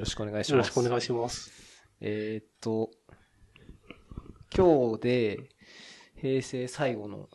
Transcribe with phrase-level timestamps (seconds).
[0.00, 0.50] ろしくお願いします。
[0.52, 1.50] よろしくお願いします。
[2.00, 2.90] えーっと、
[4.54, 5.48] 今日で
[6.16, 7.28] 平成最後の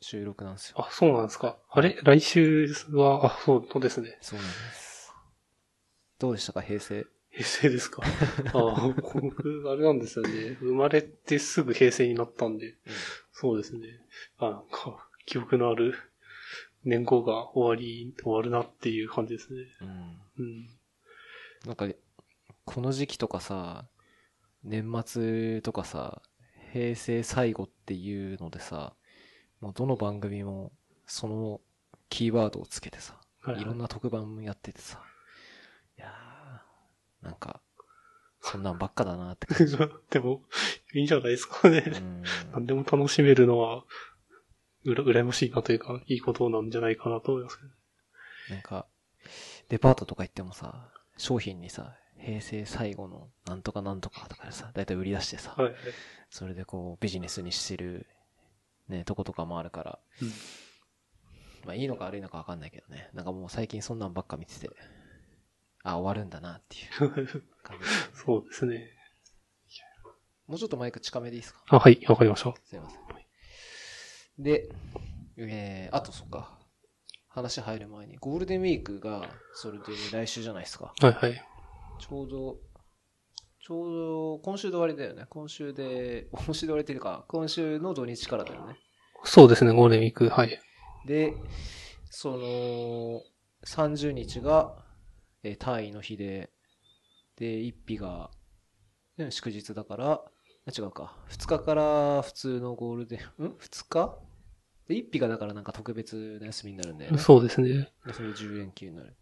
[0.00, 0.76] 収録なんですよ。
[0.78, 1.58] あ、そうなんですか。
[1.70, 1.98] あれ？
[2.02, 4.18] 来週は、あ、そうそうですね。
[4.20, 5.12] そうなんです。
[6.18, 7.06] どうでしたか、平成？
[7.30, 8.02] 平成ですか。
[8.54, 10.56] あ僕、あれなんですよね。
[10.60, 12.74] 生まれてすぐ平成になったんで、
[13.32, 13.80] そうですね。
[14.38, 15.94] あ、なんか、記憶のある
[16.84, 19.60] 年号が終わり、終わるなっていう感じですね。
[19.82, 19.88] うん。
[20.38, 20.68] うん。
[21.66, 21.88] なんか、
[22.64, 23.86] この時期とかさ、
[24.62, 26.22] 年末とかさ、
[26.72, 28.94] 平成最後っていうのでさ、
[29.60, 30.70] もうどの番組も
[31.06, 31.60] その
[32.08, 35.02] キーワードをつけてさ、はいいろんな特番やっててさ、
[35.98, 37.60] いやー、なんか、
[38.40, 39.48] そんなんばっかだなって。
[40.10, 40.44] でも、
[40.94, 41.82] いいんじゃないですかね。
[41.84, 43.84] うん何でも楽しめるのは、
[44.84, 47.70] うら、羨ましいなというか、いいことなんじゃないかなと思いますけど。
[48.54, 48.86] なんか、
[49.68, 55.74] デパートとか行ってもさ、商品にさ、平成最後のなんとかなんとかとかでさ、だいたい売り出してさ、はいはい。
[56.30, 58.06] それでこうビジネスにしてる、
[58.88, 60.32] ね、とことかもあるから、うん
[61.64, 63.10] まあいいのか悪いのかわかんないけどね。
[63.12, 64.70] なんかもう最近そんなんばっか見てて、
[65.82, 66.80] あ、終わるんだなってい
[67.24, 68.92] う 感じね、そうですね。
[70.46, 71.60] もうちょっとマイク近めでいいですか？
[71.70, 72.54] あ、はい、わかりました。
[72.64, 73.00] すいません。
[74.38, 74.68] で、
[75.38, 76.55] えー、あとそっか。
[77.36, 80.94] 話入る前に、ゴールデンウィークが、それで来週じゃないですか。
[81.02, 81.44] はいはい。
[81.98, 82.56] ちょうど、
[83.62, 85.26] ちょうど、今週で終わりだよね。
[85.28, 88.78] 今週で、今週で終わりっていうか、今週の土日からだよね。
[89.24, 90.30] そうですね、ゴールデンウィーク。
[90.30, 90.58] はい。
[91.06, 91.34] で、
[92.08, 93.20] その、
[93.66, 94.82] 30日が、
[95.42, 96.50] えー、単位の日で、
[97.36, 98.30] で、1日が、
[99.18, 100.22] ね祝日だから、あ
[100.74, 101.14] 違うか。
[101.28, 104.18] 2日から普通のゴールデン、ん ?2 日？
[104.88, 107.18] で、1日がだからなんか特別な休みになるんだよね。
[107.18, 107.90] そうですね。
[108.06, 109.14] でそれ10連休になる。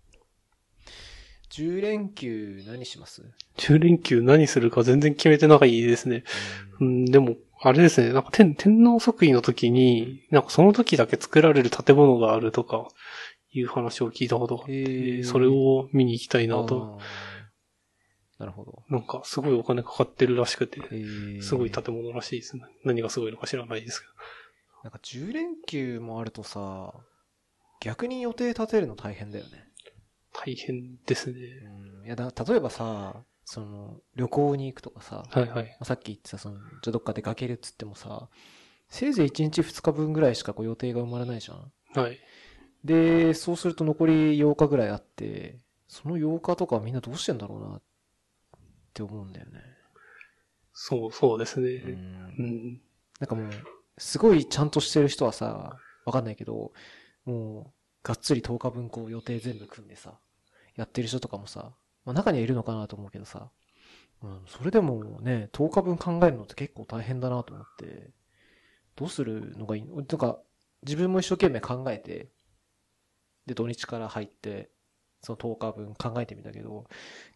[1.51, 3.23] 10連休何します
[3.59, 6.25] ？10連休何するか全然決めてないですね。
[6.81, 12.89] うん、でも、あれですね、なんか天天皇即位の時に、なんかその時だけ作られる建物があるとか、
[13.55, 16.99] いう話を聞いたことがあって、それを見に行きたいなと。
[18.39, 18.83] なるほど。
[18.91, 22.65] なんかすごいお金かかってるらしくて、えーすごい建物らしいですね。
[22.85, 24.13] 何がすごいのか知らないですけど。
[24.85, 26.93] なんか10連休もあるとさ、
[27.81, 29.67] 逆に予定立てるの大変だよね。
[30.35, 31.39] 大変ですね。
[32.03, 32.07] うん。
[32.07, 35.65] いやだ、例えばさ、その、旅行に行くとかさ、はいはい。
[35.65, 38.29] まあさっき言ってた、その、じゃあどっか出かけるっつってもさ、
[38.91, 41.73] せいぜい1日2日分ぐらいしかこう予定が埋まらないじゃん。
[41.99, 42.21] はい。
[42.85, 47.83] で、そうすると残り8日ぐらいあって、その8日とかみんなどうしてんだろうなっ
[48.93, 49.61] て思うんだよね。
[50.75, 51.71] そう、そうですね。
[51.71, 52.83] うんうん。
[53.21, 53.51] なんかもう、
[53.99, 56.73] すごいちゃんとしてる人はさ、わかんないけど、
[57.25, 57.73] もう、
[58.03, 60.19] がっつり10日分こう予定全部組んでさ、
[60.77, 61.73] やってる人とかもさ、
[62.05, 63.51] まあ中にはいるのかなと思うけどさ、
[64.23, 68.11] うん、それでもね、10日分考えるのって結構大変だなと思って、
[68.97, 69.97] どうするのがいいの？
[69.97, 70.39] なんか、
[70.83, 72.31] 自分も一生懸命考えて、
[73.47, 74.71] で、土日から入って、
[75.23, 76.85] その10日分考えてみたけど、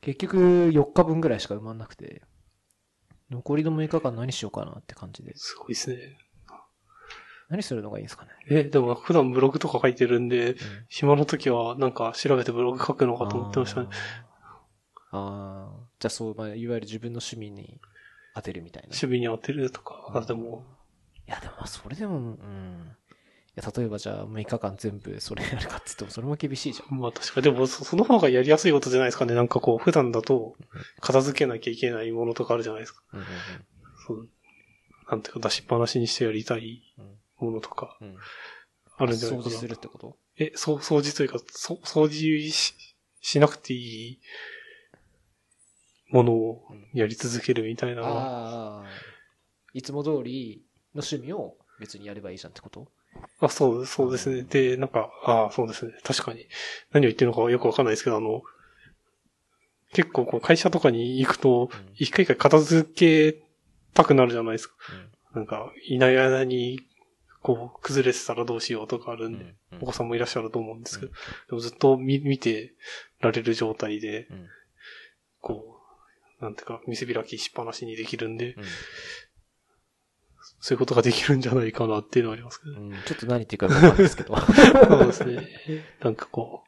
[0.01, 0.37] 結局
[0.71, 2.23] 4日分ぐらいしか埋まんなくて、
[3.31, 5.33] 残りの6日間何しようかなって感じで。
[5.37, 6.17] すごいですね。
[7.49, 8.31] 何するのがいいんですかね？
[8.51, 10.57] え、でも普段ブログとか書いてるんで、うん
[10.89, 13.89] 暇の時はなんか調べてブログ書くのかと思ってましたね。
[15.11, 16.01] あーあー。
[16.01, 17.81] じゃあそう、まあ、いわゆる自分の趣味に
[18.35, 18.89] 当てるみたいな。
[18.89, 20.65] 守備に当てるとか、あでも、
[21.27, 22.97] いや、でもまあ、それでも、うん。
[23.57, 26.99] いや、例えばじゃあ6日間全部それやるかって言っても、それも厳しいじゃん。
[26.99, 29.35] まあ確かでもそその方がやりやすいことじゃないですかね。
[29.35, 30.55] なんかこう、普段だと
[31.01, 33.03] 片付けなきゃいけないものとかあるじゃないですか。
[33.13, 33.27] うんうん
[34.07, 34.29] そう
[35.11, 38.09] なんていうか出しっぱなしにしてやりたいうんものとかうん。
[38.09, 38.17] うん。
[38.97, 39.59] あるんじゃないかな掃除。
[39.59, 40.17] するってこと？
[40.39, 42.75] え、そう、掃除というか、そ掃除し、
[43.21, 44.21] しなくていい
[46.11, 46.63] ものを
[46.95, 48.23] やり続けるみたいなのは。
[48.23, 48.87] ああ。
[49.75, 52.89] いつも通りの趣味を別にやればいいじゃんってこと？
[53.41, 54.43] あ、そう、そうですね。
[54.43, 55.93] で、なんか、ああ、そうですね。
[56.03, 56.47] 確かに。
[56.93, 58.43] 何を言ってるのかよくわかんないですけど、あの、
[59.93, 63.43] 結構こう会社とかに行くと、うん一回一回片付け
[63.95, 64.75] たくなるじゃないですか。
[65.35, 65.41] うん。
[65.41, 66.81] なんか、いない間に、
[67.55, 71.19] こう、崩れてたらどうしようとかあるんで、うんお子さんもいらっしゃると思うんですけど、で
[71.53, 72.75] もずっと見見て
[73.21, 74.47] られる状態で、うん。
[75.41, 75.77] こ
[76.41, 78.65] う、なんていうか、見せ開きしっぱなしにできるんで、うん
[80.61, 82.73] そういうことができるんじゃないかなっていうのはありますけど。
[82.81, 82.93] うん。
[83.07, 84.33] ちょっと何言ってるかわかんないですけど。
[84.33, 85.47] ま そうですね。
[86.01, 86.65] なんかこ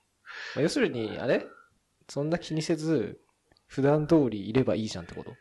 [0.56, 1.44] あ要するに、あれ？
[2.08, 3.20] そんな気にせず、
[3.66, 5.30] 普段通りいればいいじゃんってこと？
[5.32, 5.34] う、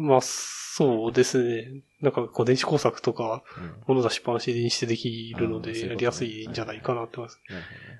[0.00, 1.82] まあ、そうですね。
[2.00, 3.96] なんかこう、電子工作とか、うん。
[3.96, 7.40] 物出しっぱなしにしてできるので、やりやすいんじゃないかなって思います。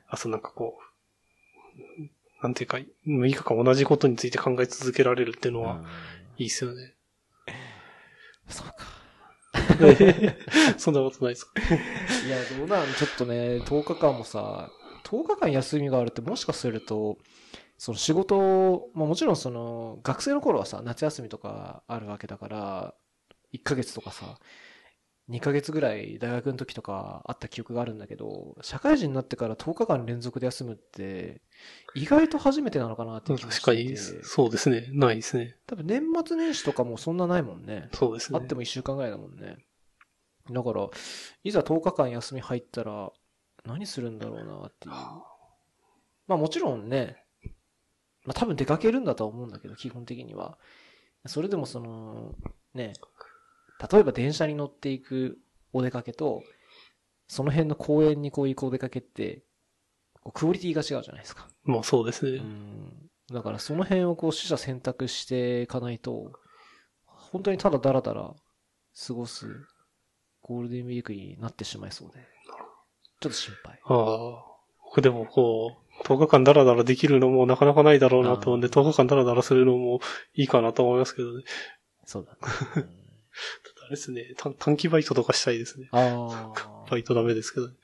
[0.08, 5.86] あ、そうなんかこう、なんていうか、6日間同じことについて考え続けられるっていうのは、うん
[6.40, 6.94] いいっすよね。
[8.48, 8.74] そうか。
[10.78, 11.52] そんなことないですか。
[11.60, 14.70] いや、どうなんちょっとね、10日間もさ、
[15.04, 17.18] 10日間休みがあるってもしかすると、
[17.80, 22.94] その仕事、まあもちろんその、学生の頃はさ、夏休みとかあるわけだから、
[23.54, 24.38] 1ヶ月とかさ、
[25.30, 31.40] 2ヶ月ぐらい大学の時とかあった記憶があるんだけど、社会人になってから10日間連続で休むって、
[31.94, 34.90] 意外と初めてなのかなって気が確かしていてに、そうですね。
[34.92, 35.56] ないですね。
[35.66, 37.88] 多分年末年始とかもそんなないもんね。
[37.94, 38.38] そうですね。
[38.38, 39.56] あっても1週間ぐらいだもんね。
[40.50, 40.86] だから、
[41.44, 43.10] いざ10日間休み入ったら、
[43.64, 44.94] 何するんだろうなっていう。
[46.26, 47.24] まあもちろんね、
[48.30, 50.56] まあ多分出かけるんだとは思うんだけど、基本的には。
[51.26, 52.36] それでもその、
[52.74, 52.92] ね、
[53.92, 55.38] 例えば電車に乗っていく
[55.72, 56.44] お出かけと、
[57.26, 59.42] その辺の公園にこう行くお出かけって、
[60.32, 61.48] クオリティが違うじゃないですか。
[61.64, 62.38] まあそうですうね。
[62.38, 63.10] ん。
[63.32, 66.30] だからその辺をこう取捨選択していかないと、
[67.06, 68.32] 本当にただダラダラ
[69.08, 69.66] 過ごす
[70.40, 72.20] ゴールデンウィークになってしまいそうで。
[73.20, 73.80] ちょっと心配。
[73.84, 74.50] ああ。
[74.84, 80.00] 僕でもこう、10日間ダラダラできるのもなかなかないだろうなと思うんで、あー10日間ダラダラするのも
[80.34, 81.44] いいかなと思いますけどね。
[82.04, 82.38] そうだね。
[82.76, 83.00] うん
[83.82, 85.88] あれですね、短短期バイトとかしたいですね。
[85.92, 86.86] ああ。
[86.90, 87.74] バイトダメですけど、ね、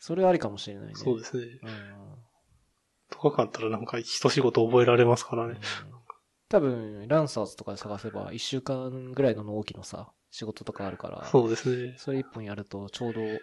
[0.00, 0.92] それありかもしれないね。
[0.94, 1.44] そうですね。
[1.62, 1.68] うん。
[3.10, 5.58] 10日間あったらなんか一仕事覚えられますからね。
[6.48, 11.94] 多分、ランサーズとかで探せば、一週間ぐらいの納期のさ、仕事とかあるから、そうですね。
[11.98, 13.40] それ一本やるとちょうどい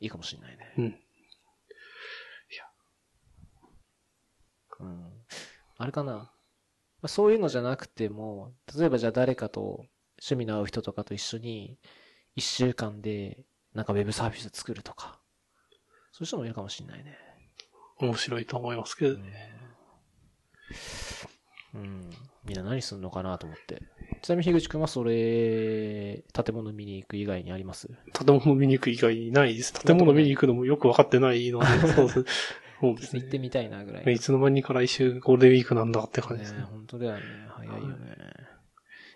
[0.00, 0.74] いかもしれないね。
[0.78, 1.00] うん。
[4.80, 5.10] うん。
[5.76, 6.12] あれかな。
[6.12, 6.30] ま
[7.02, 9.86] あそういうのじゃなくても、例えばじゃあ誰かと
[10.20, 11.78] 趣味の合う人とかと一緒に、
[12.36, 13.44] 一週間で、
[13.74, 15.20] なんかウェブサービス作るとか。
[16.12, 17.16] そういう人もいるかもしれないね。
[18.00, 19.52] 面白いと思いますけどね。
[21.74, 22.10] うん。
[22.44, 23.82] みんな何すんのかなと思って。
[24.22, 27.88] ちなみに樋口くんはそれ、建物見に行く以外にあります？
[28.12, 29.72] 建物見に行く以外にないです。
[29.72, 32.24] 建物見に行くのもよくわかってないので、 そうですね。
[32.80, 33.42] そうです行ってね。
[33.42, 34.14] みたいなぐらい。
[34.14, 36.64] いつの間にか来週ゴールデンウィークなんだって感じですねね。
[36.70, 37.20] 本当だよね。
[37.48, 38.16] 早いよね。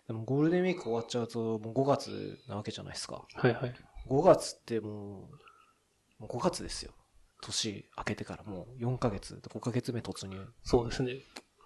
[0.09, 3.25] でもゴールデンウィーク終わっちゃうと、もう5月なわけじゃないですか。
[3.35, 3.75] はいはい。
[4.09, 5.31] 5月っても
[6.19, 6.93] う、もう5月ですよ。
[7.41, 10.38] 年明けてからもう4ヶ月、5ヶ月目突入。
[10.62, 11.15] そうですね。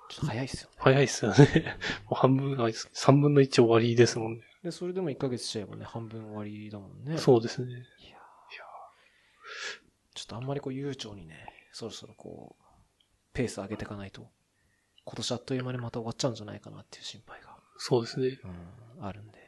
[0.09, 0.77] ちょっと早いっすよね。
[0.79, 1.37] 早いっすよね。
[2.09, 4.45] もう半分、あ3分の1終わりですもんね。
[4.63, 7.19] で、それでも1ヶ月しちゃえばね、半分終わりだもんね。
[7.19, 7.71] そうですね。
[7.73, 7.87] いやー
[10.15, 11.47] ちょっとあんまりこう悠長にね、
[11.77, 12.65] そろそろこう、
[13.35, 14.31] ペース上げていかないと、
[15.05, 18.39] 今年あっという間にまた終わっちゃうんじゃないかなっていう心配が、そうですね。
[18.99, 19.39] うん、あるんで、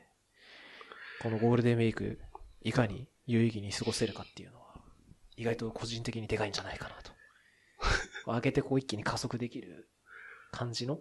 [1.22, 2.18] このゴールデンウィーク、
[2.60, 4.74] いかに有意義に過ごせるかっていうのは、
[5.38, 7.12] 意外と個人的にでかいんじゃないかなと。
[8.30, 9.88] 上げてこう一気に加速できる
[10.50, 11.00] 感じの、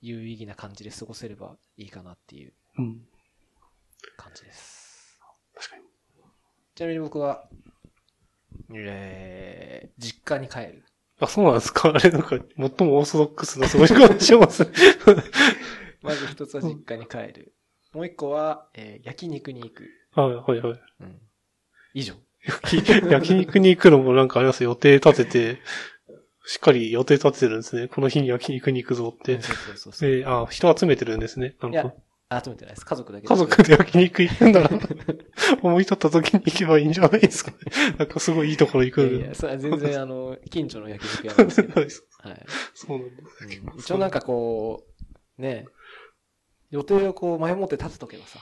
[0.00, 3.08] 有意義な感じで過ごせればいいかなっていううん。
[4.16, 5.18] 感じです。
[5.52, 5.82] 確かに。
[6.76, 7.50] ちなみに僕は、
[8.72, 10.84] えー、実家に帰る。
[11.20, 14.66] あ、そうなんですかあれなんか、最もオーソドックスな過ごし方します。
[16.02, 17.54] まず一つは実家に帰る。
[17.92, 19.88] もう一個は、えー焼肉に行く。
[20.14, 20.80] はいはいはい。
[21.00, 21.20] うん。
[21.94, 22.14] 以上。
[22.44, 25.62] 焼焼肉に行くのもなんかあります予定立てて、
[26.46, 27.88] しっかり予定立ててるんですね。
[27.88, 29.40] この日に焼肉に行くぞって。
[29.40, 30.10] そうそうそうそう。
[30.10, 31.56] で、あ、人集めてるんですね。
[31.62, 31.92] ないる
[32.30, 32.86] 集めてないです。
[32.86, 34.70] 家族だけ家族で焼肉行くんなら、
[35.62, 37.56] 思い立った時に行けばいいんじゃないですかね。
[37.98, 41.80] なんかすごいいいところ行くいやいや、それは全然あの、近所の焼肉屋なんですけど。
[41.80, 41.90] はい。
[42.74, 43.44] そうなんです。
[43.44, 44.84] うん一応なんかこ
[45.38, 45.66] う、ね、
[46.70, 48.38] 予定をこう前もって立てとけばさ、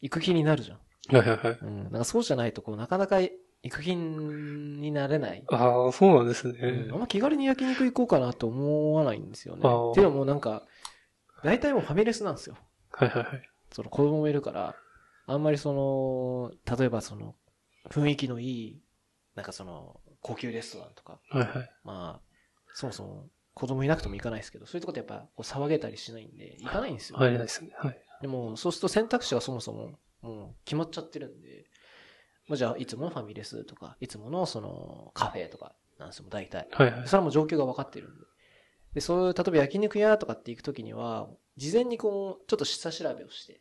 [0.00, 0.78] 行く気になるじゃん。
[1.16, 1.58] はいはいはい。
[1.62, 1.82] うん。
[1.84, 3.32] なんかそうじゃないと、こう、なかなか行
[3.70, 5.44] く気になれない。
[5.48, 6.58] ああ、そうなんですね。
[6.60, 9.60] うんあんま気軽に焼肉行こうかなと思わないんですよね。
[9.60, 10.66] っていうのもなんか、
[11.44, 12.56] 大体もうファミレスなんですよ。
[12.92, 13.50] はいはいはい。
[13.72, 14.76] その子供もいるから、
[15.26, 17.34] あんまりその、例えばその、
[17.90, 18.82] 雰囲気のいい、
[19.34, 21.70] なんかその、高級レストランとか、はいはい。
[21.84, 22.34] まあ、
[22.72, 27.18] そもそも子供いなくても行かないですけど、そういうとこってやっぱこう騒げたりしないんで、行かないんですよ。
[27.18, 27.70] はいですね。
[27.76, 27.98] はい。
[28.20, 31.64] でも、そうすると選択肢がそもそも、もう決まっちゃってるんで、
[32.48, 36.68] まあ、じゃあ、いつものファミレスとか、いつものその、カフェとか、なんですよ、大体。
[36.72, 37.08] はいはい。
[37.08, 38.26] それはもう状況が分かってるんで。
[38.94, 43.60] で、そういう、例えば焼肉屋とかって行くときには、事前にこう、ちょっと下調べをして、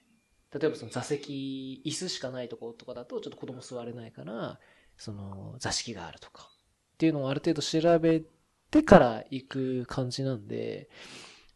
[0.54, 4.60] 例えばその座席、椅子しかないところとかだと、ちょっと子供座れないから、
[4.98, 6.50] その、座敷があるとか、
[6.94, 8.24] っていうのをある程度調べ
[8.70, 10.90] てから行く感じなんで、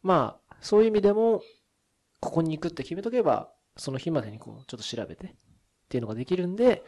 [0.01, 1.41] まあ、そういう意味でも、
[2.21, 5.31] ここに行くって決めとけば、その日までにこう、ちょっと調べて、っ
[5.89, 6.83] ていうのができるんで、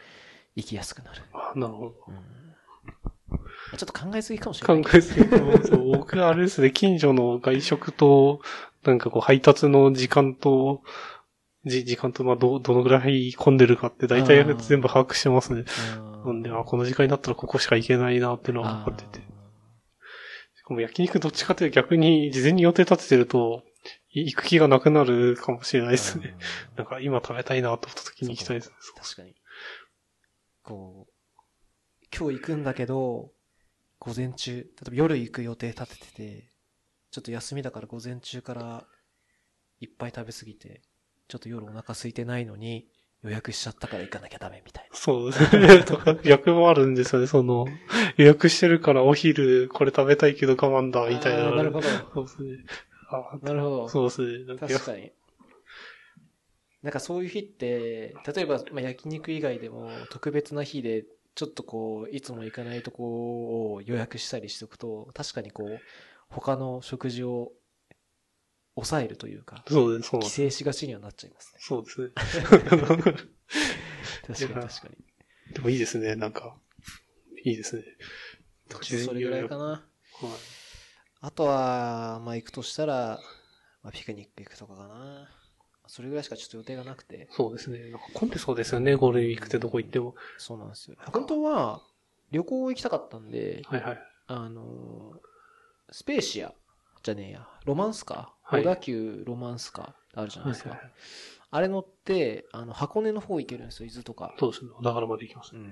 [0.56, 1.22] 行きやすくなる。
[1.32, 1.94] あなるほど。
[2.08, 2.47] うん
[3.76, 4.84] ちょっと考えすぎかもしれない。
[4.84, 8.40] 考えすぎても、そう僕あれですね、近所の外食と、
[8.84, 10.82] なんかこう配達の時間と、
[11.66, 15.64] じ、時間と、まあ、ど、どのぐらい混んでるかって大体全部把握してますね。
[16.00, 19.24] うんなんで、あ、この時間になったらここしか行けないなっていうのは分かってて。
[20.54, 23.62] しかも焼肉どっちかというと逆に事前に予定立ててると、
[24.12, 26.36] い行く気がなくなるかもしれないですね。
[26.76, 28.74] なんか今食べたいなと思った時に行きたいですね。
[28.96, 29.34] うん確かに。
[30.64, 31.12] こう、
[32.16, 33.30] 今日行くんだけど、
[33.98, 36.52] 午前中、例えば夜行く予定立ててて、
[37.10, 38.84] ちょっと休みだから午前中から
[39.80, 40.82] いっぱい食べ過ぎて、
[41.26, 42.88] ちょっと夜お腹空いてないのに
[43.22, 44.96] 予約しちゃったから行かなきゃダメみたいな。
[44.96, 45.84] そうですね。
[45.84, 47.26] とか逆もあるんですよね。
[47.26, 47.66] その、
[48.16, 51.50] 予約してるからお昼これ食べたいけど我慢だ、みたいな。
[51.50, 51.88] なるほど。
[52.14, 52.64] そうですね。
[53.10, 53.88] あなるほど。
[53.88, 54.44] そうですね。
[54.44, 55.12] なんか確かに。
[56.82, 61.04] なんかそういう日って、例えば、まあ、焼肉以外でも特別な日で、
[61.38, 65.78] ちょっとこう、いつも行かないとこを予約したりしておくと、確かにこう、
[66.28, 67.52] 他の食事を
[68.74, 71.60] 抑えるというか、そうです、そう規制しがちにはなっちゃいますね。
[71.62, 72.08] そうですね。
[74.26, 75.54] 確かに確かに。
[75.54, 76.58] でもいいですね、なんか。
[77.44, 77.84] いいですね。
[78.82, 79.64] それぐらいかな。
[79.64, 79.86] はい。
[81.20, 83.20] あとは、まあ行くとしたら、
[83.84, 85.28] まあピクニック行くとかかな。
[85.88, 87.28] それぐらいしかちょっと予定がなくて。
[87.30, 87.78] そうですね。
[87.78, 90.14] なんか混んでそうですよね、ゴールデンウィークってどこ行っても。
[90.36, 90.96] そうなんですよ。
[91.12, 91.82] 本当は、
[92.30, 93.98] 旅行行きたかったんで、はいはい。
[94.28, 95.18] あのー
[95.90, 96.52] スペーシア
[97.02, 100.70] じゃねえや、ロマンスカー、はい小田急ロマンスカーあるじゃないですか。
[100.70, 100.92] はいはい
[101.50, 104.34] あれ乗って、あの、箱根の方行けるんですよ、伊豆とか。
[104.38, 104.70] そうですね。
[104.76, 105.68] 小田原まで行きますうね。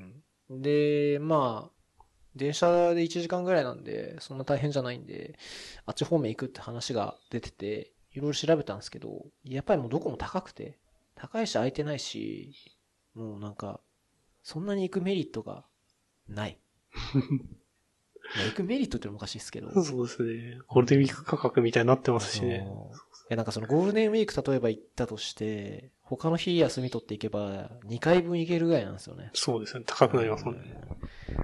[0.51, 0.63] ん。
[0.63, 2.03] で、まあ、
[2.35, 5.39] 電車で1時間ぐらいなんで、そんな大変じゃないんで、
[5.85, 10.79] あっち方面行くって話が出てて、いろいろ調べたんですけど、やっぱりもうどこも高くて、
[11.15, 12.55] 高いし空いてないし、
[13.15, 13.81] もうなんか、
[14.43, 15.67] そんなに行くメリットが
[16.27, 16.59] ない。
[18.37, 19.71] まあ行くメリットってのもおかしいですけど。
[19.85, 20.59] そうですね。
[20.67, 22.67] ゴールデンウィーク価格みたいになってますしね。
[22.67, 29.31] いや、なんかそのゴールデンウィーク例えば行ったとして、他の日休み取っていけば、2回分行けるぐらいなんですよね。
[29.35, 29.85] そうですね。
[29.87, 30.81] 高くなりますもんね。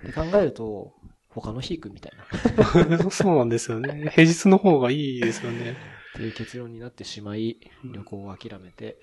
[0.04, 0.94] で考えると、
[1.28, 2.96] 他の日行くみたいな。
[2.96, 4.10] っ そうなんですよね。
[4.14, 5.76] 平日の方がいいですよね。
[6.14, 8.98] ていう結論になってしまい、うん旅行を諦めて、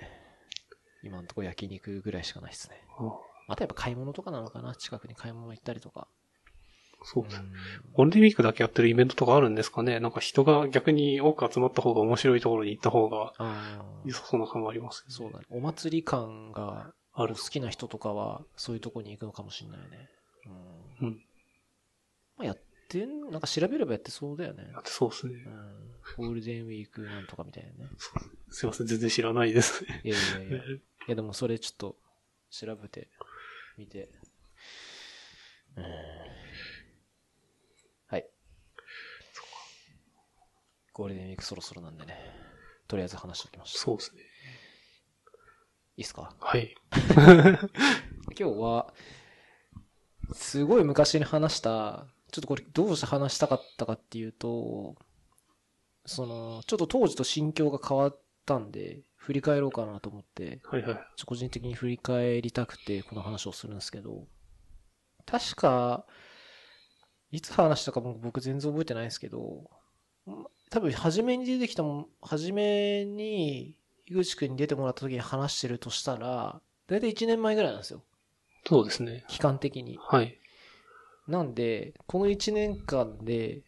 [1.03, 2.81] 今のところ焼肉ぐらいしかないですね。
[2.99, 4.75] ああとやっぱ買い物とかなのかな？
[4.75, 6.07] 近くに買い物行ったりとか。
[7.01, 7.41] そうです
[7.93, 10.01] ゴールデンウィークだけやってるイベントとかあるんですかね？
[10.01, 13.31] なんか人が逆に多く集まった方が面白いところに行った方が
[14.05, 15.13] 良さそうな感があります、ね。
[15.13, 15.45] そうだね。
[15.49, 17.41] お祭り感がある好。
[17.49, 20.09] きな人とかは、そういうとこに行くのかもしれないね。
[20.99, 21.07] うん。
[21.07, 21.21] うん。
[22.37, 22.57] まあ、やっ
[22.89, 24.79] てん、なんか調べればやってそうだよねだ。
[24.79, 25.49] ってそうですねう。
[25.49, 25.53] ん。
[26.17, 27.89] ゴールデンウィークなんとかみたいなね。
[28.49, 30.01] すいません、全然知らないですね。
[30.03, 30.57] いやいやいや。
[30.63, 31.95] いやでもそれちょっと
[32.51, 33.09] 調べて
[33.77, 34.09] みて。
[35.77, 35.83] うん。
[38.07, 38.25] はい。
[40.93, 42.17] ゴールデンウィークそろそろなんでね。
[42.87, 43.79] とりあえず話しておきました。
[43.79, 44.21] そうですね。
[45.97, 46.35] いいっすか？
[46.39, 46.75] はい。
[48.39, 48.93] 今日は、
[50.33, 54.95] すごい昔に話した、ちょっとこれどうして話したかったかっていうと、
[56.09, 60.99] その、ちょっと当時と心境が変わったんで、振り返ろうかなと思って、はいはい。
[61.25, 64.25] 個人的に振り返りたくてこの話をするんですけど、
[65.27, 66.05] 確か、
[67.31, 69.69] いつ話したかも僕全然覚えてないですけど、
[70.71, 73.75] 多分初めに出てきたもん、初めに
[74.07, 78.03] 井口くんに出てもらった時に話してるとしたら、だいたい1年前ぐらいなんですよ。
[78.65, 79.25] そうですね。
[79.27, 79.99] 期間的に。
[80.01, 80.39] はい。
[81.27, 83.61] なんで、この1年間で、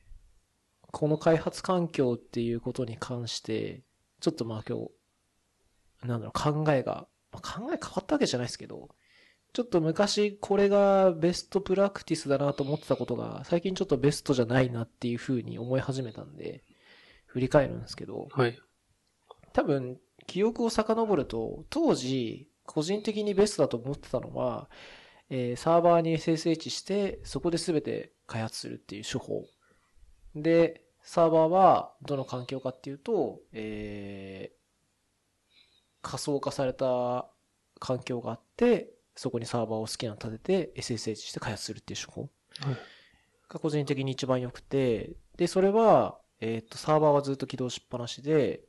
[0.92, 3.84] この開発環境っていうことに関して、
[4.20, 8.90] ちょっとまあ今日、なんだろう、考えが、まあ考え変わったわけじゃないですけど、
[9.54, 16.64] ちょっと昔これがベストプラクティスだなと思ってたことが、最近ちょっとベストじゃないなっていうふうに思い始めたんで、
[17.26, 18.58] 振り返るんですけど、はい。
[19.54, 24.70] 多分、記憶を遡ると、当時、個人的にベストだと思ってたのは、
[25.30, 29.46] えーサーバーに SSH して、そこで全て開発するっていう手法。
[30.36, 34.62] で、サーバーはどの環境かっていうと、えー
[36.04, 37.28] 仮想化された
[37.80, 42.22] 環境があって、そこにサーバーを好きなの立てて SSH して開発するっていう手法。
[42.22, 42.32] はい
[43.52, 48.62] が個人的に一番良くて、で、それは、えっ、と、サーバーはずっと起動しっぱなしで、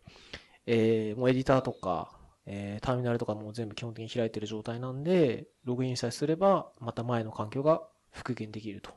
[0.67, 8.91] えーもうエディターとか、えーターミナルとかも全部基本的に開いてる状態なんで、ログインさえすれば、また前の環境が復元できると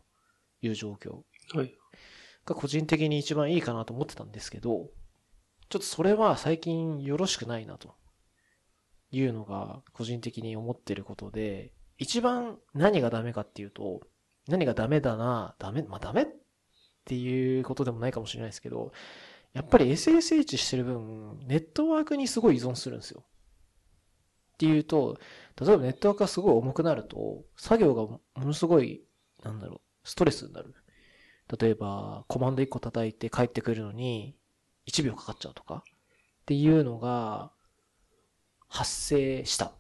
[0.62, 1.22] いう状況
[1.54, 1.78] はい。
[2.46, 4.90] が個人的に一番いいかなと思ってたんですけど、
[5.70, 7.96] ちょっとそれは最近よろしくないなと
[9.12, 14.02] いうのが個人的に思ってることで、一番何がダメかっていうと、
[14.48, 16.28] 何がダメだな、ダメ、まあダメっ
[17.06, 18.92] ていうことでもないかもしれないですけど、
[19.54, 23.24] やっぱり SSH してる分、ネットワークにすごい依存するんですよ。
[24.54, 25.18] っていうと、
[25.60, 29.04] 例えばネットワークがすごい重くなると、作業がものすごい、
[29.44, 30.74] なんだろう、ストレスになる。
[31.60, 34.36] 例えば、コマンド1個叩いて帰ってくるのに、
[34.88, 37.52] 1秒かかっちゃうとか、っていうのが、
[38.68, 39.72] 発生した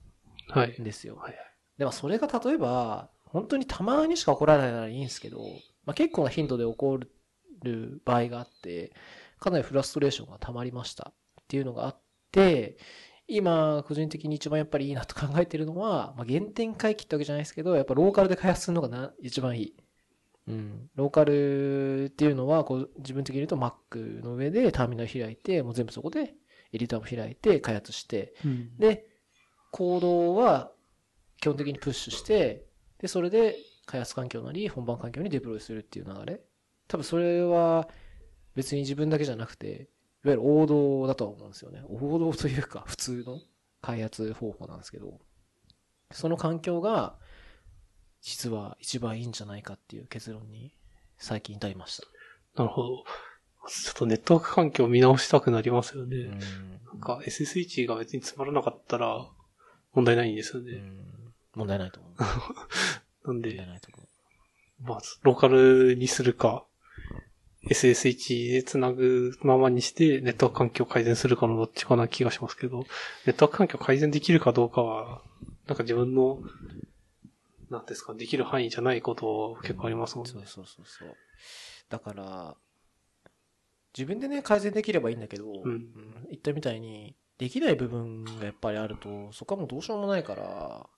[0.49, 0.83] はいん。
[0.83, 1.15] ですよ。
[1.17, 1.35] はい
[1.77, 5.39] でもそれが例えば、本当にたまにしか起こらないならいいんですけど、
[5.85, 8.93] まあ、結構な頻度で起こる場合があって、
[9.39, 12.77] かなりフラストレーションが溜まりましたっていうのがあって、
[13.27, 19.75] 今、個人的に一番やっぱりいいなと考えてるのは、まあ、原点回帰ってわけじゃないですけど、やっぱローカルで開発するのがな一番いい。
[20.47, 20.89] うん。
[20.95, 26.35] ローカルっていうのは、こう、自分的に言うと Mac の上でターミナル開いて、もう全部そこで
[26.71, 28.77] エディターも開いて開発して、うん。
[28.77, 29.07] で、
[29.71, 30.71] コードは
[31.41, 32.65] 基本的にプッシュして、
[32.99, 36.41] で、それで開発環境なり本番環境にデプロイするっていう流れ。
[36.87, 37.89] 多分それは
[38.55, 39.67] 別に自分だけじゃなくて、
[40.23, 41.83] いわゆる王道だとは思うんですよね。
[41.87, 43.39] 王道というか普通の
[43.81, 45.19] 開発方法なんですけど、
[46.11, 47.17] その環境が
[48.25, 50.73] 実は一番いいんじゃないかっていう結論に
[51.19, 52.63] 最近至りました。
[52.63, 53.03] なるほど。
[53.67, 56.17] ちょっとネットワーク環境を見直したくなりますよね。
[56.17, 56.39] うん
[56.85, 59.27] なんか SSH が別につまらなかったら
[59.93, 60.71] 問題ないんですよね。
[60.71, 62.13] うん問題ないと思う。
[63.27, 64.83] なん問で、題ないと思う。
[64.83, 66.65] まあ、ローカルにするか、
[67.69, 72.85] SSH でつなぐままにして、ネットワーク環境を改善するかのどっちかな気がしますけど、
[73.25, 75.21] ネットワーク環境を改善できるかどうかは、
[75.67, 76.39] なんか自分の、
[77.75, 80.31] なんですか、できる範囲じゃないこと結構ありますもんね。
[80.31, 81.17] そうそうそうそう。
[81.89, 82.55] だから、
[83.97, 85.91] 自分でね、改善できればいいんだけど、うん
[86.29, 90.89] 言ったみたいに、できない部分がやっぱりあると、そこはもうどうしようもないから、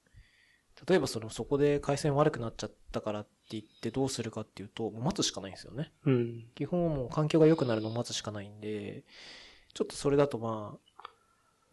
[0.88, 5.92] 例えばその、そこで回線悪くなっちゃったからって言ってどうするかっていうと、もう待つしかないんですよね。
[6.06, 6.48] うん。
[6.56, 9.04] 基本はもう環境が良くなるのを待つしかないんで、
[9.74, 10.78] ちょっとそれだとま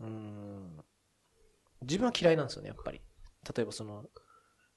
[0.01, 0.85] あ、うーん、
[1.83, 3.01] 自分は嫌いなんですよね、やっぱり。
[3.55, 4.07] 例えばその、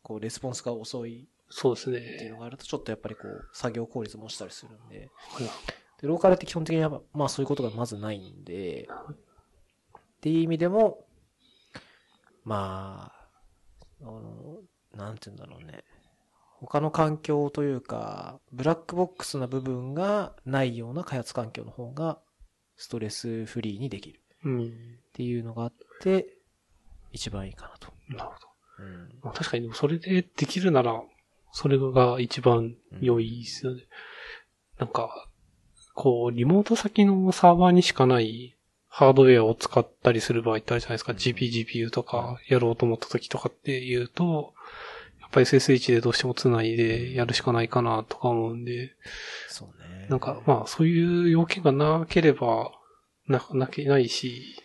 [0.07, 2.29] こう、レスポンスが遅いそうですっていうね。
[2.29, 4.99] のがあると、ちょっとやっぱりこう、作業効率も落ちたりするんで。
[4.99, 5.47] はい
[5.99, 9.15] で、ローカルって基本的にやっぱ、まあそういうことがまずないんで、っ
[10.21, 11.05] ていう意味でも、
[12.43, 13.11] ま
[14.01, 14.59] あ、あの、
[14.95, 15.83] なんて言うんだろうね。
[16.59, 22.19] 他の環境というか、ブラックボックスな部分がないような開発環境の方が、
[22.75, 24.65] ストレスフリーにできるうん。
[24.65, 24.69] っ
[25.13, 26.27] ていうのがあって、
[27.11, 27.91] 一番いいかなと。
[28.09, 28.56] なるほど。
[28.79, 29.19] うん。
[29.23, 31.01] まあ、確かに、それでできるなら、
[31.51, 33.83] それが一番良いですよね。
[34.79, 35.27] なんか、
[35.93, 38.57] こう、リモート先のサーバーにしかない
[38.97, 41.11] ハードウェアを使ったりする場合ってあるじゃないですか。
[41.13, 44.55] GP、GPU とかやろうと思った時とかって言うと、
[45.21, 48.95] やっぱり SSH でどうしても繋いでやるしかないかなとか思うんで、
[49.49, 50.07] そうね。
[50.09, 52.71] なんか、まあ、そういう要件がなければ、
[53.27, 54.63] な、なけないし、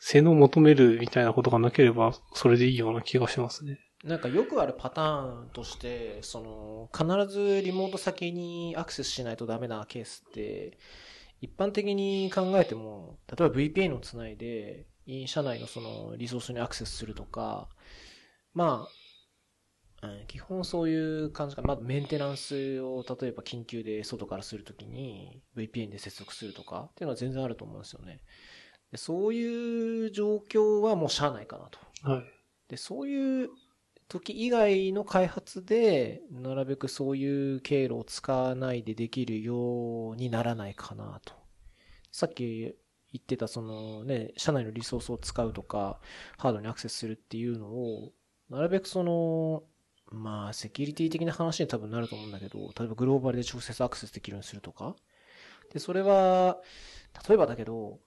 [0.00, 3.78] 性能を求めるみたいなことがなければ、それでいいような気がしますね。
[4.02, 10.78] なんかよくあるパターンとして、その、必ずリモート先にアクセスしないとダメなケースって、
[11.42, 14.86] 一般的に考えても、例えば VPN をつないで、
[15.26, 17.68] 社内のそのリソースにアクセスするとか、
[18.54, 21.62] まあ、基本そういう感じか。
[21.62, 28.22] まあ、メンテナンスを例えば緊急で外からするときに VPN で接続するとかっていうのは全然あると思うんですよね。
[28.90, 31.78] でそういう状況はもうしゃあないかなと。
[32.10, 32.24] はい。
[32.68, 33.50] で、そういう
[34.08, 41.34] 時以外の開発で、なるべくそういう経路を使わないでできるようにならないかなと。
[42.12, 42.74] さっき
[43.12, 46.00] 言ってたそのね、社内のリソースを使うとか、
[46.38, 48.12] ハードにアクセスするっていうのを、
[48.48, 49.62] なるべくその、
[50.10, 54.96] まあ、セキュリティ的な話に多分なると思うんだけど、例えばグローバルで直接アクセスできるようにするとか。
[55.72, 56.58] で、それは、
[57.28, 58.00] 例えばだけど、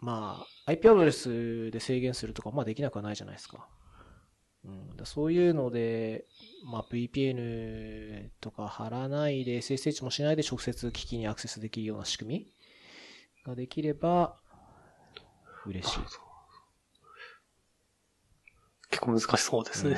[0.00, 3.68] まあ、IP アドレスで制限するとか、まあできなくはないじゃないですか。
[4.64, 6.26] うん、だそういうので、
[6.64, 12.52] まあ、VPN とか貼らないで、SSH もしないで直接機器にアクセスできるような仕組み
[13.46, 14.36] ができれば、
[15.66, 15.98] 嬉しい。
[18.90, 19.96] 結構難しそうですね。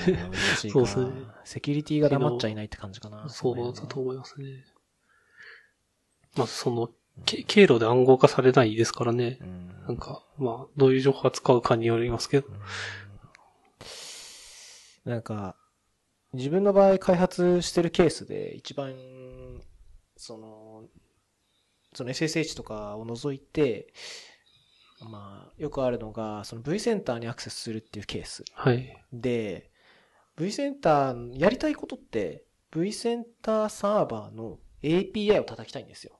[0.68, 1.12] そうですね
[1.44, 3.28] セキュリティが黙っちゃいないって感じかな。
[3.28, 4.64] そうだと思いますね。
[6.36, 6.90] まずその、
[7.24, 9.38] け経路で暗号化されないですからね。
[9.40, 12.46] うんなんか、まあ、どういう情報を扱うかによりますけど。
[15.04, 15.56] なんか、
[16.32, 18.94] 自分の場合開発してるケースで一番、
[20.16, 20.84] その、
[21.92, 23.92] その SSH とかを除いて、
[25.00, 28.44] まあ、よくあるのが、その V センターにアクセスするっていうケース。
[28.54, 28.96] はい。
[29.12, 29.72] で、
[30.36, 36.19] V センターやりたいことって、V センターサーバーの API を叩きたいんですよ。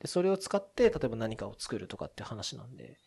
[0.00, 2.98] で、それを使って、例えば何かを作るとかって話なんで。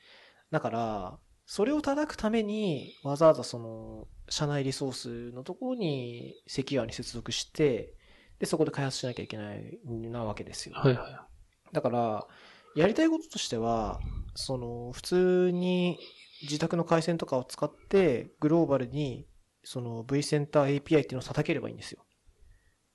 [0.52, 7.96] だから、それを叩くために、わざわざその、社内リソースのところにセキュアに接続して、
[8.40, 10.76] で、そこで開発しなきゃいけないなわけですよ。
[10.76, 11.74] はいはい。
[11.74, 12.28] だから、
[12.76, 14.00] やりたいこととしては、
[14.36, 16.00] その、普通に
[16.44, 19.28] 自宅の回線とかを使って、グローバルに、
[19.64, 22.06] その V センター API っていうのを叩ければいいんですよ。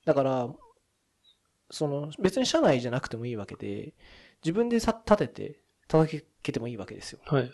[0.05, 0.49] だから、
[1.71, 3.93] その、別に社内じゃなくてもいいわけで、
[4.43, 7.19] 自分でさ立てて叩けてもいいわけですよ。
[7.25, 7.51] はい。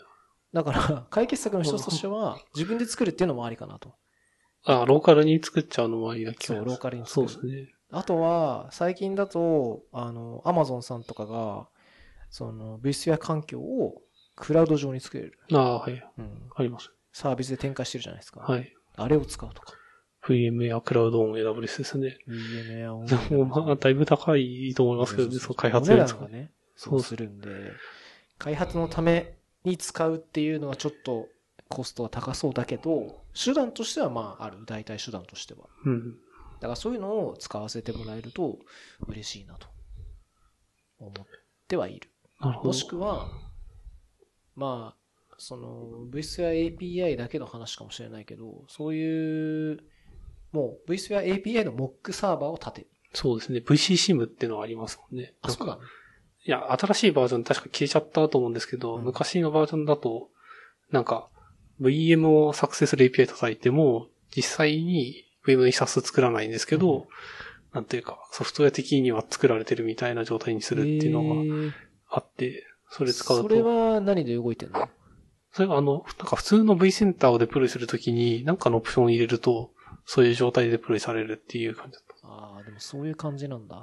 [0.52, 3.94] だから、解決策の一つとしては、自分で作るっていうのもありかなと。
[4.64, 6.54] あ、ローカルに作っちゃうのもありだけど。
[6.54, 7.74] そうローカルにそ作るうですね。
[7.90, 11.68] あとは、最近だと、あの、アマゾンさんとかが、
[12.30, 14.02] その、VSphere 環境を
[14.36, 15.38] クラウド上に作れる。
[15.52, 16.04] ああ、はい。
[16.18, 16.50] うん。
[16.54, 16.90] あります。
[17.12, 18.40] サービスで展開してるじゃないですか。
[18.40, 18.72] はい。
[18.96, 19.74] あれを使うとか。
[20.26, 22.18] VMware クラウドオン AWS ですね。
[22.88, 23.04] を。
[23.04, 26.20] でもまあ、だいぶ高いと思いますけどね、そう、開発お値で使う。
[26.20, 27.48] 段がね、そうするんで、
[28.38, 31.28] 開発のために使うっていうのはちょっと
[31.68, 34.58] コストは高そうだけど、手段としてはまあある。
[34.66, 35.66] 代替手段としては。
[35.84, 36.12] うん。
[36.60, 38.58] だからそういうのを使わせてもらえると
[39.08, 39.66] 嬉しいなと
[41.00, 41.12] 思っ
[41.66, 42.08] てはいる。
[42.40, 42.68] なるほど。
[42.68, 43.28] もしくは、
[44.54, 49.80] まあ、その VSphere API だけの話かもしれないけど、そういう、
[50.52, 52.86] もう VSphere API の Mock サーバーを立てる。
[53.14, 53.58] そうですね。
[53.60, 55.34] VCSIM っていうのはありますもんね。
[55.42, 55.82] あ、そうだね。
[56.44, 60.28] いや、新しいバージョン確か消えちゃったと思うんですけど、うん昔のバージョンだと、
[60.90, 61.28] なんか、
[61.80, 67.04] VM を作成する API 叩いても、実際に VM のイサス作らないんですけど、うん
[67.72, 71.72] なんていうか、ソフトウェア的には作られてるみたいな状態にするっていうのがえー
[72.10, 73.42] あって、それ使うと。
[73.44, 74.88] それは何で動いてんの？
[75.52, 79.70] それがあの、なんか普通の V センターをデプロイするときに、なんかのオプションを入れると、
[80.04, 82.26] そういう状態でデプロイされるっていう感じだった。
[82.26, 83.76] ああ、でもそういう感じなんだ。
[83.76, 83.80] い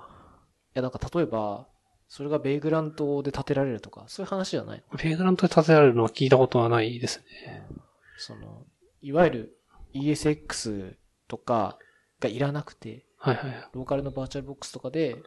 [0.73, 1.67] や、なんか例えば、
[2.07, 4.97] それがベイグラントで建てられるとか、そういう話じゃないの？
[4.97, 7.67] ペイグラントで建てられるのは聞いたことはないですね。
[8.17, 8.65] その、
[9.01, 9.57] いわゆる
[9.93, 10.95] ESX
[11.27, 11.77] とか
[12.19, 13.69] がいらなくて、はいはいはい。
[13.73, 15.17] ローカルのバーチャルボックスとかで、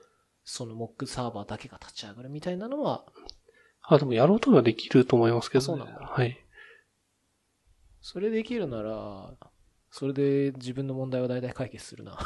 [0.45, 3.05] その Mock サーバーだけが立ち上がるみたいなのは、
[3.85, 5.83] あ、でもやろうとはできると思いますけど、ね。
[5.83, 6.37] あそうなんだはい。
[8.01, 9.35] それできるなら、
[9.93, 12.19] それで自分の問題は大体解決するな。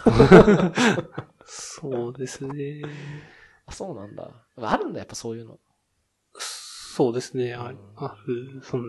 [1.44, 2.80] そうですね。
[3.66, 4.30] あ、そうなんだ。
[4.56, 5.58] あるんだ、やっぱそういうの。
[6.38, 7.54] そうですね。
[7.54, 8.84] あうんある、その、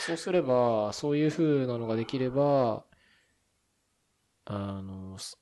[0.00, 2.84] そうすれば、そういう風なのができれば、
[4.44, 5.38] あの、す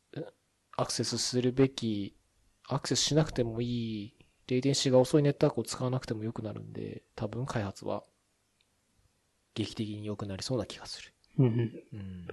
[0.76, 2.14] アクセスするべき、
[2.68, 4.14] アクセスしなくてもいい、
[4.48, 8.04] レイテンシーが遅いネットワークを使わなくても良くなるんで、多分開発は、
[9.54, 11.15] 劇的に良くなりそうな気がする。
[11.38, 12.27] うんうん。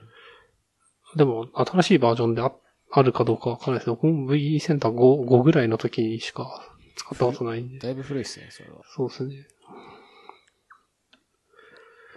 [1.15, 2.51] でも、新しいバージョンであ
[2.95, 7.79] あるかどうかわからないですけど、V センター5、5ぐらいの時にしか使ったことないんで。
[7.79, 8.81] だいぶ古いっすね、それは。
[8.85, 9.47] そうですね。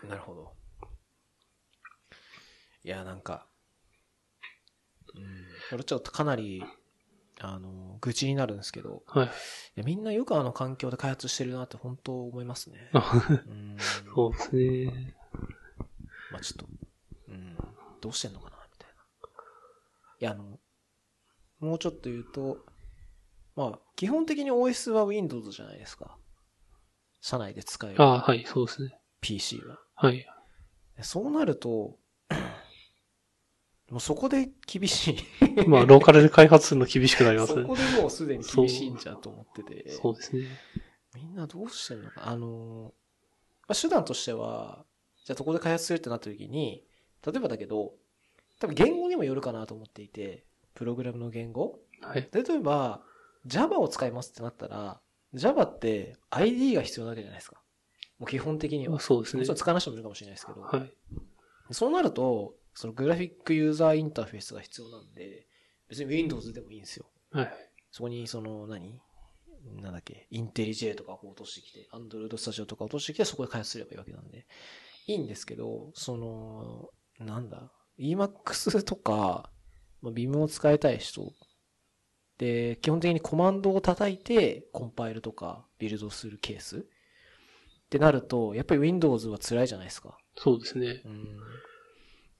[0.06, 0.52] なるほど。
[2.84, 3.46] いや、なんか、
[5.14, 5.24] うん、
[5.70, 6.62] これちょっとかなり、
[7.40, 9.26] あの、愚痴になるんですけど、はい。
[9.26, 9.30] い
[9.76, 12.90] やみんなよくあの環境で開発してるなって本当思いますね。
[14.14, 15.15] そうですね。
[16.30, 16.66] まあちょっと、
[17.28, 17.56] うん、
[18.00, 18.94] どうしてんのかな、みたいな。
[20.20, 20.58] いや、あの、
[21.60, 22.64] もうちょっと言うと、
[23.54, 26.18] まあ、基本的に OS は Windows じゃないですか。
[27.20, 29.00] 社内で使えるあはい、そうですね。
[29.20, 29.78] PC は。
[29.94, 30.26] はい。
[31.00, 31.98] そうなると、
[33.90, 35.16] もうそこで厳しい。
[35.68, 37.62] まあ、ローカルで開発するの厳しくなりますね。
[37.62, 39.90] そこでもうすでに厳しいんじゃと思ってて。
[39.90, 40.46] そうですね。
[41.14, 42.28] みんなどうしてんのか？
[42.28, 42.92] あの、
[43.66, 44.84] まあ、手段としては、
[45.26, 46.84] じゃあそこで開発するってなった時に、
[47.26, 47.94] 例えばだけど、
[48.60, 52.28] 多分言語にもよるかなと思っていて、プログラムの言語はい。
[52.32, 53.02] 例えば、
[53.44, 55.00] Java を使いますってなったら、
[55.34, 57.60] Java って ID が必要なわけじゃないですか。
[58.20, 59.00] もう基本的には。
[59.00, 60.60] そうですねもちろん使わない人もいるかもしれないですけど。
[60.60, 60.92] はい。
[61.72, 65.48] そうなると、そのグラフィックユーザーインターフェースが必要なんで、
[65.88, 67.06] 別に Windows でもいいんですよ。
[67.32, 67.52] はい。
[67.90, 69.00] そこにその何、
[69.82, 74.46] なんだっけ、インテリジェとかを落としてきて、Android Studio とか落としてきて、そこで開発すればいいわけなんで。
[75.06, 79.50] いいんですけど、その、なんだ、Emacs とか、
[80.02, 81.32] まあ、Vim を使いたい人
[82.38, 86.82] で、基本的にコマンドを叩いて、コンパイルとかビルドするケースっ
[87.88, 90.18] てなると、やっぱり Windows は辛いじゃないですか。
[90.36, 91.02] そうですね。
[91.04, 91.38] うん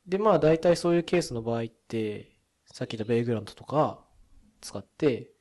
[0.07, 2.31] で、まあ大体そういうケースの場合って、
[2.67, 4.05] さっき言ったベイグラントとか
[4.61, 5.33] 使って、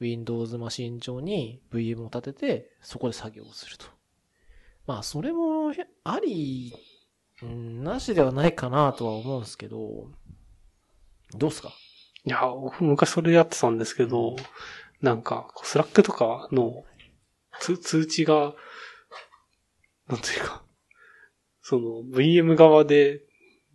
[0.00, 3.86] Windows マシン上に VM を立てて、そこで作業をすると。
[4.86, 5.72] まあそれも
[6.04, 6.74] あり、
[7.42, 10.10] うん、なしではないかなとは思うんですけど、
[11.36, 11.72] どうっすか？
[12.24, 14.36] いや、僕昔それやってたんですけど、
[15.02, 16.84] なんか、 Slack とかの
[17.60, 18.54] 通通知が、
[20.08, 20.62] なんていうか、
[21.60, 23.22] その VM 側で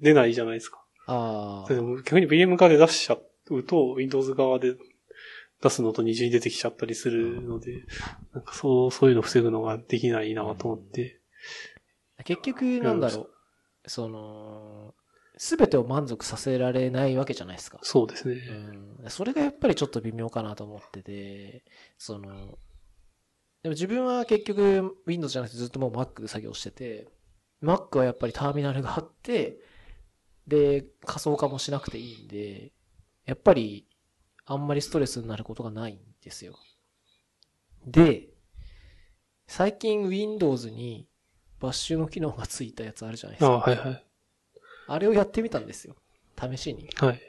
[0.01, 0.83] 出ないじゃないですか。
[1.07, 3.17] あでも逆に VM 側で出しちゃ
[3.49, 4.75] うと、Windows 側で
[5.61, 7.83] 出すのと二重に出てきちゃったりするので、
[8.33, 11.19] なんかそう、そういうの防ぐのができないなと思って。
[12.17, 12.23] あ。
[12.23, 13.29] 結局、なんだろ
[13.85, 13.89] う。
[13.89, 14.93] その、
[15.37, 17.79] すべてを満足させられないわけじゃないですか。
[17.81, 18.35] そうですね。
[19.01, 19.09] うん。
[19.09, 21.63] それがやっぱりちょっと微妙かなと思ってて、
[21.97, 22.57] その、
[23.63, 27.07] でも自分は結局 Windows じゃなくてずっともう Mac で作業してて、
[27.61, 29.59] Mac はやっぱりターミナルがあって、
[30.47, 32.71] で、仮想化もしなくていいんで、
[33.25, 33.87] やっぱり
[34.51, 36.57] あんまりストレスになることがないんですよ。
[37.85, 38.29] で、
[39.47, 41.07] 最近 Windows に
[41.59, 43.69] バッシュの機能がついたやつあるじゃないですああ、か。
[43.71, 44.05] はいはい。
[44.87, 45.95] あれをやってみたんですよ。
[46.39, 46.89] 試しに。
[46.95, 47.21] はい。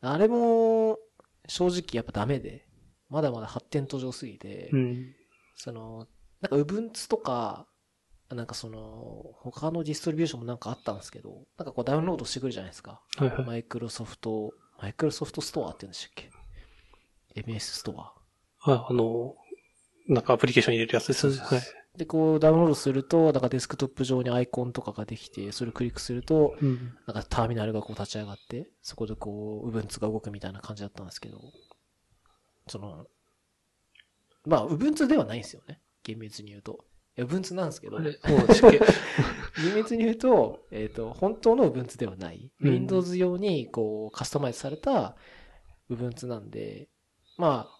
[0.00, 0.98] あれも、
[1.46, 2.66] 正直やっぱダメで、
[3.08, 5.14] まだまだ発展途上すぎて、うん。
[5.54, 6.08] その、
[6.40, 7.68] なんか Ubuntu とか、
[8.28, 13.00] なんかその、他のディストリビューションもなんかあったんですけど、なんかこうダウンロードしてくるじゃないですか。
[13.16, 13.44] はいはい。
[13.44, 14.52] マイクロソフト、
[14.82, 16.30] マイクロソフトストアって言うんでしたっけ？
[17.36, 18.12] ?MS ストア。
[18.72, 19.36] ああの、
[20.08, 21.36] なんかアプリケーション入れるやつですね。
[21.36, 21.60] はい。
[21.98, 26.94] で、こうダウンロードすると、なんかデスクトップ上にアイコンとかができて、それをクリックすると、うん。
[27.06, 31.40] なんかターミナルがこう立ち上がって、そこでこう、Ubuntu が動くみたいな感じだったんですけど、
[32.68, 33.06] その、
[34.44, 35.80] まあ、Ubuntu ではないんですよね。
[36.02, 36.84] 厳密に言うと。
[37.16, 38.80] いや Ubuntu なんですけど、厳あれ、そうでしたっけ？
[39.74, 42.52] 密に言うと、えっ、と、本当の Ubuntu ではない。
[42.60, 45.16] うん Windows 用にこう、カスタマイズされた
[45.90, 46.88] Ubuntu なんで、
[47.38, 47.76] まあ、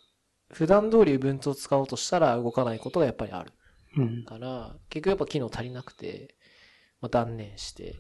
[0.53, 3.53] 普段通り Ubuntu を使おうとしたら動かないことがやっぱりある。
[3.97, 4.25] うん。
[4.25, 6.35] から、結局やっぱ機能足りなくて、
[7.01, 7.97] まあ、断念して。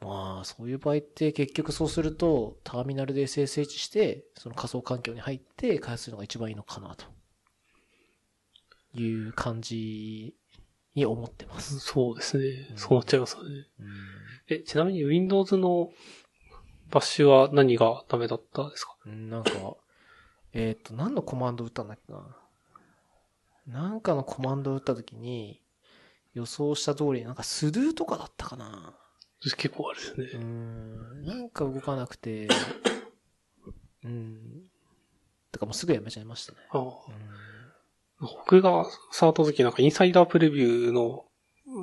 [0.00, 7.06] まあ、そういう場合って結局そうすると、ターミナルで SSH して、その仮想環境に入って開発するのが一番いいのかな、と
[8.94, 10.36] いう感じ
[10.94, 11.80] に思ってます。
[11.80, 12.74] そうですねう。
[12.74, 13.48] んそうなっちゃいますよね。
[13.80, 13.86] うん
[14.50, 15.90] え、ちなみに Windows の
[16.90, 18.96] バッシュは何がダメだったですか？
[19.04, 19.50] うん、なんか、
[20.52, 22.36] えっ、と、何のコマンド打ったんだっけな？
[23.66, 25.60] なんかのコマンドを打ったときに、
[26.34, 28.94] 予想した通り、なんかスドゥとかだったかな？
[29.56, 30.44] 結構あれですうーね。
[30.44, 32.48] ん、なんか動かなくて、
[34.04, 34.62] うん。
[35.52, 36.58] だからもうすぐやめちゃいましたね。
[36.70, 36.92] ああうん
[38.20, 41.24] 僕が触った時なんかインサイダープレビューの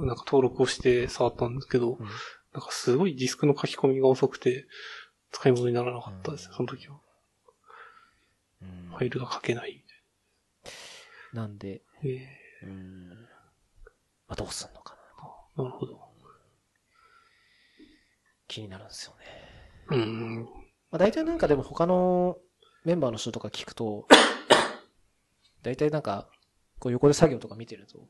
[0.05, 2.05] なんか登録をして触ったんですけど、うん
[2.53, 4.65] なんかすごいディスクの書き込みが遅くて
[5.31, 6.95] 使い物にならなかったです、うんその時は。
[8.89, 9.83] うんファイルが書けない
[11.33, 12.23] なんで、みたいな。
[12.23, 13.09] えうん。
[13.09, 13.15] ま
[14.29, 14.95] あ、どうすんのか
[15.57, 15.63] な。
[15.63, 15.99] ー、なるほど。
[18.47, 19.25] 気になるんですよね。
[19.89, 20.43] うん。
[20.43, 20.47] ま
[20.93, 22.37] あ、大体なんかでも他の
[22.85, 24.07] メンバーの人とか聞くと、
[25.61, 26.29] 大体なんか、
[26.79, 28.07] こう横で作業とか見てると、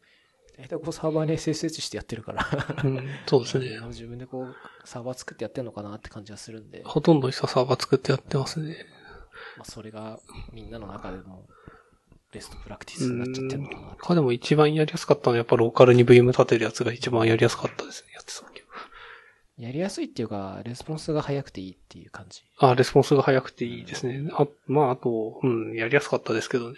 [0.58, 2.48] 大体こうサーバーに SSH してやってるから、
[2.84, 3.80] うん、そうですね。
[3.88, 8.86] 自分でこうサーバー作ってやってんのかなって感じがするんで、ほとんどサーバー作ってやってますね。
[9.58, 10.20] まあ、それが
[10.54, 11.46] みんなの中でも
[12.32, 13.98] ベストプラクティスになっちゃってるのかなって。
[14.02, 18.14] 他でも一番やりやすかったのはやっぱローカルに VM 立てるやつが一番やりやすかったですね。
[18.14, 18.66] やってた時は。
[19.58, 22.44] やりやすいっていうか、レスポンスが早くていいっていう感じ。
[22.58, 24.30] あ、レスポンスが早くていいですね。
[24.34, 26.78] あ、まああと、うん、やりやすかったですけどね。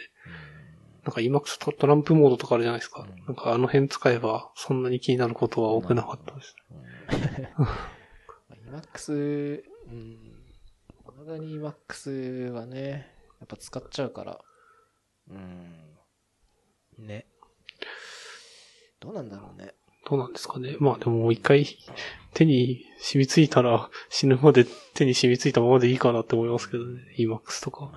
[1.06, 3.02] なんか Emacs トトランプモードとかあるじゃないですか。
[3.02, 6.56] うんなんかあの辺使えばそんなに気になることは多くなかったです。
[7.58, 7.66] うん。
[7.66, 10.37] まあ Emacs、うん。
[11.18, 14.40] まだに Emacs はね、やっぱ使っちゃうから。
[15.32, 15.74] うん。
[17.00, 17.26] ね。
[19.00, 19.74] どうなんだろうね。
[20.08, 20.78] どうなんですかね。
[20.80, 21.66] まあでももう一回
[22.34, 27.02] 手に染みついたら死ぬまで手に染みついたままでいいかなって思いますけどね。
[27.18, 27.92] Emacs とか。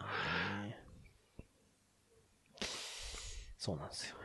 [3.59, 4.17] そうなんですよ。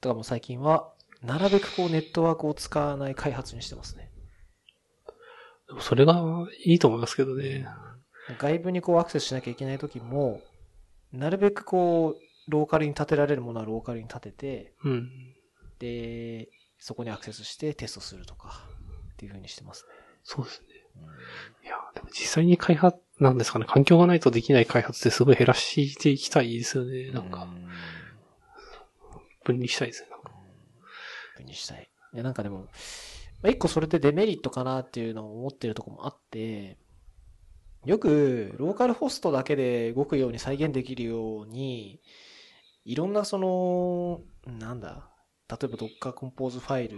[0.00, 4.05] だからもう最近は、なるべくこうネットワークを使わない開発にしてますね。
[5.80, 7.66] それがいいと思いますけどね。
[8.38, 10.40] 外部にこうアクセスしなきゃいけない時も、
[11.12, 15.10] なるべくこう、ローカルに立てられるものはローカルに立てて、うん。
[15.78, 16.48] で、
[16.78, 18.64] そこにアクセスしてテストするとか、
[19.14, 19.86] っていう風にしてます
[20.22, 20.68] そうですね。
[20.68, 20.74] ね。
[21.64, 27.10] いや、でも実際に開発、なんですかね、環境がないとできない開発ってすごい減らしていきたいですよね。
[27.12, 27.68] なんか、うん
[29.46, 30.08] 分離したいですね。
[30.10, 30.32] なんか
[31.36, 31.88] 分にしたい。
[32.12, 32.66] いや、なんかでも、
[33.42, 36.78] まあ、一個それでデメリットかなっていうのを思ってるとこもあって、
[37.84, 42.00] よく、ローカルホストだけで動くように再現できるように、
[42.84, 45.08] いろんなその、なんだ、
[45.48, 46.96] 例えば Docker Compose ファイル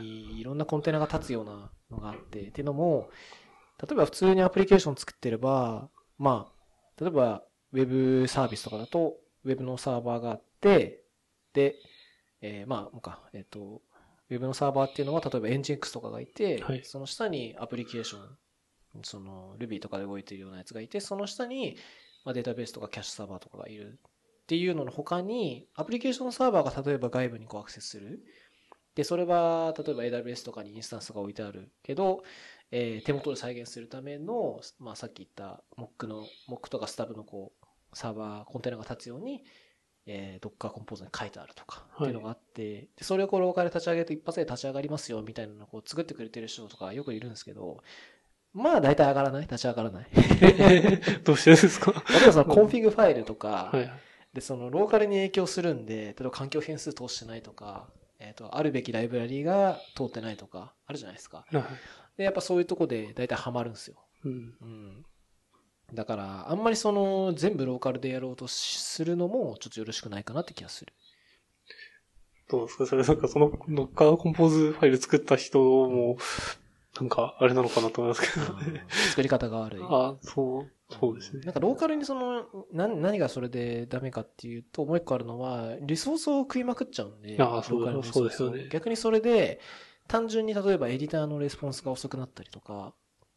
[0.00, 3.10] にいろんなコンテナが立つようなのがあって、っていうのも、
[3.82, 11.02] 例えば普通にアプリケーション作ってれば、まあ、例えばウェブサービスとかだと、ウェブのサーバーがあって、
[11.52, 11.74] で、
[12.40, 13.82] えーまあ、なんか、えっ、と、
[14.34, 21.76] ウェブのサーバーっていうのは、例えば Nginx とかがいて、はいその下にアプリケーション、その Ruby とかで動いてるようなやつがいて、その下に、
[22.24, 23.98] まあ、データベースとかキャッシュサーバーとかがいる
[24.44, 28.22] っていうのの他に、アプリケーションサーバーが例えば外部にこうアクセスする。
[28.94, 32.22] で、それは、例えば AWS とかにインスタンスが置いてあるけど、
[32.70, 39.44] えー手元で再現するための、まあ、さっき言った Mock の、Mock とか Stab のこう、サーバー、コンテナが立つように、
[40.06, 47.82] えー、Docker コンポーズに書いてあるとか、っていうのがあって、でそれをこうローカルで立ち上げて一発で立ち上がりますよ、みたいなのをこう作ってくれてる人とかよくいるんですけど、
[48.52, 49.42] まあ大体上がらない？
[49.42, 50.06] 立ち上がらない？
[51.24, 51.92] どうしてですか？
[52.12, 53.90] 例えばその config ファイルとか、はい。
[54.32, 57.88] で、そのローカルに影響するんで、例えば環境変数通してないとか、
[58.18, 61.46] えっ、と、あるべきライブラリが通ってないとか、あるじゃないですか。
[61.52, 61.64] はい。
[62.18, 63.96] で、やっぱそういうとこで大体ハマるんですよ。
[64.24, 64.54] うん。
[64.60, 65.04] うん。
[65.92, 70.92] だから、あんまりその、全部ローカルでやろうとしするのも、ちょっとよろしくないかなって気がする。
[72.48, 72.86] どうですか？
[72.86, 76.16] それなんかその Docker コンポーズファイル作った人も、
[77.00, 78.84] なんかあれなのかなと思いますけどね。
[79.10, 79.82] 作り方が悪い。
[79.88, 81.54] あそう、そうですねなん。
[81.54, 89.60] かローカルにその、な何がそれでダメかっていうと、もう一個あるのは、リソースを食いまくっちゃうんで、ああそうそうですよね逆にそれで、
[90.06, 92.92] 単純に例えばエディターのレスポンスが遅くなったりとか、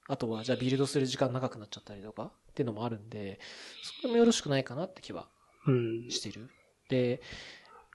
[0.08, 3.40] あとはじゃあビルドする時間長くなっちゃったりとかっていうのもあるんで、
[4.02, 5.28] それもよろしくないかなって気は
[5.68, 6.10] うん。
[6.10, 6.50] してる。
[6.90, 7.22] で、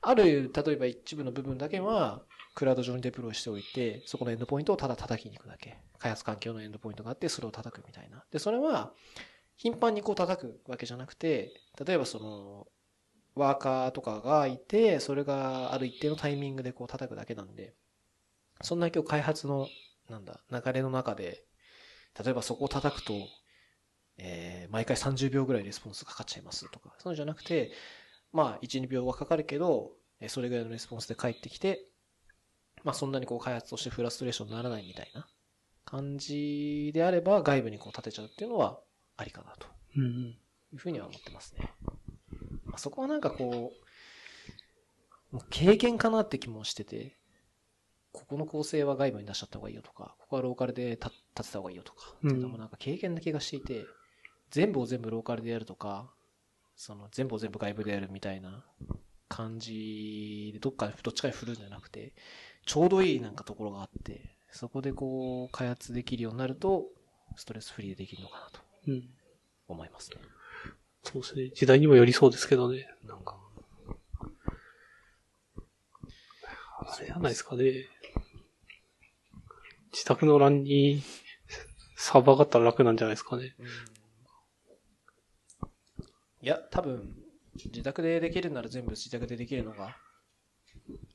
[0.02, 2.22] ある、例えば一部の部分だけは、
[2.54, 5.78] クラウド上にデプロイしておいて、そこのエンドポイントをただ叩きに行くだけ。
[5.98, 8.24] 開発環境のエンドポイントがあって、それを叩くみたいな。
[8.30, 8.92] で、それは、
[9.56, 11.52] 頻繁にこう叩くわけじゃなくて、
[11.86, 12.66] 例えばその、
[13.34, 17.74] ワーカーとかがいて、それがある一定のタイミングでこう叩くだけなんで、
[18.60, 19.68] そんな今日開発の、
[20.10, 21.44] なんだ、流れの中で、
[22.22, 23.14] 例えばそこを叩くと、
[24.18, 27.72] えー毎回30秒ぐらいレスポンスかかっちゃいますとか、そういうのじゃなくて、
[28.32, 29.92] まあ、1、2秒はかかるけど、
[30.28, 31.86] それぐらいのレスポンスで返ってきて、
[32.84, 35.26] まあ、そんなにこう開発としてフラストレーションにならないみたいな
[35.84, 38.80] 感じであれば、外部にこう立てちゃうっていうのは
[39.16, 40.04] ありかなとうん。
[40.30, 40.36] い
[40.74, 41.70] うふうには思ってますね。
[42.64, 43.72] まあ、そこはなんかこ
[45.32, 47.18] う、もう経験かなって気もしてて、
[48.12, 53.86] ここの構成は外部に出しちゃった方がいいよとか、ここはローカルで立っ立てた方がいいよとか、うんっていうのもなんか経験な気がしていて、
[54.50, 56.12] 全部を全部ローカルでやるとか、
[56.76, 58.64] その全部を全部外部でやるみたいな
[59.28, 62.12] 感じで、どっかどっちかに振るんじゃなくて、
[62.66, 66.84] ちょうどいいなんかところがあって、そこでこう開発できるようになると、
[67.36, 69.08] ストレスフリーでできるのかなとうん。
[69.68, 70.16] 思いますね。
[71.02, 71.50] そうですね。
[71.54, 72.86] 時代にもよりそうですけどね。
[73.04, 73.38] なんか。
[76.84, 77.86] あれじゃないですかね。
[79.92, 81.02] 自宅の LAN に
[82.02, 83.54] サーバーがあったら楽なんじゃないですかね。
[86.42, 87.14] いや、多分、
[87.66, 89.96] 自宅でできるなら全部自宅でできるのが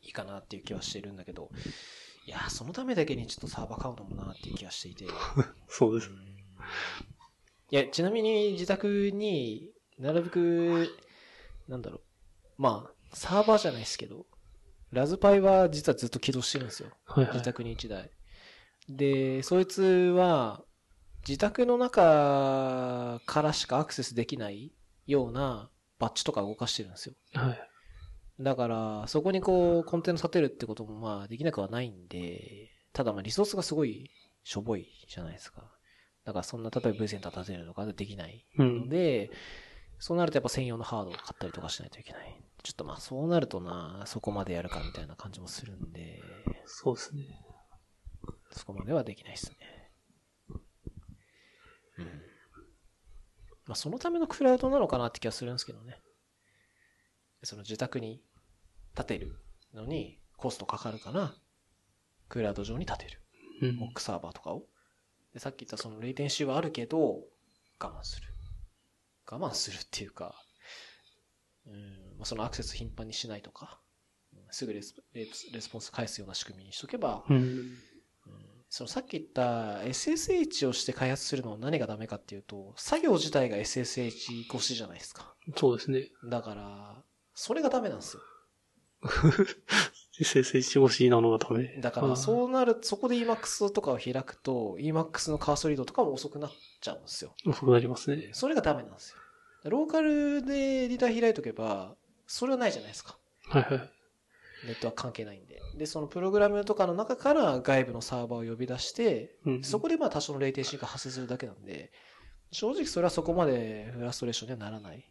[0.01, 1.51] いいかなっていう気はしてるんだけど、
[2.25, 5.05] いや、そのためだけにちょっとサーバー買うのもなっていう気がしていて。
[5.67, 6.09] そうです。
[6.09, 6.37] うん
[7.69, 10.87] いや、ちなみに自宅になるべく、
[11.67, 12.01] なんだろう。
[12.57, 14.25] まあ、サーバーじゃないですけど、
[14.91, 16.91] ラズパイは実はずっと起動してるんですよ。
[17.03, 17.43] はいはい自。
[17.43, 18.09] 宅に1台。
[18.87, 20.63] で、そいつは、
[21.27, 24.71] 自宅の中からしかアクセスできない
[25.05, 27.15] ようなバッチとか動かしてるんですよ。
[27.33, 27.69] はい。
[28.39, 34.09] だから、そこにこう、コンテナ立てるってこともまあできなくはないんで、ただまあリソースがすごい
[34.43, 35.63] しょぼいじゃないですか。
[36.23, 38.87] だからそんな、例えば V センター立てるとかできないうんの。
[38.87, 39.29] で、
[39.99, 42.41] そうなるとやっぱ専用のハードを買ったりとかしないといけない。
[42.63, 46.21] ちょっとまあそうなるとな、そこまでやるかみたいな感じもするんで、
[46.65, 47.23] そうですね。
[48.51, 49.76] そこまではできないですね。
[51.97, 52.05] うん。
[53.65, 55.99] まあ、そのためのクラウドなのかなって気がするんですけどね。
[57.43, 58.21] その自宅に
[58.95, 59.39] 立てる
[59.73, 61.33] のにコストかかるから、
[62.29, 63.21] クラウド上に立てる。
[63.61, 64.63] うんモックサーバーとかを。
[65.33, 67.23] で、さっき言ったそのレイテンシーはあるけど、
[67.79, 68.27] 我慢する。
[69.29, 70.35] 我慢するっていうか、
[71.65, 71.73] うん、
[72.17, 73.79] まあ、そのアクセス頻繁にしないとか、
[74.33, 77.77] うんすぐレスレスレスポンス返すような仕組みにしとけば、うん。
[78.77, 85.33] うんそのさっき言った SSH をして開発するのは何がダメかっていうと、作業自体が SSH 越しじゃないですか。
[85.55, 86.11] そうですね。
[86.29, 87.03] だから、
[87.33, 88.21] それがダメなんですよ。
[90.21, 91.79] SSH 越しなのがダメ。
[91.81, 92.17] だから、う。
[92.17, 97.33] そうなる、そこで Emacs とかを開くと、Emacs のカーソリードとかも遅くなっちゃうんですよ。
[97.47, 98.29] 遅くなりますね。
[98.33, 99.15] それがダメなんです
[99.63, 99.71] よ。
[99.71, 101.95] ローカルでエディター開いとけば、
[102.27, 103.17] それはないじゃないですか。
[103.49, 103.71] はいはい。
[104.67, 105.56] ネットは関係ないんで。
[105.77, 109.63] で、そのプログラムとかの中から外部のサーバーを呼び出して、うん。
[109.63, 111.91] そこでまあ多少のレイテンシーが発生するだけなんで、
[112.51, 115.03] 正直それはそこまでフラストレーションにはならない。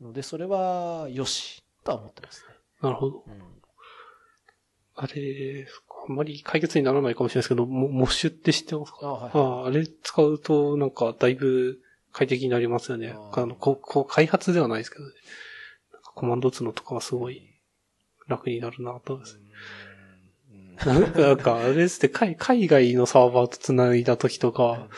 [0.00, 2.54] ので、それは良し、とは思ってますね。
[2.80, 3.24] なるほど。
[3.26, 3.42] うん。
[4.94, 5.66] あれ、
[6.08, 8.98] あんまり解決にならないかもしれないですけど、モモッシュって知ってますか？
[9.02, 9.30] あはい。
[9.34, 11.80] ああ、あれ使うと、なんか、だいぶ
[12.12, 13.14] 快適になりますよね。
[13.32, 15.12] あの、こう、こう、開発ではないですけどね。
[16.14, 17.42] コマンド打つのとかはすごい
[18.28, 19.36] 楽になるなと思います。
[19.36, 19.47] うん
[20.86, 24.88] なんか、あれですね、海海外のサーバーと繋いだ時とか、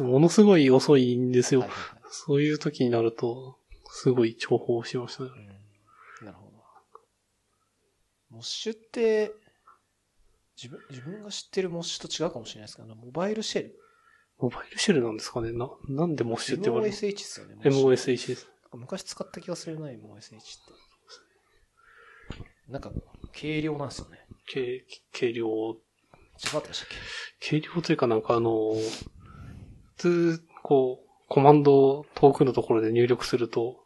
[0.00, 1.68] ものすごい遅いんですよ。
[2.10, 3.56] そういう時になると、
[3.90, 5.30] すごい重宝しましたね。
[5.36, 6.50] うんなるほど。
[8.30, 9.32] モッシュって、
[10.56, 13.74] 自分、自分が知ってるモッシュと違うかもしれないですけど、モバイルシェル？
[14.38, 15.52] モバイルシェルなんですかね？
[15.52, 17.56] な、なんでモッシュって言われる MOSH ですよね。
[17.64, 18.46] ?MOSH です。
[18.72, 19.96] 昔使った気がするな、MOSH っ
[22.36, 22.40] て。
[22.68, 22.92] なんか、
[23.32, 24.19] 軽量なんですよね。
[24.52, 26.88] 軽、軽量、違ったでしたっ
[27.40, 27.60] け？
[27.60, 28.72] 軽量というかなんかあの、
[29.96, 33.84] 普通、こう、コマンドを遠くのところで入力すると、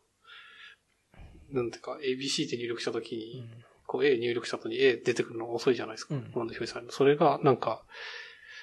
[1.51, 3.45] なんていうか、ABC って入力したときに、
[3.87, 6.15] こう A 入力した後に A 出てくるのが遅いじゃないですか。
[6.15, 6.93] うんコマンド表示されるの。
[6.93, 7.85] それがなんか、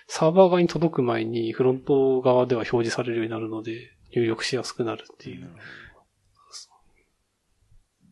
[0.07, 5.49] サーバー側に届く前にフロント側では表示されるようになるので、入力しやすくなるっていう。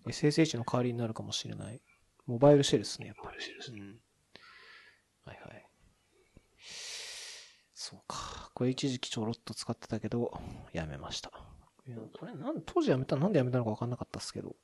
[0.07, 1.81] SSH の代わりになるかもしれない。
[2.30, 3.75] モバイルシェルですね、やっぱり。
[3.75, 3.99] うん。
[5.25, 5.65] はいはい。
[7.73, 8.51] そうか。
[8.53, 10.39] これ一時期ちょろっと使ってたけど、
[10.71, 11.32] やめました。
[11.88, 14.55] いやこれなん、当時やめた、なんでやめたのか分かんなかったっすけど。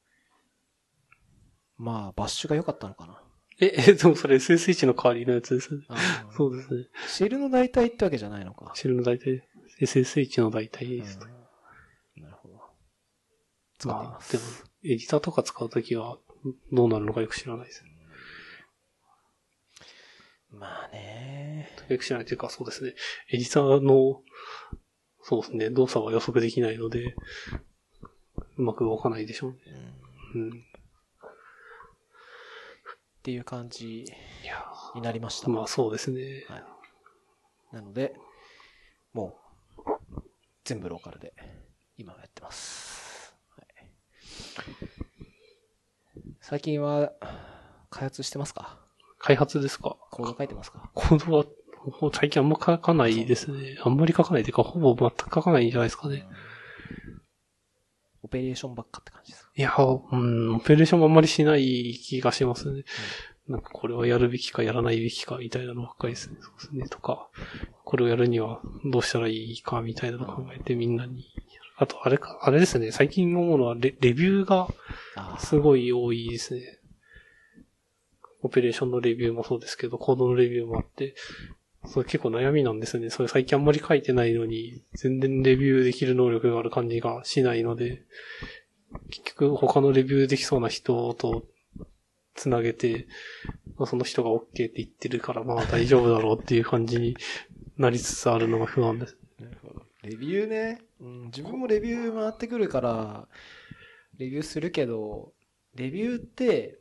[1.80, 3.20] まあ、バッシュが良かったのかな。
[3.60, 5.88] え、え、でもそれ SSH の代わりのやつですよね。
[6.38, 6.86] そうですね。
[7.08, 8.74] シェルの代替ってわけじゃないのか。
[8.76, 9.42] シェルの大体、
[9.82, 11.18] SSH の大体です。
[11.20, 12.62] うんなるほど。
[13.80, 14.38] 使っていま、す。
[14.38, 16.20] まあでも、エディターとか使うときは、
[16.72, 17.84] どうなるのかよく知らないです。
[20.52, 21.70] まあね。
[21.90, 22.94] よく知らないというか、そうですね。
[23.30, 24.22] エディターの、
[25.22, 27.16] そうですね、動作は予測できないので、
[28.58, 29.58] うまく動かないでしょうね。
[30.36, 30.50] うんうん。
[30.50, 30.54] っ
[33.24, 34.06] ていう感じ
[34.94, 35.48] になりました。
[35.48, 36.46] ーまあそうですね。
[36.48, 36.64] はい。
[37.74, 38.16] なので、
[39.14, 39.40] も
[39.78, 40.22] う、
[40.64, 41.34] 全部ローカルで、
[41.98, 43.36] 今はやってます。
[43.50, 43.66] はい、
[46.48, 47.12] 最近は、
[47.90, 48.78] 開発してますか？
[49.18, 49.98] 開発ですか？
[50.12, 50.92] コード書いてますか？
[50.94, 51.46] コードは、
[52.14, 53.80] 最近あんま書かないですね。
[53.84, 56.28] あんまり書かないというか、ほぼ全く書かないんじゃないですかね。
[58.22, 59.50] オペレーションばっかって感じですか？
[59.56, 62.84] いや、うん、オペレーションもあんまりしない気がしますね。
[63.48, 66.38] なんかこれはやるべきかやらないべきかみたいなのばっかりですね。
[66.42, 66.88] そうですね。
[66.90, 67.28] とか、
[67.86, 71.26] これをやるにはどうしたらいいかみたいなのを考えてみんなに。
[71.78, 72.92] あと、あれか、あれですね。
[72.92, 74.68] 最近思うのはレレビューが
[75.16, 76.80] あすごい多いですね。
[78.42, 81.16] オペレーションのレビューもそうですけど、コードのレビューもあって、
[81.86, 83.10] それ結構悩みなんですよね。
[83.10, 88.04] それ最近あんまり書いてないのに、全然レビューできる能力がある感じがしないので、
[89.10, 91.46] 結局他のレビューできそうな人と
[92.36, 93.08] つなげて、
[93.78, 97.18] まあ、その人が OK って言ってるからまあ大丈夫だろうっていう感じに
[97.78, 99.18] なりつつあるのが不安です。
[100.06, 101.24] レビューね、うん。
[101.26, 103.28] 自分もレビュー回ってくるから、
[104.18, 105.34] レビューするけど、
[105.74, 106.80] レビューって、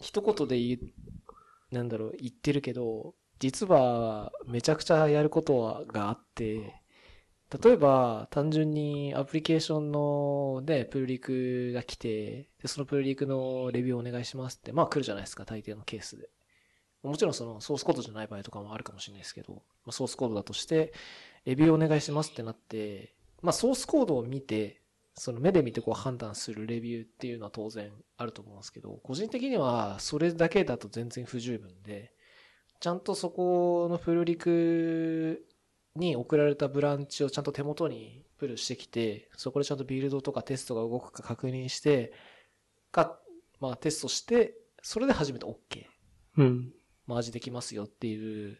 [0.00, 6.80] 一言で言う、なんだろう、言ってるけど、実はめちゃくちゃやることがあって、
[7.62, 16.30] 例えば単純にアプリケーションのね、プルリクが来て、でそのプルリクのレビューをお願いしますって、まあ来るじゃないですか、大抵のケースで。
[17.02, 20.92] もちろんそのソースコードじゃない場合とかもあるかもしれないですけど、まあ、ソースコードだとして、
[21.44, 24.80] レビューお願いしますってなって、まあソースコードを見て、
[25.14, 32.12] その目で見てこう判断するレビューっていうのは当然あると思うんですけど、個人的にはそれだけだと全然不十分で、
[32.80, 35.44] ちゃんとそこのプルリク
[35.96, 42.12] に送られたブランチをちゃんと手元にプルしてきて、そこでちゃんとビルドとかテストが動くか確認して、
[42.90, 43.18] か、
[43.60, 45.54] まあテストして、それで初めて OK。
[46.36, 46.72] うん。
[47.06, 48.58] マージできますよっていう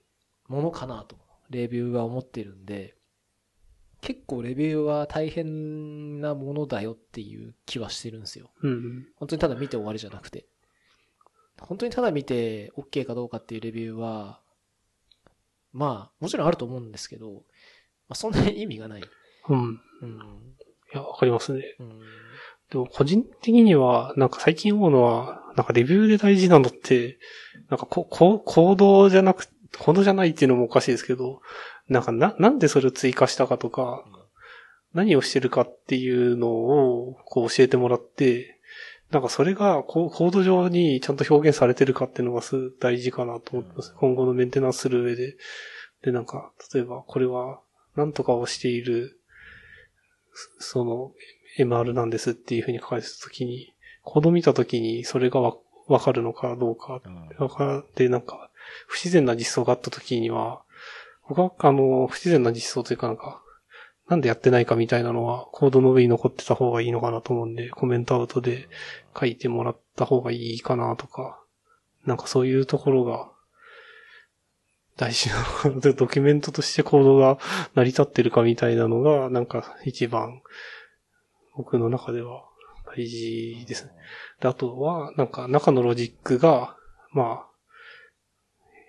[0.48, 1.16] ものかなと、
[1.50, 2.94] レビューは思ってるんで、
[4.00, 8.50] 結構レビューは大変なものだよっていう気はしてるんですよ。
[8.62, 9.06] うん。
[9.16, 10.46] 本当にただ見て終わりじゃなくて。
[11.58, 14.40] 本当にただ見て OK かどうかっていうレビューは、
[15.72, 17.40] まあ、もちろんあると思うんですけど、ま
[18.10, 19.02] あ、そんなに意味がない。
[19.48, 19.80] うん。
[20.02, 20.18] うん。
[20.92, 21.64] いや、わかりますね。
[21.80, 22.00] うん。
[22.70, 27.18] でも個人的には、なんか最近思うのは、なんかレビューで大事なのって、
[27.68, 29.48] なんかこ、こ、行動じゃなく、
[29.78, 31.40] 行動じゃないっていうのもおかしいですけど、
[31.88, 34.04] なんかな、なんでそれを追加したかとか、
[34.94, 38.60] 何をしてるかっていうのを、こう教えてもらって、
[39.10, 43.94] なんかそれがココード上にちゃんと表現されてるかっていうのがす大事かなと思ってます。
[43.96, 45.36] 今後のメンテナンスする上で。
[46.02, 47.60] で、なんか、例えばこれは
[47.96, 49.20] 何とかをしている、
[50.58, 51.12] その
[51.58, 55.56] MR なんですっていうふうに書かれてたときに、コード見たときにそれがわ
[55.86, 57.00] わかるのかどうか。
[57.38, 58.50] わかで、なんか、
[58.86, 60.62] 不自然な実装があったときには、
[61.28, 63.42] 僕は、あの、不自然な実装というかなんか、
[64.08, 68.68] なんでやってないかみたいなのは、コードの上に残ってた方がいいのかなと思うんで、コメントアウトで
[69.18, 71.40] 書いてもらった方がいいかなとか、
[72.04, 73.30] なんかそういうところが、
[74.96, 75.92] 大事なのかな。
[75.92, 77.38] ドキュメントとしてコードが
[77.74, 80.42] 成り立ってるかみたいなのが、なんか一番、
[81.56, 82.44] 僕の中では
[82.96, 83.90] 大事ですね。
[84.40, 86.76] で、あとは、なんか中のロジックが、
[87.12, 87.53] まあ、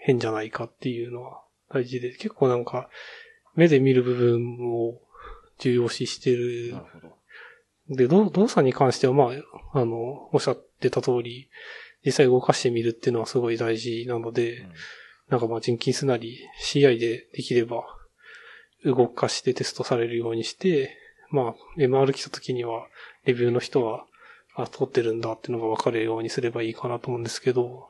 [0.05, 2.89] 変じゃないかっていうのは大事で、結構なんか、
[3.55, 5.01] 目で見る部分を
[5.57, 7.95] 重要視してるなるほど。
[7.95, 9.31] で、動動作に関しては、ま
[9.73, 11.49] あ、あの、おっしゃってた通り、
[12.05, 14.67] 実際動かしてみるっていうのはすごい大事なので、
[15.29, 17.83] なんかまあ、ジンキンスなり CI でできれば、
[18.85, 20.95] 動かしてテストされるようにして、
[21.31, 22.87] まあ、MR 来た時には、
[23.23, 24.05] レビューの人は、
[24.55, 27.87] あ、通ってるんだっていうのが分かるようにすればいいかなと思うんですけど、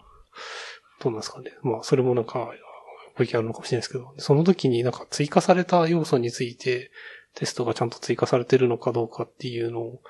[1.02, 1.52] どうなんですかね。
[1.62, 2.52] まあ、それもなんか、
[3.18, 6.92] ご意見あるのかもしれないですけど、その時になんか追加された要素について、
[7.34, 10.02] テストがちゃんと追加されてるのかどうかっていうのを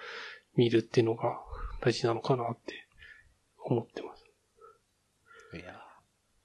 [0.55, 1.39] 見るっていうのが
[1.81, 2.88] 大事なのかなって
[3.63, 4.25] 思ってます。
[5.55, 5.71] いや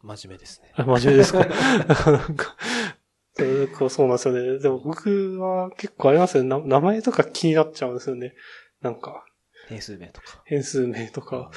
[0.05, 0.73] ー真面目ですね。
[0.75, 1.39] あ真面目ですか？
[1.41, 2.57] なんか
[3.91, 4.59] そうなんですよね。
[4.59, 6.49] でも僕は結構ありますよね。
[6.49, 8.35] な名前とか気になっちゃうんですよね。
[8.81, 9.25] なんか、
[9.69, 10.43] 変数名とか。
[10.47, 11.51] 変数名とか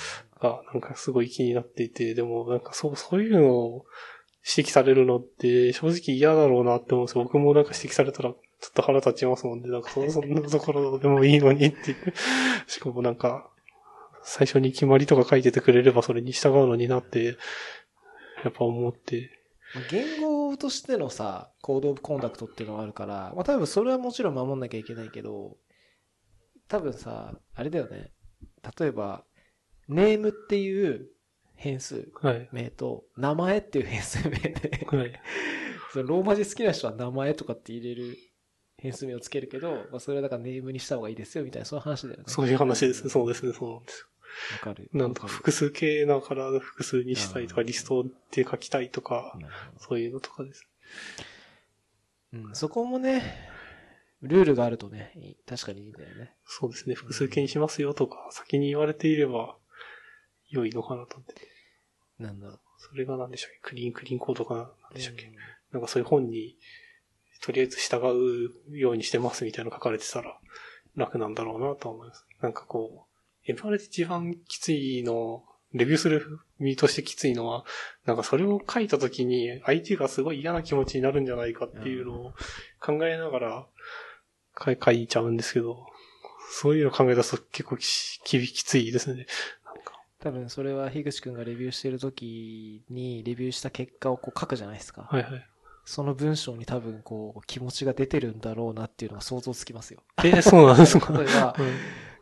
[0.43, 3.85] がなんかすごい気になっていて、でもなんかそう、そういうのを
[4.45, 7.23] 指摘されるのって正直嫌だろうなって思うんですよ。
[7.23, 8.37] 僕もなんか指摘されたらちょ
[8.69, 9.69] っと腹立ちますもんね。
[9.69, 12.13] なんかそそんなところでもいいのにっていう。
[12.67, 13.49] しかもなんか、
[14.23, 17.37] 最初に決まりとか書いててくれればそれに従うのになって、
[18.43, 19.31] やっぱ思って。
[19.89, 25.57] 言語としてのさ、コードオブコンダクトっていうのがあるから、まあ多分それはもちろん守んなきゃいけないけど、
[26.67, 28.11] 多分さ、あれだよね。
[28.77, 29.25] 例えば、
[29.87, 31.07] ネームっていう
[31.55, 32.49] 変数はい。
[32.51, 35.21] 名と、名前っていう変数名で、はい。
[35.93, 38.17] そのローマ字好きな人は名前とかって入れる
[38.77, 42.23] 変数名をつけるけど、まあそれはだからネームにした方がいいですよみたいな、そういう話だよね。
[42.27, 43.09] そういう話ですね。
[43.09, 43.53] そうですね。
[43.53, 44.07] そうなんですよ。
[44.53, 44.89] わかる。
[44.93, 49.37] なんとか複数形だから複数にしたいとか、うんリストで書きたいとか、
[49.77, 50.67] そういうのとかです。
[52.33, 53.51] うん、そこもね、
[54.21, 56.33] ルールがあるとね、確かにいいんだよね。
[56.45, 56.95] そうですね。
[56.95, 59.55] 複数形にしますよとか、先に言われていれば
[60.53, 61.47] 良いのかなと思って。
[62.19, 62.59] なんだろう。
[62.77, 63.59] それが何でしたっけ？
[63.61, 65.33] クリーンクリーンコードかなんでしたっけ、うん
[65.73, 66.55] なんかそういう本に、
[67.41, 67.97] とりあえず従
[68.71, 70.37] うようにしてますみたいなの書かれてたら
[70.95, 72.27] 楽なんだろうなと思います。
[72.41, 73.07] なんかこ
[73.47, 75.43] う、MR で一番きついの、
[75.73, 77.65] レビューする身としてきついのは、
[78.05, 82.33] なんかそれを書いた時に相手がすごい嫌な気持ちになるんじゃないかっていうのを
[82.79, 83.65] 考えながら
[84.63, 85.87] 書い書いちゃうんですけど、
[86.51, 89.25] そういうの考え出すと結構きききついですね。
[90.23, 95.07] 多分それは樋口くんがレビューしてる時にレビューした結果をこう書くじゃないですか。
[95.11, 95.45] はいはい。
[95.85, 100.01] その文章に多分こう気持ちが出てるんだろうなっていうのが想像つきますよ。
[100.23, 101.11] え、そうなんですか？
[101.17, 101.65] 例えば、うん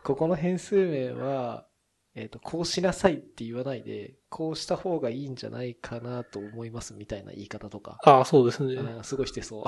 [0.03, 1.67] ここの変数名は、
[2.15, 7.99] えっ、と、こうしなさいって言わないで、こうした方がいいんじゃないかなと思いますみたいな言い方とか。
[8.03, 8.77] ああ、そうですね。
[9.03, 9.63] すごいしてそう。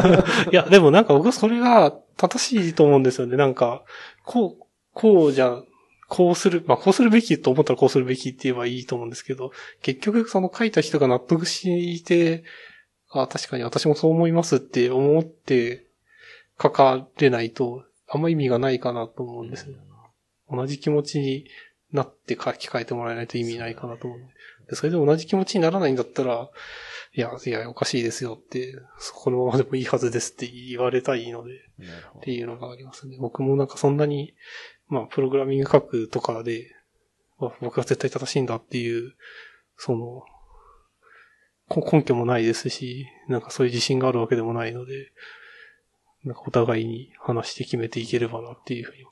[0.50, 3.36] いや、でもなんか僕はそれが正しいと思うんですよね。
[3.36, 3.84] なんか、
[4.24, 4.64] こう、
[4.94, 5.62] こうじゃ、
[6.08, 9.52] こうする、まあこうするべきと思ったらこうするべきって言えばいいと思うんですけど、
[9.82, 12.44] 結局その書いた人が納得して、
[13.10, 15.86] あ確かに私もそう思いますって思って
[16.60, 19.76] 書かれないと、あんま意味がないかなと思うんですね。
[20.50, 21.46] 同じ気持ちに
[21.92, 24.20] なって書き換えてもらえないと意味ないかなと思う。
[24.68, 26.48] でそれで同じ気持ちにならないんだったら、
[27.16, 31.54] いや、いや、おかしいですよって、そこのままでもいいはずですって言われたいので、
[32.18, 33.16] っていうのがありますね。
[33.20, 34.34] 僕もなんかそんなに、
[34.88, 36.70] まあ、プログラミング書くとかで、
[37.38, 39.14] まあ僕が絶対正しいんだっていう、
[39.76, 40.22] その、
[41.68, 45.12] こ根拠もないですし、なんかそういう自信があるわけでもないので、
[46.24, 49.04] なんかお互いに話して決めていければなっていうふうに。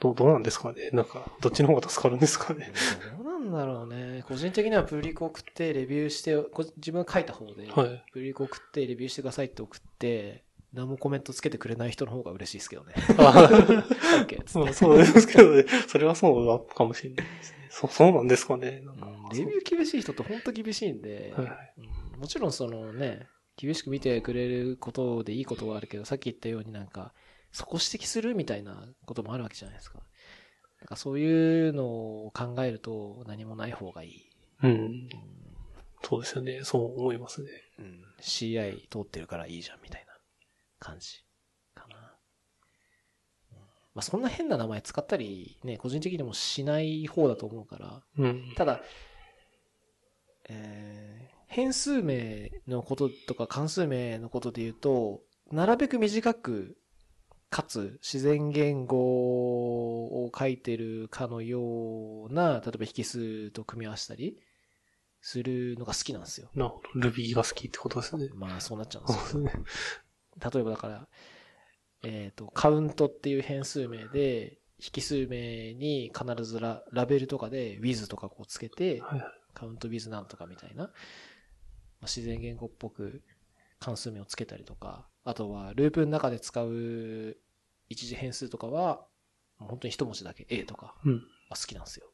[0.00, 0.88] どう、どうなんですかね？
[0.92, 2.72] なんか、どっちの方が助かるんですかね？
[3.18, 4.24] どうなんだろうね。
[4.26, 8.04] 個人的にはプリコ送ってレビューして、こ自分が書いた方で、はい。
[8.10, 12.94] プリコ送ってレビューしてくださいって送って、何もコメントつけてくれない人の方が嬉しいですけどね。
[14.46, 15.64] そうそうですけどね。
[15.88, 17.68] それはそうだかもしれないですね。
[17.70, 18.82] そう、そうなんですかね。
[18.84, 27.14] なんかうんレビュー厳しい人って本当厳しいんで、はいはいうんもちろんそのね、厳しく見てくれることでいいことはあるけど、さっき言ったようになんか、
[27.50, 30.00] そこ指摘するみたいなこともあるわけじゃないですか。
[30.80, 31.86] なんかそういうの
[32.26, 34.30] を考えると何もない方がいい。
[34.62, 35.08] うん。
[36.02, 36.60] そうですよね。
[36.62, 37.48] そう思いますね。
[37.78, 38.04] うん。
[38.20, 40.09] CI 通ってるからいいじゃんみたいな
[40.80, 41.24] 感じ
[41.74, 41.96] かな。
[43.52, 43.58] うん
[43.94, 48.52] まあそんな変な名前使ったりね、個人的にもしない方だと思うから、うん。
[48.56, 48.80] ただ、
[50.48, 56.76] えー変数名のこととか関数名のことで言うと、なるべく短く、
[57.50, 64.38] かつ自然言語を書いてるかのような、例えば引数と組み合わせたり
[65.20, 66.50] するのが好きなんですよ。
[66.54, 67.08] なるほど。
[67.08, 68.28] Ruby が好きってことですね。
[68.32, 69.42] まあそうなっちゃうんですよ。
[70.38, 71.08] 例えばだから、
[72.02, 74.58] えっ、と、カウントっていう変数名で、
[74.94, 79.02] 引数名に必ずララベルとかで with とかこうつけて。
[79.54, 80.92] カウント with なんとかみたいな、まあ
[82.04, 83.22] 自然言語っぽく
[83.78, 87.36] 関数名をつけたりとか、あとはループの中で使う
[87.88, 89.06] 一時変数とかは、
[89.58, 92.06] 本当に一文字だけ A とか好きなんですよ。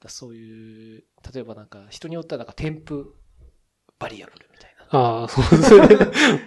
[0.00, 2.94] だそういう、例えばなんか人によってはなんか添付
[3.98, 4.75] バリアブルみたいな。
[4.90, 5.86] ああ、 そうですね。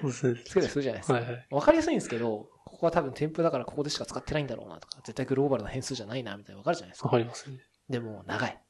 [0.02, 0.68] そうですね。
[0.68, 1.14] するじゃないですか。
[1.16, 1.48] はいはい。
[1.52, 7.18] わかりやすいんですけど、ここは多分添付だからここでしか使ってないんだろうなとか、絶対グローバルな変数じゃないなみたいなわかるじゃないですわか。
[7.18, 7.60] かりますね。
[7.90, 8.62] でも、長い。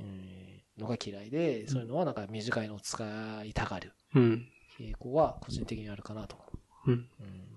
[0.00, 4.48] うん、のが嫌いで、そういうのはなんか短いのを使いたがるうん。
[4.78, 6.44] 傾向は個人的にあるかなと思
[6.86, 6.94] うん。
[6.94, 6.96] う。
[6.96, 7.48] うん。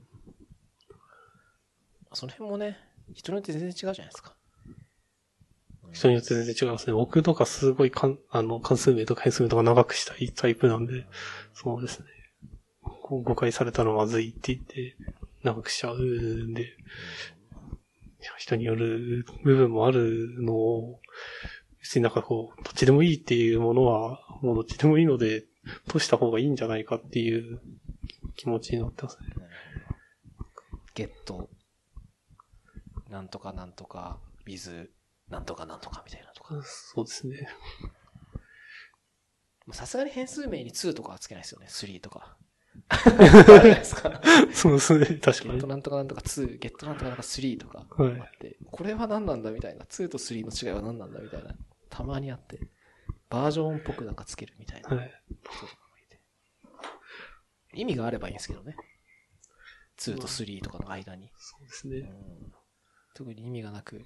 [2.14, 2.78] その辺もね、
[3.14, 4.36] 人によって全然違うじゃないですか。
[5.92, 6.94] 人によって全然違いますね。
[6.94, 11.06] 僕とかすごいかん、あの、関数名とか変数名とか長くしたいタイプなんで、
[11.54, 12.06] そうですね。
[12.82, 14.96] こう誤解されたらまずいって言って、
[15.44, 16.78] 長くしちゃうんで、
[18.38, 21.00] 人による部分もあるのを、
[21.80, 25.46] 別になんかこう、どっちでもいいっていうものは、もうどっちでもいいので、
[25.88, 27.62] 閉した方がいいんじゃないかっていう
[28.36, 29.28] 気持ちになってますね。
[30.96, 31.50] ゲット、
[33.10, 34.92] なんとかなんとか、ビズ、
[35.32, 36.62] なんとかなんとかみたいなとか。
[36.64, 37.48] そうですね。
[39.72, 41.68] さすがに変数名に2とかはつけないですよね。
[41.70, 42.38] 3と か。
[44.54, 45.06] そうですね。
[45.20, 45.68] 確かにゲット。
[45.68, 51.56] なんとかなんとか2、ゲットなんとかなんか3とかはいあって、これは何なんだみたいな、2と3の違いは何なんだみたいな、
[51.90, 52.60] たまにあって、
[53.30, 55.12] バージョンっぽくなんかつけるみたいな人はい。
[57.74, 58.76] 意味があればいいんですけどね。
[59.98, 61.32] 2と3とかの間に。
[61.38, 62.00] そうですね。
[62.00, 62.04] う
[62.48, 62.54] ん
[63.14, 64.06] 特に意味がなく、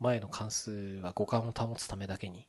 [0.00, 0.72] 前の関数
[1.02, 2.48] は互換を保つためだけに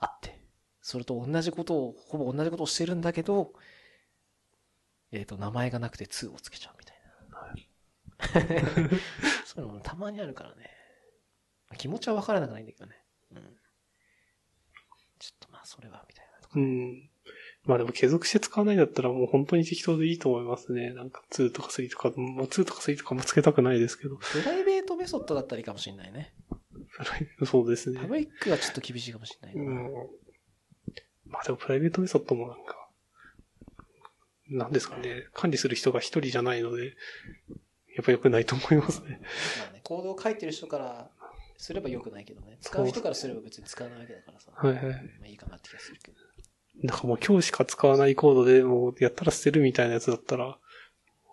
[0.00, 0.40] あって、
[0.80, 3.52] それと同じことを、ほぼ同じことをしてるんだけど、
[5.12, 6.96] えっ、と、名前がなくて2をつけちゃうみたい
[7.30, 8.52] な。
[9.44, 10.70] そういうのもたまにあるからね。
[11.76, 12.96] 気持ちはわからなくないんだけどね。
[13.32, 13.38] うん。
[15.18, 16.58] ちょっとまあ、それは、みたいなとか。
[16.58, 17.10] うん。
[17.64, 20.92] まあでも継続して使わないんだったらもう本当に適当でいいと思いますね。
[20.94, 24.16] なんか2とか3とか、まあ2とか3とかもつけたくないですけど。
[24.16, 26.34] プライベートメソッドだったらいいかもしれないね。
[27.46, 28.06] そうですねパ。
[28.06, 29.80] ブリックはちょっと厳しいかもしれないうな。
[29.80, 29.92] ん。
[31.26, 32.88] まあでもプライベートメソッドもなんか、
[34.48, 35.28] なんですかね。
[35.32, 36.94] 管理する人が一人じゃないので、
[37.96, 39.20] やっぱ良くないと思いますね。
[39.60, 41.10] まあね、コードを書いてる人から
[41.56, 42.58] すれば良くないけどね。
[42.60, 44.52] 使う人からすれば別に使わないわけだからさ。
[44.54, 44.84] はいはい。
[44.84, 46.18] まあいいかなって気がするけど。
[46.82, 50.58] なんかもう今日しか使わないコードでもうやったら捨てるみたいなやつだったら、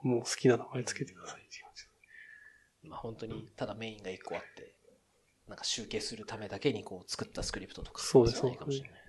[0.04, 2.90] もう好きな名前つけてくださいって感じ。
[2.90, 4.69] まあ本当にただメインが1個あって、
[5.50, 8.02] なんか集計するためだけにこう作ったスクリプトとか。
[8.02, 9.00] そうですじゃないかもしれない。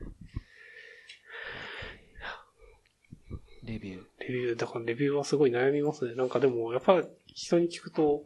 [3.62, 4.02] レビュー。
[4.20, 6.14] レビュー、だからレビューはすごい悩みますね。
[6.14, 8.24] なんかでも、やっぱ人に聞くと、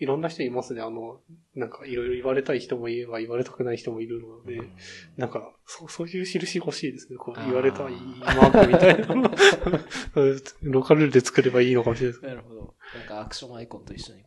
[0.00, 0.80] いろんな人いますね。
[0.80, 1.20] あの、
[1.56, 4.60] なんかいろいろ言われたい人もいれば言われたくない人もいるので、
[5.16, 7.18] なんか、そう、そういう印欲しいですね。
[7.18, 9.06] こう、言われたいマークみたいな。
[10.62, 12.26] ローカルで作ればいいのかもしれないです。
[12.26, 12.74] なるほど。
[12.96, 14.22] なんかアクションアイコンと一緒に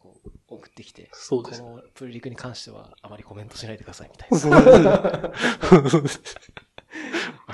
[0.56, 1.62] 送ってきて、こそうです。
[1.62, 4.62] のプルリクに関してはあまりコメントしないでくださいみたいそうな。
[6.02, 6.22] です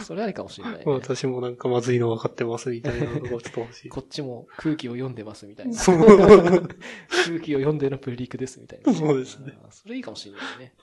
[0.03, 0.83] それありかもしれない、 ね。
[0.85, 3.89] 私もなんかまずいの分かってますみたいなのが ちょっと欲しい。
[3.89, 5.73] こっちも空気を読んでますみたいな。
[5.73, 5.97] そう。
[5.97, 8.93] 空気を読んでのプルリクですみたいな。
[8.93, 9.57] そうですね。
[9.71, 10.73] それいいかもしれないね。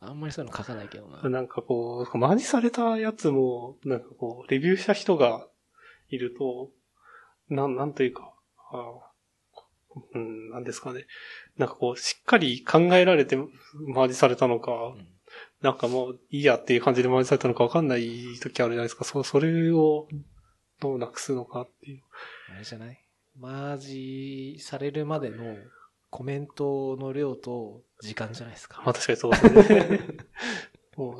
[0.00, 1.28] うん、あんまりそういうの書かないけどな。
[1.28, 5.48] なんかこう、マージされたやつも、なんかこう、レビューした人が
[6.08, 6.70] いると、
[7.48, 8.34] なん、なんというか、
[8.72, 9.05] あ
[10.14, 11.06] うん、なんですかね。
[11.56, 15.06] なんかこう、しっかり考えられてマージされたのか、うん
[15.60, 19.04] なんかもういいやっていう感じでマージされたのかわかんない時あるじゃないですか。
[19.04, 20.06] そ、それを
[20.80, 22.02] どうなくすのかっていう。
[22.54, 23.02] あれじゃない？
[23.38, 25.56] マージされるまでの
[26.10, 28.82] コメントの量と時間じゃないですか。
[28.84, 29.36] まあ確かにそうで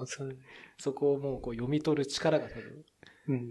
[0.06, 0.36] すね。
[0.78, 2.84] そこをもうこう読み取る力が多分、
[3.28, 3.34] うん。
[3.34, 3.42] うん、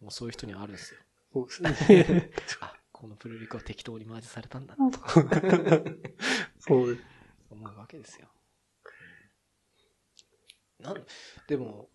[0.00, 1.00] もうそういう人にはあるんですよ。
[1.32, 2.30] そうですね。
[2.60, 5.10] あ、このプルリクは適当にマージされたんだなとか
[6.58, 7.02] そうです。
[7.50, 8.28] 思うわけですよ。
[10.80, 11.04] なん、
[11.46, 11.90] でも、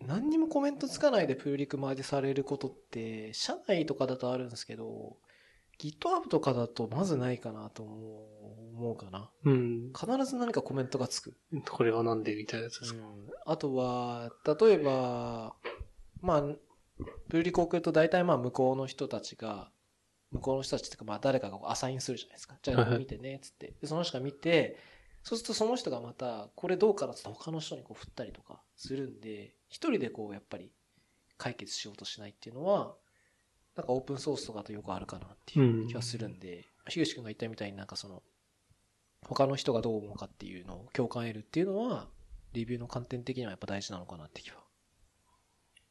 [0.00, 5.18] 何にもコメントつかないでプルリクマージされることって、社内とかだとあるんですけど、
[5.78, 9.30] GitHub とかだとまずないかなと思う思うかな。
[9.44, 9.92] うん。
[9.92, 11.36] 必ず何かコメントがつく。
[11.70, 13.00] これはなんでみたいなやつですか。
[13.00, 15.54] うんあとは、例えば、
[16.22, 16.42] まあ、
[17.28, 19.70] プルリク送ると大体まあ向こうの人たちが、
[20.34, 22.56] 向こうの人たちっていうかまあ誰かがアサインするじゃないですか。
[22.60, 23.72] じゃあ見てね、つって。
[23.80, 24.78] で、その人が見て、
[25.22, 30.70] そうするとその人がまた、これどうかなって他の人にこう振ったりとかするんで、一人でこうやっぱり
[31.38, 32.94] 解決しようとしないっていうのは、
[33.76, 38.22] なんかオープンソースとかとよくあるかなっていう気はするんで、樋口くんが言ったみたいになんかその、
[39.22, 42.08] 他の人がどう思うかっていうのを共感得るっていうのは、
[42.52, 44.56] レビューの観点的にはやっぱ大事なのかなって気は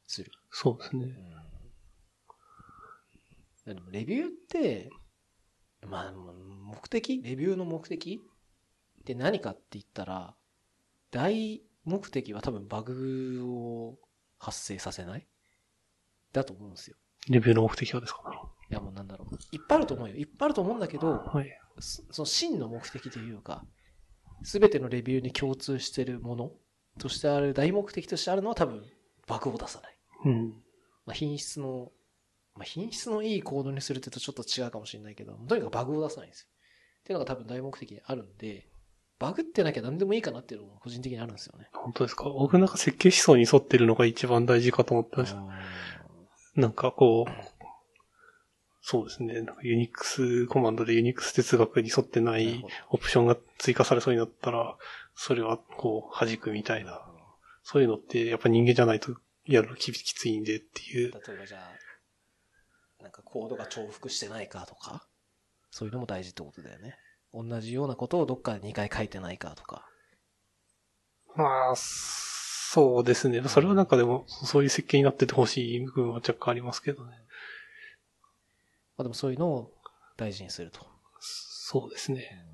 [0.08, 0.32] する。
[0.52, 1.14] そうですね。
[3.66, 4.90] でもレビューって、
[5.88, 7.22] まあ、目的？
[7.22, 8.22] レビューの目的？
[9.02, 10.36] って何かって言ったら、
[11.12, 13.98] 大目的は多分バグを
[14.40, 15.28] 発生させない？
[16.32, 16.98] だと思うんですよ。
[17.30, 18.22] レビューの目的はですか？
[18.70, 19.36] いやもうなんだろう。
[19.52, 20.16] いっぱいあると思うよ。
[20.16, 21.48] いっぱいあると思うんだけど、はい。
[21.80, 23.66] そその真の目的というか、
[24.44, 26.52] すべてのレビューに共通しているもの
[27.00, 28.84] としてある、大目的としてあるのは多分、
[29.28, 29.98] バグを出さない。
[30.26, 30.50] うん。
[31.06, 31.92] まあ、品質の、
[32.56, 36.48] まあ、品質のいいコードにするって言うとちょっと違うかもしれないけど、とにかくバグを出さないんですよ。
[36.50, 38.68] っていうのが多分大目的にあるんで、
[39.20, 41.68] バグってなきゃ何でもいいかなっていうのも個人的にあるんですよね。
[41.74, 42.26] 本当ですか？
[42.26, 45.44] 僕なんか設計思想に沿ってるのが一番大事かと思ってました。
[46.56, 47.32] なんかこう、
[48.82, 49.34] そうですね。
[49.42, 54.76] なんかユニックスコマンドでユニックス哲学に沿ってないオプションが追加されそうになったら、
[55.16, 57.02] それはこう弾くみたいな。
[57.64, 61.12] そういうのってやっぱ人間じゃないとやるのききついんでっていう。
[61.12, 61.72] 例えばじゃあ、
[63.04, 65.06] なんかコードが重複してないかとか、
[65.70, 66.98] そういうのも大事ってことだよね。
[67.34, 69.86] 同じようなことをどっかで2回書いてないかとか。
[71.36, 73.42] まあ、そうですね。
[73.48, 77.12] それはなんかでも、そういう設計になっててほしい部分は若干ありますけどね。
[78.98, 79.74] まあでもそういうのを
[80.16, 80.80] 大事にすると。
[81.20, 82.46] そうですね。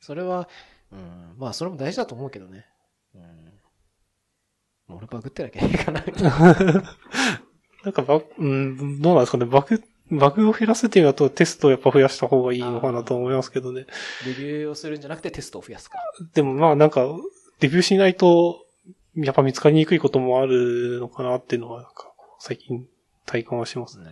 [0.00, 0.48] それは、
[0.90, 2.66] うん、まあそれも大事だと思うけどね。
[3.14, 4.96] うん。
[4.96, 6.02] 俺バグってなきゃいいかな。
[7.84, 9.44] なんかバグ、うん、どうなんですかね。
[9.44, 13.86] バグ、バグを減らすっていうのだとテストをやっぱ増やした方がいいのかなと思いますけどね。
[14.26, 15.98] レビューをするんじゃなくてテストを増やすか。
[16.34, 17.06] でもまあなんか、
[17.60, 18.64] レビューしないと、
[19.16, 22.86] やっぱ見つかりにくいこともあるのかなっていうのは、なんか、最近
[23.26, 24.06] 体感はしますね。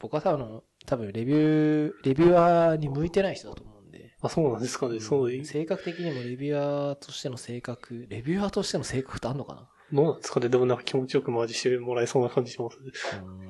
[0.00, 4.14] 僕は多分、多分レビュー、レビュアーに向いてない人だと思うんで。
[4.20, 5.00] あ、そうなんですかね。
[5.00, 9.68] そういう、性格的にもレビュアーとしての性格、レビュアーとしての性格ってあんのかな？
[9.92, 10.48] どうなんですかね。
[10.48, 12.92] でもなんか気持ちよくマージしてもらえそうな感じしますね。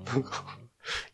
[0.05, 0.59] なんか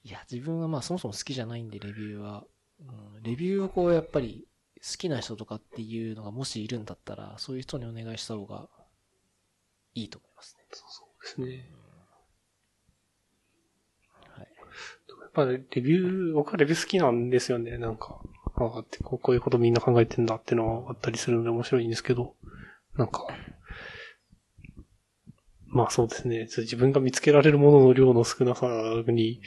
[0.04, 2.44] いや、自分はまあそもそも好きじゃないんで、レビューは。
[2.80, 4.46] うん、レビューをこうやっぱり
[4.76, 8.68] 好きな人とかっていうのがもしいるんだったら、そういう人にお願いした方が
[9.94, 10.64] いいと思いますね。
[10.72, 11.70] そうですね。
[14.36, 14.48] はい。
[15.20, 17.78] やっぱりレビュー、僕はレビュー好きなんですよね。
[17.78, 18.20] なんか、
[18.56, 22.34] ああってこうこういうことみんな考えてんだってのはあったりするので面白いんですけど、
[22.96, 23.26] なんか、
[25.74, 26.48] まあそうですね。
[26.56, 28.66] 自分が見つけられるものの量の少なさ
[29.06, 29.40] に、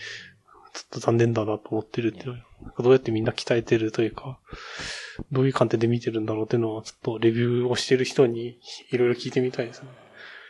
[0.73, 2.43] ちょっと残念だなと思ってるっていう
[2.79, 4.37] どうやってみんな鍛えてるというか、
[5.31, 8.59] どういう観点で見てるんだろうっていうのは、ちょっとレビューをしてる人に
[8.91, 9.87] いろいろ聞いてみたいですね。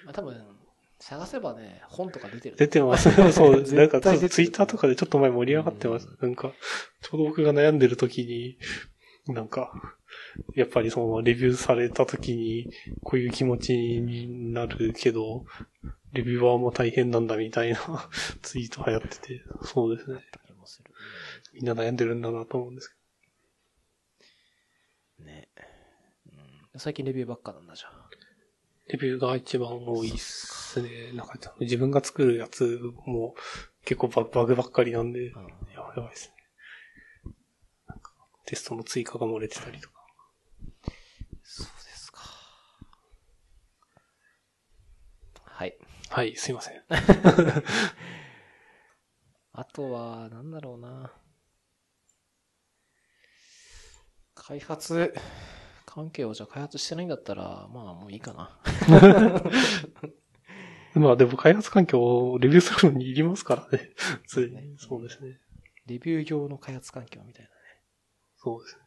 [0.06, 0.36] まあ多分、
[1.00, 2.56] 探せばね、本とか出てる。
[2.56, 3.12] 出てます。
[3.32, 6.10] そう、なんかツイッターとかでちょっと前盛り上がってます。
[6.22, 6.54] なんか、
[7.02, 8.58] ちょうど僕が悩んでる時に、
[9.34, 9.97] なんか、
[10.56, 12.70] やっぱりそのレビューされた時に、
[13.04, 15.46] こういう気持ちになるけど、
[16.14, 17.80] レビューアーも大変なんだみたいな
[18.42, 20.22] ツイート流行ってて、そうですね。
[21.54, 22.96] みんな悩んでるんだなと思うんです
[25.20, 25.50] ね。
[26.74, 27.92] うん、最近レビューばっかなんだじゃん。
[28.10, 28.22] けど。
[28.90, 31.12] レビューが一番多いっすね。
[31.14, 33.36] なんか自分が作るやつも
[33.86, 37.34] 結構ババグばっかりなんで、うんやばいですね。
[38.46, 39.96] テストの追加が漏れてたりとか。
[41.44, 42.22] そうですか。
[46.10, 46.28] はい。
[46.28, 46.84] はい、すいません。
[49.54, 51.12] あとは、なんだろうな。
[54.36, 55.14] 開発
[55.86, 58.58] 関係をじゃあ開発してないんだったら、まあもういいかな。
[60.94, 63.92] まあでも開発環境をレビューするのにいりますからね。
[64.28, 65.40] ついにそうですね。
[65.86, 67.56] レビュー用の開発環境みたいなね。
[68.38, 68.82] そうですね。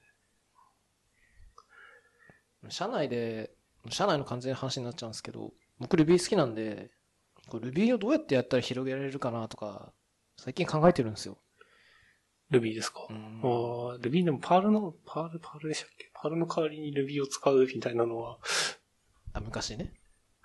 [2.71, 3.51] 社内で、
[3.89, 6.91] 社内の完全な話になっちゃうんですけど、僕 Ruby 好きなんで、
[7.59, 9.93] Ruby をどうやってやったら広げられるかなとか、
[10.39, 11.39] 最近考えてるんですよ。
[12.51, 16.11] Ruby ですか、うんああ、Ruby でも Perl の、 Perl、Perl でしたっけ？
[16.15, 18.39] Perl の代わりに Ruby を使うみたいなのは、
[19.33, 19.93] あ、昔ね。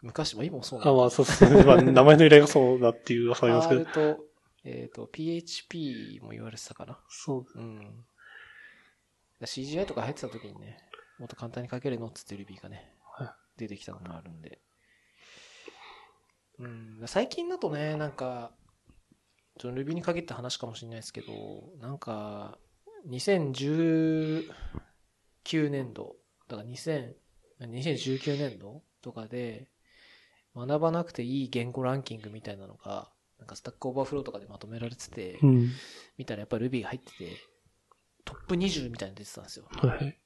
[0.02, 1.64] 昔、まあ今もそうなんあだまあそうですね。
[1.64, 3.92] まあ名前の由来がそうだっていう噂ありますけど R。
[4.16, 4.26] と、
[4.66, 7.00] えっ、と、PHP も言われてたかな。
[7.10, 7.60] そう。
[7.60, 8.06] うん。
[9.42, 10.78] CGI とか入ってた時にね、
[11.18, 14.60] もっと簡単に書けるのっつって Ruby がね、はい出てきたのもあるんで。
[16.60, 18.52] うん、最近だとね、なんか、
[19.58, 21.28] ちょ Ruby に限った話かもしれないですけど、
[21.80, 22.58] なんか、
[23.08, 24.50] 2019
[25.70, 26.16] 年度、
[26.48, 27.16] だから2000
[27.60, 29.70] 2019年度とかで、
[30.56, 35.72] 学ばなくていい言語ランキングみたいなのが、なんか Stack Overflow とかでまとめられてて、うん。
[36.18, 37.38] 見たらやっぱり Ruby が入ってて、
[38.24, 39.66] トップ20みたいなの出てたんですよ。
[39.70, 40.18] はい。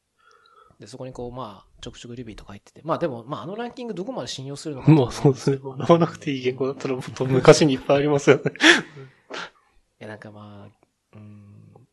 [0.79, 2.81] で、そこにこう、まあ、ちょくちょく Ruby とか入ってて。
[2.83, 4.91] まあでも、まああのランキングどこまで信用するのか。
[4.91, 5.57] まあそうですね。
[5.57, 8.43] 学ばなくていい言語だったらもっと昔にいっぱいありますよね。
[9.99, 11.87] いや、なんかまあ、うん、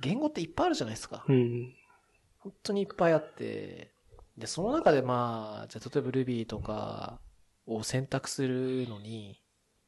[0.00, 1.24] 言語っていっぱいあるじゃないですか。
[1.26, 1.74] うん。
[2.38, 3.92] 本当にいっぱいあって、
[4.36, 7.18] で、その中でまあ、じゃあ例えば Ruby とか
[7.66, 9.40] を選択するのに、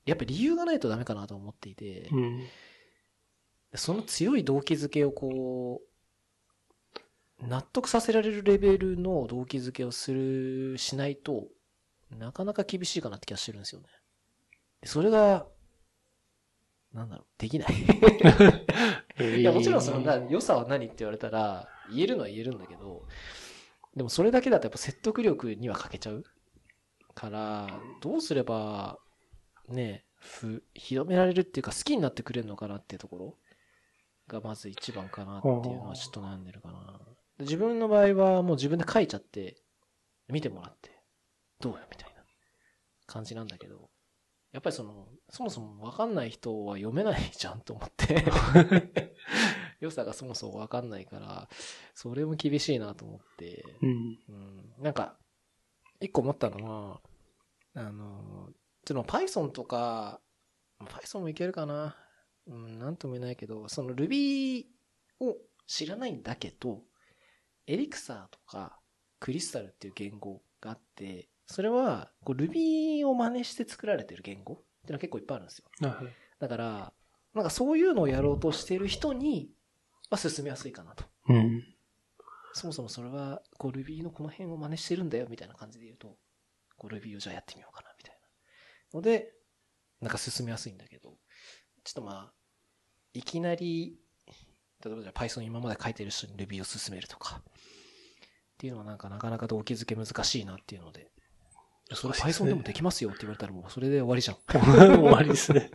[0.07, 2.47] やっぱ理由がないとダメかなと思っていて、うん。
[3.75, 5.88] その強い動機づけをこう、
[7.41, 11.47] 納得させられるレベルの動機づけをする、しないと、
[12.11, 13.89] なかなか厳しいかなって気がしてるんですよね。
[14.81, 15.47] でそれが、
[16.93, 17.75] なんだろう、できない。
[19.41, 23.07] いや、もちろんその、な良さは何って言われたら、言えるのは言えるんだけど、
[23.95, 26.25] でもそれだけだとやっぱ説得力には欠けちゃう
[27.15, 28.99] から、どうすれば、
[29.69, 33.37] ね、ふ、広められるっていうか好きになってくれるのかなっていうところ
[34.27, 37.01] がまず一番かなっていうのはちょっと悩んでるかな。
[37.39, 39.57] で自分の場合はもう自分で書いちゃって、
[40.29, 40.91] 見てもらって、
[41.61, 42.23] どうよみたいな
[43.07, 43.91] 感じなんだけど、
[44.53, 48.25] やっぱりその、そもそもわかんない人は読めないじゃんと思って。
[49.81, 51.49] 良さがそもそもわかんないから、
[51.95, 53.65] それも厳しいなと思って。
[53.83, 54.19] うん。
[54.29, 54.75] うん。
[54.79, 55.17] なんか、
[56.01, 57.01] 一個思ったのは、
[57.75, 58.51] あの、
[58.85, 60.21] ちょっと Python とか、
[60.81, 61.97] Python もいけるかな。
[62.47, 64.65] うん、なんとも言えないけど、その Ruby
[65.21, 65.37] を
[65.67, 66.83] 知らないんだけど、
[67.69, 68.81] エリクサーとか
[69.21, 75.89] クリスタルっていう言語があって、それはこう Ruby を真似して作られてる言語っていうのは結構いっぱいあるんですよ。
[75.89, 76.07] はい。
[76.41, 76.93] だから、
[77.35, 79.51] なんかそういうのをやろうとしてる人に、
[80.11, 81.05] は進めやすいかなと。
[81.29, 81.63] うん。
[82.55, 86.17] そもそもそれは、こう Ruby のこの辺を真似してるんだよみたいな感じで言うと、
[86.77, 88.15] こう Ruby をじゃあやってみようかなみたい
[88.93, 88.99] な。
[88.99, 89.35] ので、
[90.01, 91.19] なんか進めやすいんだけど、
[91.85, 92.33] ちょっとまあ、
[93.13, 93.99] いきなり、
[94.85, 97.43] 例えばじゃあ Python 今まで書いてる人に Ruby を進めるとか、
[98.59, 101.07] っていうのはなんかなかなか動機づけ難しいなっていうので、
[101.93, 104.37] それ Python でもできますよって言われたらもうそれで終わりじゃん。
[104.51, 105.71] 終わりですね。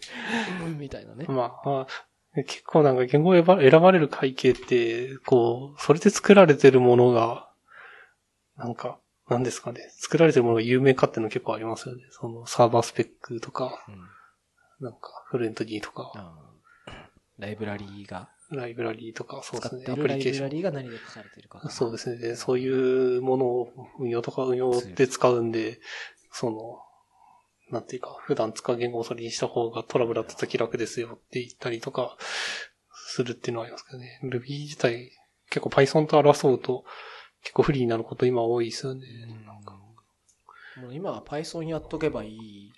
[0.66, 1.26] う んみたいなね。
[1.30, 7.50] まあ、まあ結構なんか言語を選ばれる背景って、こう、それで作られてるものが、
[8.58, 9.88] なんか、なんですかね。
[9.92, 12.04] 作られてるものが有名かっていうの結構ありますよね。
[12.10, 13.96] そのサーバースペックとか、うん
[14.80, 16.92] なんかフレントリーとか、あー
[17.38, 19.86] ライブラリーが、ライブラリーとか、そうですね。
[19.90, 20.50] アプリケーション。
[20.50, 21.70] リーが何で書かれてるか。
[21.70, 22.18] そうですね。
[22.18, 25.80] でそういうものを運用とか運用で使うんで、
[26.32, 26.80] その、
[27.72, 32.18] なんていうか、普段使う言語をそれにした方がトラブルだった時楽ですよって言ったりとか、
[33.14, 34.20] するっていうのはありますけどね。
[34.24, 35.12] Ruby 自体、
[35.50, 36.84] 結構 Python と争うと、
[37.44, 39.02] 結構不利になること今多いですよね。
[40.82, 42.74] もう今は Python やっとけばいい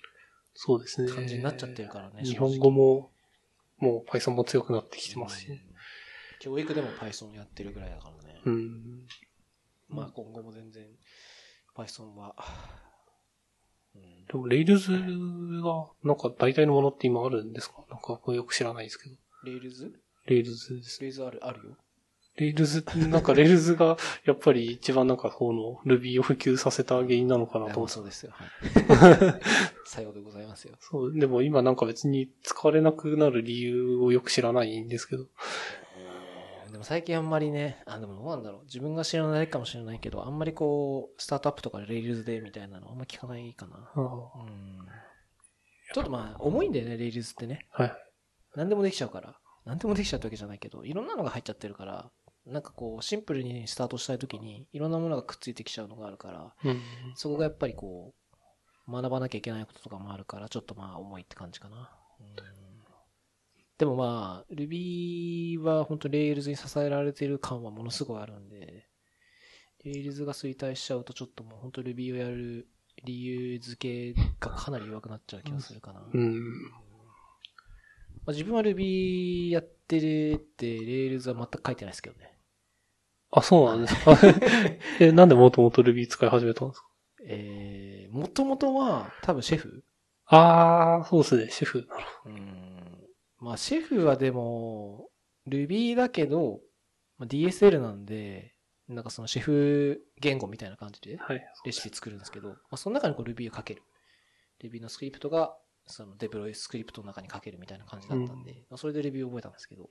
[0.54, 1.10] そうですね。
[1.10, 2.22] 感じになっちゃってるからね。
[2.22, 3.10] 日本語も、
[3.78, 5.62] もう Python も強くなってきてますしね。
[5.70, 5.76] うん
[6.38, 8.40] 教育でも Python やってるぐらいだからね。
[8.44, 9.06] うん。
[9.88, 10.84] まあ今後も全然
[11.74, 12.34] Python は、
[13.94, 17.84] うんでも Rails が、なんか大体のものって今あるんですか？
[17.90, 19.16] なんか僕よく知らないですけど。
[19.46, 19.92] Rails?
[20.28, 21.02] Rails です。
[21.02, 21.76] Rails ある、あるよ。
[22.36, 28.32] Rails、なんか Rails がやっぱり一番なんかこの Ruby を普及させた原因なのかなと思そうですよ。
[28.32, 28.48] はい。
[29.86, 30.74] さようでございますよ。
[30.80, 35.26] そう、でも今なんか別に使われなくなる理由をよく知らないんですけど。
[36.70, 38.64] でも最近あんまりね、あ、でもどうなんだろう。
[38.64, 43.90] 自分が知らないかもしれないけど、あんまりこう、スタートアップとかで Rails でみたいなのあんま聞かないかな。
[43.94, 44.86] あうん。
[45.94, 47.66] ちょっとまあ、重いんだよね、Rails ってね。
[47.70, 47.92] はい。
[48.56, 49.38] 何でもできちゃうから。
[49.64, 52.10] 何でもできちゃうってわけじゃないけど、いろんなのが入っちゃってるから、
[52.46, 56.80] なんかこう、シンプルにスタートしたいときに、いろんなものがくっついてきちゃうのがあるから、うん。
[57.14, 58.14] そこがやっぱりこ
[58.88, 61.90] う、学ばなきゃいけないこととかもあるから、ちょっとまあ、重いって感じかな。
[62.20, 62.66] うん
[63.78, 68.88] でもまあ、Ruby は本当 Rails に支えられてる感はものすごいあるんで、
[69.84, 72.68] Rails が衰退しちゃうとちょっともう本当 Ruby をやる
[73.04, 76.02] 理由付けがかなり弱くなっちゃう気がするかな。
[76.10, 76.40] うん。
[78.26, 82.35] あ、自分は Ruby やってるって、Rails は全く書いてないですけどね。
[83.38, 84.16] あ、そうなんですか。
[85.00, 86.86] え、なんでもともと Ruby 使い始めたんですか？
[87.24, 89.84] えー、もともとは多分シェフ
[90.26, 91.88] あー、そうですね、シェフ。
[92.26, 93.06] うん。
[93.38, 95.08] まあ、シェフはでも、
[95.46, 96.60] Ruby だけど、
[97.18, 98.54] まあ、DSL なんで、
[98.88, 101.44] なんかそのシェフ言語みたいな感じではい。
[101.64, 103.82] レシピ作るんですけど、まあ、その中にこう Ruby をかける。
[104.62, 105.56] Ruby のスクリプトが、
[105.86, 109.88] そのデプロイスクリプトの中にかけるみたいな感じだったんで、まあ、それで Ruby を覚えたんですけど。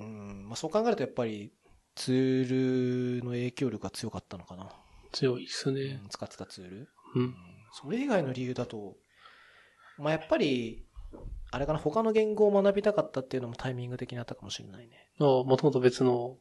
[0.00, 1.52] うん、まあそう考えるとやっぱり
[1.94, 4.70] ツールの影響力が強かったのかな。
[5.12, 6.06] 強いですねう。
[6.06, 6.88] ん使ってたツール。
[7.16, 7.34] うん。
[7.72, 8.96] それ以外の理由だと、
[9.98, 10.86] まあ、やっぱり、
[11.50, 15.10] あれかな、他の言語を学びたかったっていうのもタイミング的にあったかもしれないね。
[15.18, 16.36] あもともと別の、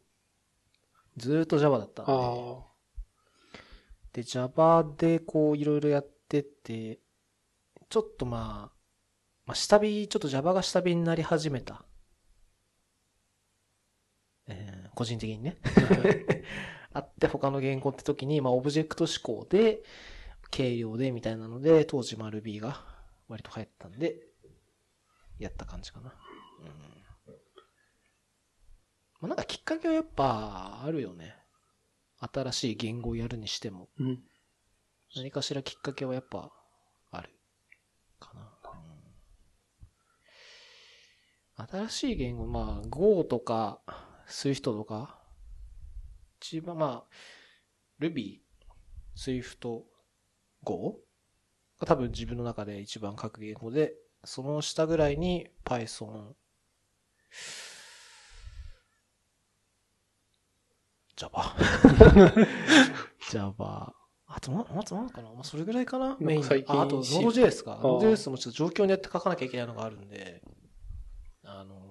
[1.18, 2.14] ずーっと Java だったんあで。
[2.14, 2.62] ー
[4.14, 7.00] で、Java でこういろいろやってて、
[7.90, 8.78] ちょっとまあ、
[9.46, 11.87] まあ、下火、ちょっと Java が下火になり始めた。
[14.48, 15.58] えー個人的にね。
[16.92, 19.84] あって他の言語って時に、まあ、オブジェクト思考で、
[20.50, 22.84] 軽量でみたいなので、当時、まあ、Ruby が
[23.28, 24.28] 割と流行ったんで、
[25.38, 26.16] やった感じかな。
[26.62, 26.68] うん。
[29.20, 31.36] まあ、なんかきっかけはやっぱ、あるよね。
[32.20, 34.24] 新しい言語をやるにしても、うん。
[35.16, 36.52] 何かしらきっかけはやっぱ、
[37.12, 37.30] ある。
[38.20, 38.42] かな。
[38.42, 38.98] うん
[41.60, 43.82] 新しい言語、まあ、Go とか、
[44.28, 45.20] Swift とか、
[46.42, 48.40] 一番まあ、Ruby、
[49.16, 49.84] Swift、
[50.64, 51.00] Go
[51.80, 56.34] が多分自分の中で一番書く言語で、その下ぐらいに Python、
[61.16, 61.56] Java。
[63.32, 63.94] Java。
[64.28, 65.34] あと、な、あとなんかな？
[65.34, 66.18] まあ、それぐらいかな？
[66.20, 67.80] メインあ、あと、し Node.js か。
[67.82, 70.44] Node.js もちょっと状況によって書かなきゃいけないのがあるんで、
[71.44, 71.87] あのー、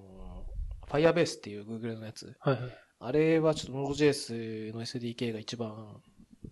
[0.91, 2.35] Firebase っていう Google のやつ。
[2.41, 2.79] はいはい。
[2.99, 6.01] あれはちょっと Node.js の SDK が一番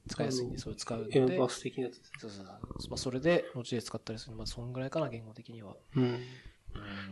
[0.08, 2.12] 使いやすいんで、それ使うので、バス的なやつです。
[2.18, 2.90] そうそうそう。
[2.90, 4.36] まあ、それで Node.js 使ったりする。
[4.36, 5.74] まあ、そんぐらいかな、言語的には。
[5.96, 6.20] うん。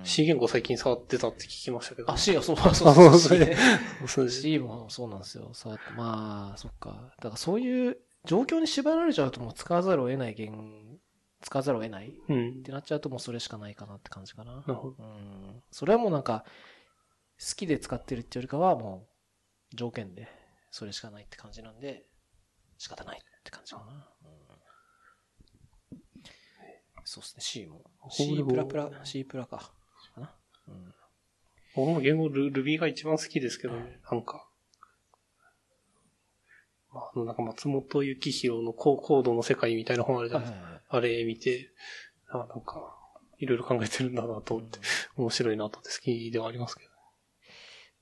[0.02, 2.10] C 言語最近触ってたって聞きましたけど。
[2.10, 3.18] あ、C はそう、そうあそうそう
[4.08, 4.42] そうです。
[4.42, 5.50] C もそうなんですよ。
[5.54, 7.12] 触って、まあ、そっか。
[7.18, 10.98] だからそういう状況に縛られちゃうともう使わざるを得ない言、
[11.40, 12.62] 使わざるを得ないっうん。
[12.64, 14.56] てなっちゃうともうそれしかないかなって感じかな。
[14.56, 14.96] なるほど。
[14.98, 15.62] うん。
[15.70, 16.44] それはもうなんか、
[17.50, 19.08] 好きで使ってるっていうよりかはも
[19.72, 20.28] う、条件で、
[20.70, 22.04] それしかないって感じなんで、
[22.78, 24.08] 仕方ないって感じかな。
[25.90, 25.98] うん、
[27.04, 27.82] そうですね、C も。
[28.10, 29.72] C プラプラ、C プラか。
[30.14, 30.34] かな。
[30.68, 30.94] うん。
[31.74, 34.00] 僕も言語ル Ruby が一番好きですけどね。
[34.10, 34.46] なんか。
[36.92, 40.80] まあ、あの、なんか松本幸宏のココードの世界みたいな本あるじゃないですか。
[40.88, 41.72] あれ見て、
[42.28, 42.98] あなんか、
[43.38, 44.78] いろいろ考えてるんだなと思って、
[45.16, 46.91] 面白いなと思って好きではありますけど。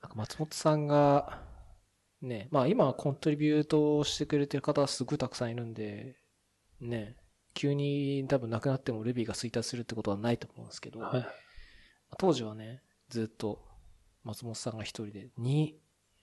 [0.01, 1.41] なんか松本さんが、
[2.21, 6.17] ね、まあ今はコントリビュートしてくれてる方はすごいたくさんいるんで、
[6.79, 7.15] ね、
[7.53, 11.27] 急に多分なくなっても Ruby が衰退するってことはないと思うんですけど、はい。
[12.17, 13.61] 当時はね、ずっと
[14.23, 15.73] 松本さんが一人で2、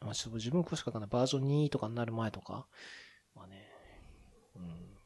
[0.01, 1.09] まあ、ちょっと自分詳しかんない。
[1.09, 2.67] バージョン2とかになる前とか、
[3.35, 3.69] まあね、
[4.57, 4.99] うん、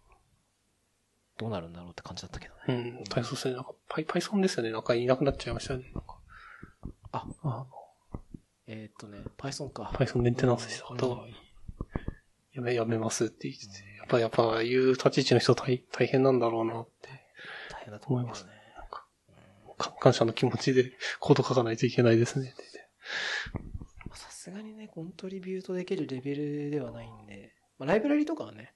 [1.38, 3.04] どうなるんだろうって感じだったけどうね。
[3.20, 3.54] うですね。
[3.54, 4.70] なんか、パイ、パイソンですよね。
[4.70, 5.90] なんかいなくなっちゃいましたね。
[5.94, 6.18] なんか
[7.12, 7.66] あ、あ
[8.66, 9.90] えーっとね、Python か。
[9.94, 11.34] パイソンメンテナンスした方がうん
[12.52, 13.72] やめ、やめますって言ってて。
[13.98, 17.08] やっぱ、やっぱ、いう立ち位置の人大大変なんだろうなって。
[17.70, 18.50] 大変だと思いますね。
[18.76, 19.06] なんか、
[19.78, 22.88] か感謝の気持ちでコード書かないといけないですねって言って。
[24.08, 28.74] まあさすがにね、コントリビュートできるレベルではないんで、まあ、ライブラリとかはね、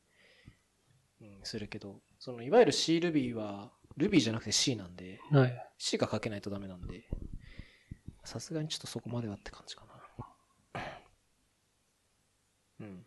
[1.20, 5.70] うん、するけど、その、いわゆる C Ruby は、Ruby じゃなくて C なんで、はい。
[5.76, 7.06] C が書けないとダメなんで、
[8.26, 9.86] さすがにちょっとそこまではって感じか
[10.74, 10.84] な。
[12.80, 13.06] うん。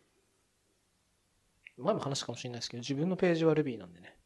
[1.76, 4.16] 前も話したかもしれないですけど、自分のページは Ruby なんでね。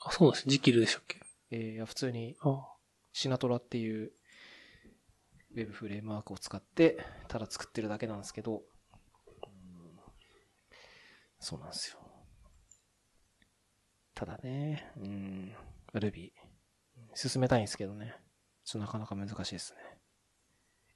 [0.00, 0.48] あ、そうなんです。
[0.48, 1.20] ジキルでしたっけ？
[1.50, 2.66] えーいや、普通にあ
[3.12, 4.12] シナトラっていう
[5.52, 6.98] ウェブフレームワークを使って、
[7.28, 8.62] ただ作ってるだけなんですけど、うん
[11.40, 11.98] そうなんですよ。
[14.14, 15.54] ただね、うん、
[15.94, 16.32] Ruby、
[17.14, 18.16] 進めたいんですけどね、
[18.68, 19.80] ちょっとなかなか難しいですね。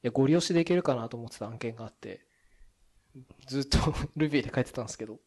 [0.02, 2.26] いや、ゴリ押しでいけるかなと思ってた案件があって、
[3.46, 3.78] ずっと
[4.14, 5.20] Ruby で書いてたんですけど、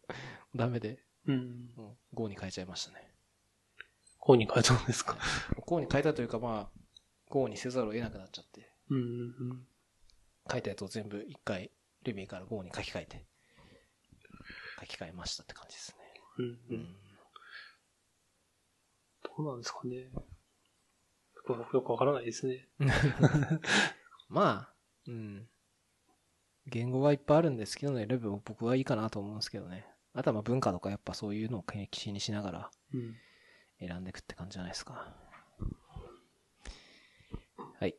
[0.55, 1.33] ダメで、うん。
[1.33, 3.11] うん Go に変えちゃいましたね。
[4.19, 5.17] こうに変えたんですか
[5.65, 6.79] ？Go に変えたというか、まあ、
[7.31, 9.67] Go にせざるを得なくなっちゃって、うんうん
[10.51, 11.71] 書いたやつを全部一回
[12.03, 13.25] Ruby から Go に書き換えて、
[14.81, 16.21] 書き換えましたって感じですね。
[16.37, 16.45] うん。
[16.45, 16.75] うんうん。
[16.75, 16.95] うん。
[19.37, 20.11] どうなんですかね。
[21.53, 22.67] 僕よくわからないですね。
[24.29, 24.73] まあ、
[25.07, 25.47] うん。
[26.67, 29.87] 言語はいっぱいあるんですけどね、レベル僕はいいかなと思うんですけどね。
[30.13, 33.15] あとはまあ文化とかやっぱそういうのを気にしながらうん。
[33.79, 35.13] 選んでいくって感じじゃないですか。
[37.79, 37.95] はい。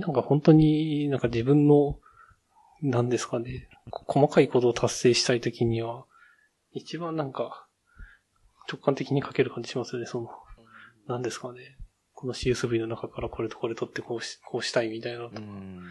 [0.00, 1.98] なんか本当になんか自分の、
[2.82, 6.04] なんですかね、こ細かいことを達成したいときには、
[6.72, 7.66] 一番なんか、
[8.70, 10.30] 直感的に書ける感じしますよね、その、
[11.06, 11.78] なんですかね。
[12.18, 15.26] この CSV の中からこれとこれ取ってこうし、こうしたいみたいな。
[15.26, 15.76] うん。
[15.76, 15.84] ま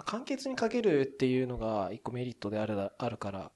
[0.00, 3.50] あ簡潔に書けるっていうのが一個メリットであるあるから、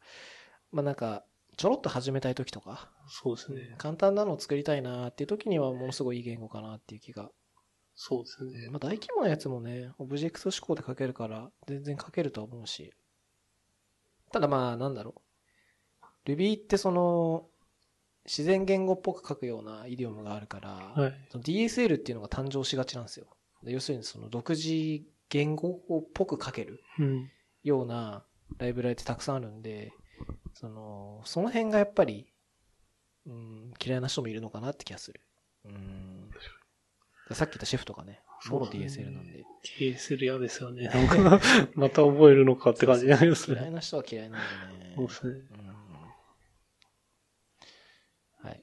[0.73, 1.23] まあなんか、
[1.59, 3.75] ちょろっと始めたい時とか、そうですね。
[3.77, 7.29] 簡単なのを作りたいなっていう時にはものすごいいい言語かなっていう気が。
[7.95, 8.71] そうですね。
[8.71, 12.91] まあ大規模なやつもね、オブジェクト思考で書けるから全然書けるとは思うし。
[14.33, 15.21] ただまあなんだろ
[16.27, 16.31] う。
[16.31, 17.49] Ruby ってその、
[18.27, 21.14] 自然言語っぽく書くようなイディオムがあるから、はい。
[21.35, 23.27] DSL っていうのが誕生しがちなんですよ。
[23.62, 27.31] で要するにその独自言語っぽく書けるうん。
[27.62, 28.25] ような
[28.59, 29.93] ライブラリってたくさんあるんで、
[30.55, 32.27] その、その辺がやっぱり、
[33.27, 35.21] うん、嫌いな人もいるのかなって気がする。
[35.66, 36.31] うん。
[37.33, 39.45] さっき言ったシェフとかね、もろ DSL なんで。
[39.79, 40.89] DSL 嫌ですよね。
[40.89, 41.41] なんか、
[41.75, 43.59] また覚えるのかって感じになりますね。
[43.61, 44.95] 嫌いな人は嫌いなんでね。
[44.97, 45.41] そうですね。
[45.53, 45.71] うん
[48.43, 48.62] はい。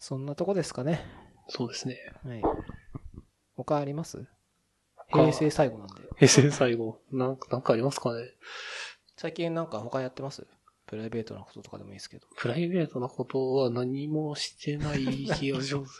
[0.00, 1.04] そんなとこですかね。
[1.48, 1.96] そうですね。
[2.24, 2.42] はい。
[3.54, 4.26] 他あります？
[5.10, 5.94] 他平成最後なんで。
[6.16, 8.24] 平成最後、なんか、なんかありますかね？
[9.16, 10.46] 最近なんか他やってます？
[10.86, 12.26] プライベートなこととかでもいいですけど。
[12.36, 15.04] プライベートなことは何もしてない
[15.38, 15.98] 気がします。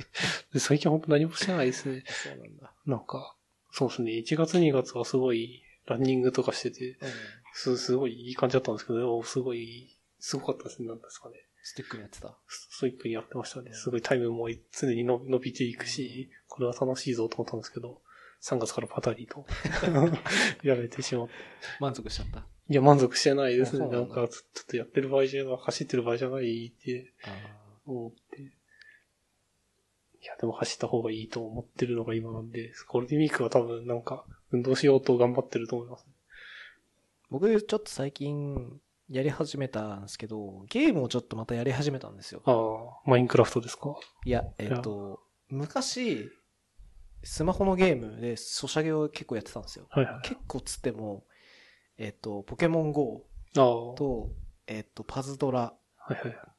[0.52, 2.02] で 最近本当何もしてないですね。
[2.06, 2.74] そうなんだ。
[2.86, 3.36] なんか、
[3.70, 4.12] そうですね。
[4.12, 6.98] 1月2月はすごいランニングとかしてて、
[7.52, 10.88] す、すごいいい感じだったんですけど、すごい、すごかったですね。
[10.88, 11.36] なんですかね。
[11.62, 12.36] スティックにやってた。
[12.48, 13.72] ストイックにやってましたね。
[13.72, 18.00] すごいタイムも常に伸び伸びていくし、これは楽しいぞと思ったんですけど、
[18.42, 19.46] 3月からパタリと
[20.64, 21.34] やめてしまって。
[21.78, 22.46] 満足しちゃった。
[22.68, 23.88] いや、満足してないですね。
[23.88, 28.42] なんか、ちょっとやってる場合じゃない、走ってる場合じゃないってあ思って。
[28.42, 28.46] い
[30.24, 36.06] や、でも走った方がいいと思ってるのが今なんで、ゴールデンウィークは多分なんか、運動しようと頑張ってると思います。
[37.30, 38.80] 僕ちょっと最近
[39.10, 42.42] やり始めたんですけど、ゲームをちょっとまたやり始めたんですよ。
[42.44, 43.96] ああ、マインクラフトですか？
[44.24, 46.30] いや、えっ、と、昔、
[47.24, 49.86] スマホのゲームでソシャゲを結構やってたんですよ。
[49.90, 50.20] はいはい。
[50.22, 51.24] 結構つっても、
[51.98, 54.30] えっ、と、ポケモン GO と、
[54.66, 55.74] えっ、と、パズドラ。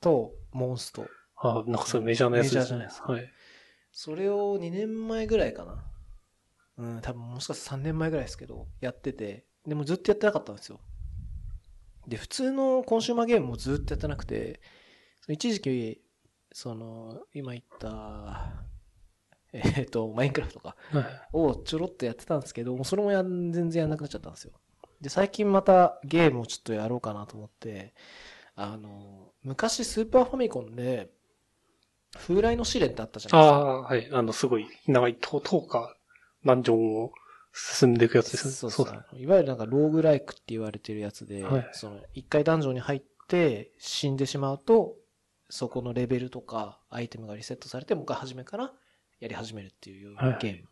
[0.01, 1.07] とモンスト。
[1.37, 2.61] ああ、なんかそれメジャーなやつですね。
[2.61, 3.31] メジャーじゃないですかはい。
[3.91, 5.83] それを2年前ぐらいかな。
[6.77, 10.79] うん、多分もしかしたら3年前ぐらいですけど、やってて、でもずっとやってなかったんですよ。
[12.07, 14.59] で、普通のコンシューマーゲームもずっとやってなくて、
[15.27, 16.01] 一時期、
[16.51, 18.65] その、今言った、
[19.53, 21.05] えっ、と、マインクラフトか、はい。
[21.33, 24.53] をちょろっとやってたんですけど、もうそれもやん全然やんなくなっちゃったんですよ。
[25.01, 27.93] で、最近またゲームをちょっとやろうかなと思って、
[28.55, 31.09] あの、昔スーパーファミコンで、
[32.13, 33.55] 風来の試練ってあったじゃないですか。
[33.55, 34.09] ああ、はい。
[34.11, 35.95] あの、すごい、長い、と、10日、
[36.45, 37.11] ダンジョンを
[37.53, 38.53] 進んでいくやつですね。
[38.53, 38.99] そうそうだね。
[39.13, 44.95] いわゆるなんかローグライクって言われてるやつで、はいその一回ダンジョンに入って死んでしまうと、
[45.49, 48.71] そこのレベルとかアイテムがリセットされて、もう一回初めから
[49.19, 50.67] やり始めるっていうはいゲーム。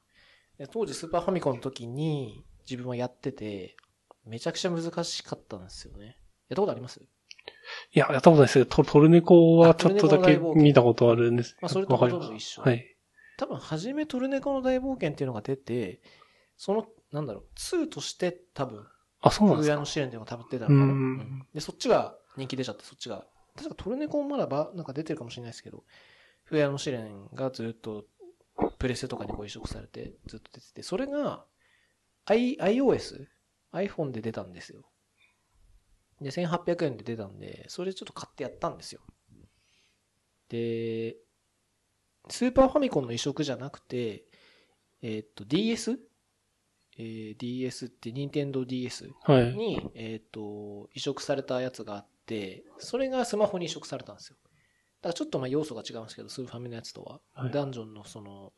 [0.57, 3.75] で当時スーパーファミコンの時に自分はやってて、
[4.25, 6.17] めちゃくちゃ難しかったんですよね。
[6.49, 7.01] やったことあります？
[7.01, 11.57] いや、やったことないですけど、トトルネコはちょっとだけ見たことあるんです。
[11.61, 12.95] まあそれとほとんど一緒はい。
[13.37, 16.01] 多分初めトルネコの大冒険っていうのが出て、
[16.59, 18.85] その、なんだろう、2として多分
[19.21, 19.77] あ、そうなんですか？
[19.77, 20.83] の試練っていうのが多分出たのかな。
[20.83, 23.25] うんうんで、そっちが人気出ちゃって、そっちが。
[23.55, 25.83] 確かトルネコもまだば、なんか出てるかもしれないですけど、
[26.45, 28.05] 風屋の試練がずっと、
[28.77, 31.45] プレステとかにこう移植されて、ずっと出てて、それが、
[32.25, 33.25] I、iOS、
[33.71, 34.83] iPhone で出たんですよ。
[36.21, 39.01] で、1800円で出たんで、それちょっと買ってやったんですよ。
[40.49, 41.15] で、
[42.29, 44.25] スーパーファミコンの移植じゃなくて、
[45.01, 45.97] えーっと、DS?
[46.99, 49.53] えー DS って、任天堂 DS はい。
[49.53, 54.37] に、えっ、と、移植されたやつがあって、それがスマホに移植されたんですよ。
[55.01, 57.21] だからちょっとまあ要素が違うんですけど、スーファミのやつとは。
[57.33, 58.51] はいダンジョンのその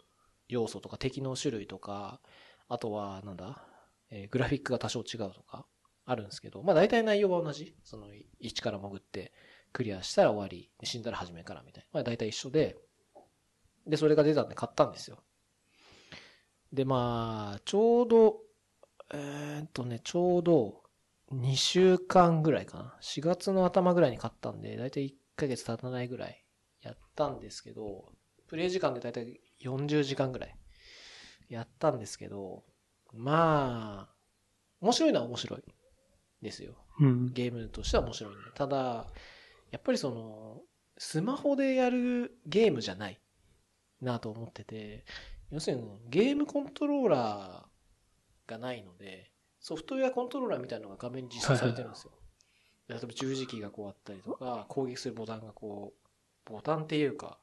[0.50, 2.20] 要素とか敵の種類とか、
[2.68, 3.64] あとはなんだ、
[4.10, 5.68] えーグラフィックが多少違うとか
[6.06, 7.76] あるんですけど、まあ大体内容は同じ。
[7.84, 8.08] その
[8.44, 9.34] 1から潜って
[9.72, 11.90] クリアしたら終わり、死んだら初めからみたいな。
[11.94, 12.76] まあ大体一緒で、
[13.86, 15.24] で、それが出たんで買ったんですよ。
[16.74, 18.38] で、まあ、ちょうど、
[19.14, 20.82] えーっとね、ちょうど
[21.34, 22.98] 2週間ぐらいかな。
[23.02, 26.46] 4月の頭ぐらいに買ったんで、だいたい1ヶ月経たないぐらい
[26.82, 28.10] やったんですけど、
[28.48, 30.56] プレイ時間でだいたい40時間ぐらい
[31.50, 32.64] やったんですけど、
[33.14, 34.16] まあ、
[34.82, 35.64] 面白いのは面白い
[36.42, 36.76] ですよ。
[37.00, 37.34] うん。
[37.34, 38.52] ゲームとしては面白いんで。
[38.54, 39.08] ただ、
[39.72, 40.62] やっぱりその、
[40.98, 43.20] スマホでやるゲームじゃない
[44.02, 45.06] なと思ってて、
[45.52, 52.12] 要するにゲームコントローラーがないので、ソフトウェアコントローラーみたいなのが画面に実装されてるんですよ。
[52.88, 57.38] 例えば十字キーがこうあったりとか、攻撃するボタンがこう、ボタンっていうか、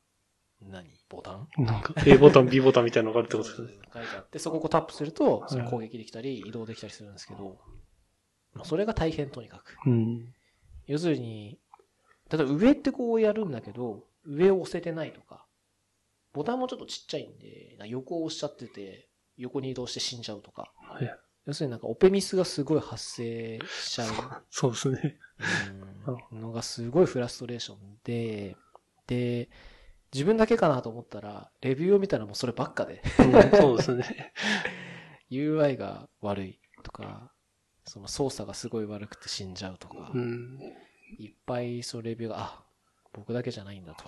[0.61, 0.91] 何？
[1.09, 1.49] ボタン？
[1.59, 3.69] なんか A ボタン、B ボタンみたいなのがあるってことですね。
[3.95, 7.59] 書いてあって、そこをこうタップすると、いその攻撃できたり、移動できたりするんですけど、
[8.55, 9.77] まあそれが大変とにかく。
[9.87, 10.35] うん。
[10.87, 11.59] 要するに、
[12.31, 15.47] 例えば上ってこうやるんだけど、上を押せてないとか、
[16.39, 20.71] ボタンもちょっとちっちゃいんで、横を押しちゃってて、横に移動して死んじゃうとか。
[20.77, 24.09] はい要するになんかオペミスがすごい発生しちゃう
[24.51, 25.19] そうですね。
[26.31, 28.55] うんのがすごいフラストレーションで、
[29.07, 29.49] で、
[30.13, 34.33] 自分だけかなと思ったら、レビューを見たらもうそればっかで、うんそうですね。
[35.33, 37.33] UI が悪いとか、
[37.85, 40.59] その操作がすごい悪くて死んじゃうとか、うん。
[41.19, 42.65] いっぱいそうレビューが、あ、
[43.13, 44.05] 僕だけじゃないんだと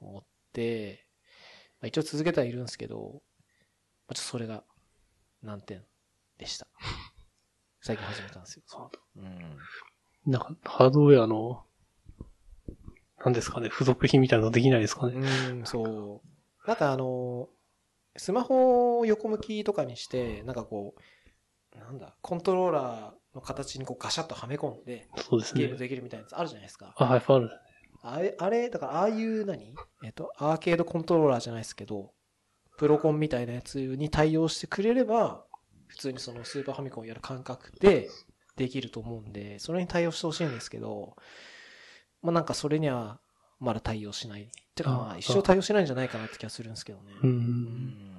[0.00, 1.09] 思って、
[1.80, 3.22] まあ、一応続けてはいるんですけど、
[4.06, 4.64] まあ、ちょっとそれが
[5.42, 5.82] 難点
[6.38, 6.66] でした。
[7.80, 8.62] 最近始めたんですよ。
[8.66, 9.58] そううん。
[10.26, 11.64] なんか、ハードウェアの、
[13.24, 15.14] なんですかね、付属品みたいなのできないですかね。
[15.14, 16.68] うん、そう。
[16.68, 17.48] なんかあの、
[18.16, 20.94] スマホを横向きとかにして、なんかこ
[21.74, 25.78] う、なんだ、コントローラーの形にこうガシャッとはめ込んで、そうですねゲーム。
[25.78, 26.94] できるみたいなやつあるじゃないですか。
[26.96, 27.50] あ、はい、ある。
[28.02, 29.74] あれ、あれ、だからああいう何？
[30.04, 32.12] えっと、アーケードコントローラーじゃないですけど、
[32.78, 35.44] プロコンみたいなやつに対応してくれれば、
[35.86, 38.08] 普通にそのスーパーファミコンをやる感覚で
[38.56, 41.16] できると思うんで、それに対応してほしいんですけど、
[42.22, 43.20] まあなんかそれには
[43.58, 44.50] まだ対応しない。
[44.74, 47.12] てかまああ一生対応しないんじゃないかなって気がするんですけどね。
[47.22, 47.26] う。
[47.26, 48.10] うんん。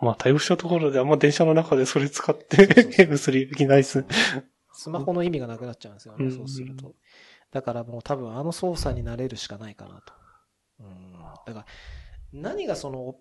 [0.00, 4.06] まあ、対応したところであんま電車の中でそれ使ってゲームする気ないっすね。
[4.72, 6.94] スマホの意味がなくなっちゃうんですよね、うんそうすると。
[7.54, 10.12] だからもう多分あの操作になれるしかないかなと。
[10.80, 11.12] うん。
[11.46, 11.66] だから、
[12.32, 13.14] 何がその、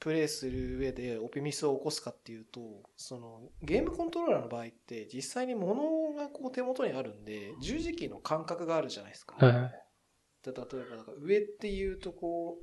[0.00, 2.60] プレイする上でオペミスを起こすかっていうと、
[2.96, 9.36] その、ゲームコントローラーの場合って実際に物がこう手元にあるんで、十字キーの感覚があるじゃないですか。
[9.44, 9.72] はいはい。
[10.42, 12.56] で例えば、なんか上っていうとこ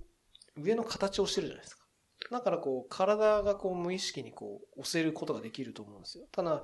[0.57, 1.85] う、上の形をしてるじゃないですか。
[2.31, 6.25] だからこう、体がこう無意識にこう、押せることができると思うんですよ。
[6.31, 6.63] ただ、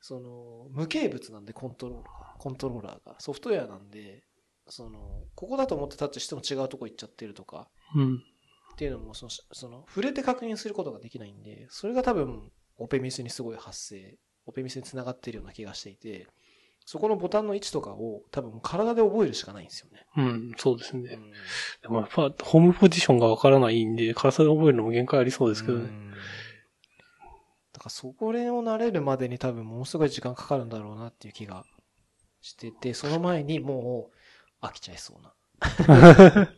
[0.00, 3.16] その、無形物なんでコントローラー、コントローラーが。
[3.18, 4.24] ソフトウェアなんで、
[4.68, 8.16] その、ここだと思ってタッチしても違うとこ行っちゃってるとか、うん。
[8.16, 16.26] っていうのもその、その、触れて確認することができないんで、それが多分、オペミスにすごい発生、オペミスに繋がってるような気がしていて、
[16.84, 20.06] そこのボタンの位置とかを多分体で覚えるしかないんですよね。
[20.16, 21.14] うん、そうですね。
[21.14, 21.32] うん
[21.82, 25.84] でもやっぱ、ホームポジションがわからないんで、体で覚えるのも限界ありそうですけどね。
[25.84, 26.16] うんだ
[27.86, 31.64] からそこれを慣れるまでに多分ものすごい時間かかるんだろうなっていう気が
[32.40, 34.10] してて、その前にも
[34.62, 35.32] う飽きちゃいそうな。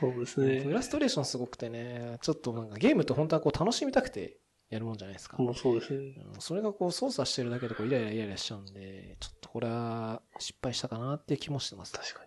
[0.00, 0.72] そうですねフ。
[0.72, 5.36] ラストレーションすごくてね、ちょっとなんかゲームって本当はこう楽しみたくてやるもんじゃないですか。
[5.38, 6.14] もうそうですね。
[6.34, 11.92] うんそれがこう操作してるだけでこうイライライライラしちゃうんで、ちょっとこれは失敗したかなっていう気もしてます。
[11.92, 12.26] 確かに。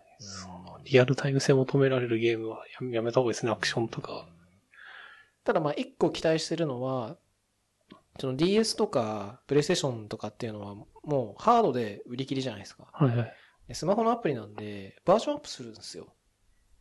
[0.80, 4.28] んリアルタイム性求められるゲームはややめた方がいいですね、アクションとか。
[5.44, 7.16] ただまあ一個期待してるのは、
[8.20, 12.88] その DS とか PlayStation とかっていうのはもうハードで売り切りじゃないですか。
[12.92, 13.34] はいはい。
[13.68, 16.14] でスマホのアプリなんでバージョンアップするんですよ。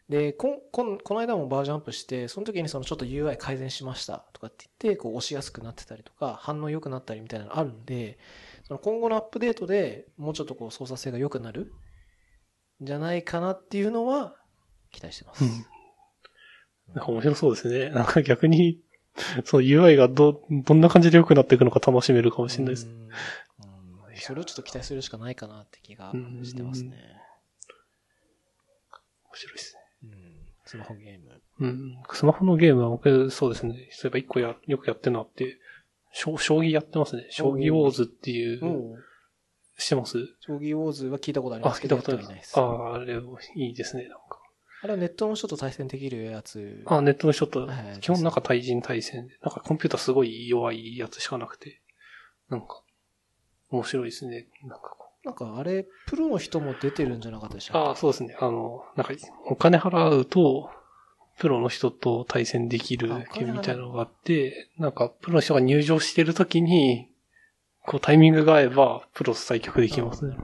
[0.09, 8.19] で、こん、こん、この間もバージョンアップして、その時にそのちょっと UI 改善しましたとかって言って、こう押しやすくなってたりとか、反応良くなったりみたいなのあるんで、
[8.67, 11.73] その今後のアップデートでもうちょっとこう操作性が良くなる
[12.81, 14.35] んじゃないかなっていうのは
[14.91, 15.45] 期待してます。
[15.45, 15.65] うん。
[16.93, 17.89] なんか面白そうですね。
[17.89, 18.79] なんか逆に、
[19.45, 22.87] その UI がど、どんな感じで良くなっていくのか楽しめるかもしれないです。
[24.15, 26.11] それをちょっと期待するしかないかなって気が
[26.43, 26.91] してますね。
[29.25, 29.81] 面白いですね。
[30.03, 30.33] うん
[30.65, 31.41] スマホゲーム。
[31.59, 31.97] うん。
[32.13, 33.89] スマホのゲームは僕、そうですね。
[33.91, 35.57] そういえば一個や、よくやってるのあって、
[36.13, 37.27] 将将棋やってますね。
[37.31, 39.03] 将棋ウォーズっていう、
[39.77, 40.17] してます？
[40.39, 42.57] 将棋ウォーズは聞いたことありあ、ますけど、聞いたことあります。
[42.57, 44.39] やってはいないあ、あれ、いいですね、なんか。
[44.83, 46.83] あれはネットの人と対戦できるやつ。
[46.87, 47.69] あ、ネットの人と
[48.01, 51.81] 基本なんか対人対戦で、なんかコンピューターすごい弱いやつしかなくて、
[52.49, 52.83] なんか、
[53.69, 54.47] 面白いですね。
[54.63, 57.73] なんかこなんかあれ、プロの人も出てるんじゃなかったでしう。
[57.73, 58.35] たっあそうですね。
[58.41, 59.13] あの、なんか、
[59.45, 60.69] お金払うと、
[61.39, 67.09] プロの人と対戦できるあお金払うゲームみたいなのがあって、なんか、プロの人が入場してるときに、
[67.85, 70.35] こうタイミングが合えば、プロと対局でけきますね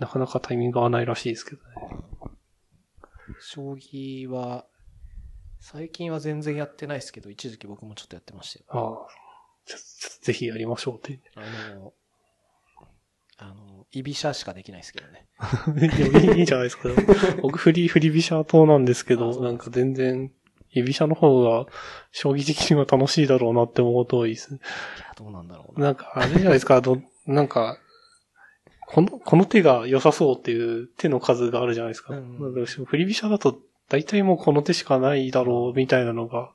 [0.00, 2.11] なかなかタイミングが合わないらしいですけどね。
[3.42, 4.66] 将棋は、
[5.60, 9.06] 最近は全然やってないですけど、一時期僕もちょっとやってましたよ。
[9.06, 9.22] ああ。
[10.22, 11.20] ぜひやりましょうって。
[11.36, 11.40] あ
[11.74, 11.92] の、
[13.38, 15.26] あの、居飛車しかできないですけどね。
[16.36, 16.88] いいじゃないですか。
[17.42, 20.32] 僕、振り、振り飛車党なんですけど、なんか全然、
[20.70, 21.66] 居飛車の方が、
[22.12, 24.54] 将棋的には楽しいだろうなって思うと多いです。
[24.54, 24.58] い
[25.00, 25.86] や、どうなんだろうな。
[25.86, 27.78] なんか、あれじゃないですか、ど、なんか、
[28.86, 32.14] この、この手が良さそうっていう手の数があるじゃないですか。
[32.14, 36.52] うん振り飛車だと、大体もうこの手しかないだろうみたいなのが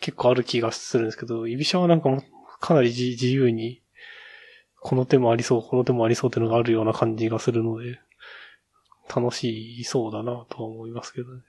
[0.00, 2.22] 結構ある気がするんですけど、居飛車はなんかもう
[2.60, 3.82] かなり自自由に、
[4.80, 8.00] この手もありそう、この手もありそうっていうのがあるような感じがするので、
[9.14, 11.42] 楽しそうだなとは思いますけどね。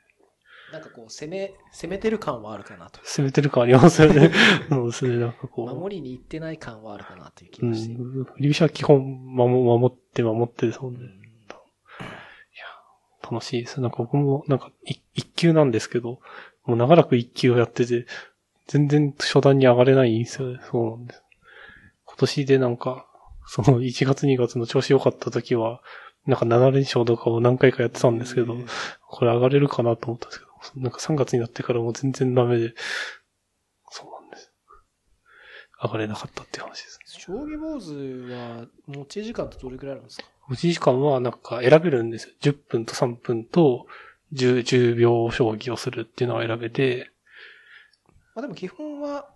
[0.72, 3.00] なんかこう、攻め、攻めてる感はあるかなと。
[3.04, 4.32] 攻めてる感ありますよね。
[4.70, 5.76] そうですね、なんかこう。
[5.76, 7.96] 守りに行ってない感はあるかなという気うん、がして。
[7.96, 9.00] 振り飛車は基本
[9.36, 11.00] 守守って守ってですもんね。
[11.02, 11.22] うん
[13.32, 13.80] 楽しいです。
[13.80, 16.20] なんか僕も、なんか、い一級なんですけど、
[16.66, 18.06] もう長らく一級をやってて、
[18.68, 20.60] 全然初段に上がれないんですよね。
[20.70, 21.24] そうなんです。
[22.06, 23.08] 今年でなんか、
[23.48, 25.82] その1月2月の調子良かった時は、
[26.26, 28.56] なんか7連勝とかを何回かやってたんですけど、
[29.08, 32.74] これ上がれるかなと思ったんですけど、なんか3月になってからもう全然ダメで、
[33.90, 34.52] そうなんです。
[35.84, 37.00] 上がれなかったっていう話です。
[37.06, 40.26] 将棋坊主は、持ち時間ってどれくらいあるんですか？
[40.48, 42.34] 持ち時間はなんか選べるんですよ。
[42.42, 43.88] 10分と3分と
[44.34, 47.12] 10、10秒将棋をするっていうのが選べて、
[48.36, 49.30] まあでも基本は、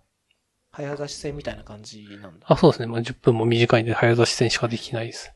[0.72, 2.46] 早指し戦みたいな感じなんだ。
[2.48, 2.86] あ、そうですね。
[2.86, 5.32] まあ10分も短いんで早指し戦しかできないです。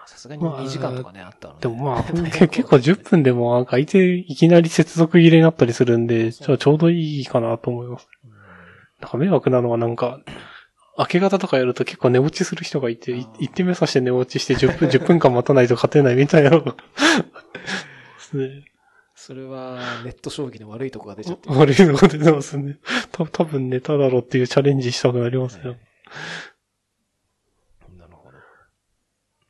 [0.00, 1.60] まあさすがに2時間とかね、あったので。
[1.60, 2.02] でもまあ、
[2.48, 8.08] 結構10分でもなんか相手いきなり接続切れになったりするんで、ちょうどいいかなと思います。
[8.24, 8.40] うん
[9.00, 10.20] なんか迷惑なのはなんか、
[10.98, 16.78] 明け方とかやると結構寝落ちする人がいて、一手目指して寝落ちして10分、 10分間待たないと勝てないみたいなのがで
[18.18, 18.64] すね。
[19.16, 21.58] それは、ネット将棋の悪いとこが出ちゃってる。
[21.58, 22.78] 悪いのが出てますね。
[23.12, 25.76] た多分寝ただろうっていうチャレンジしたくなりますよ。
[27.98, 28.38] なるほど。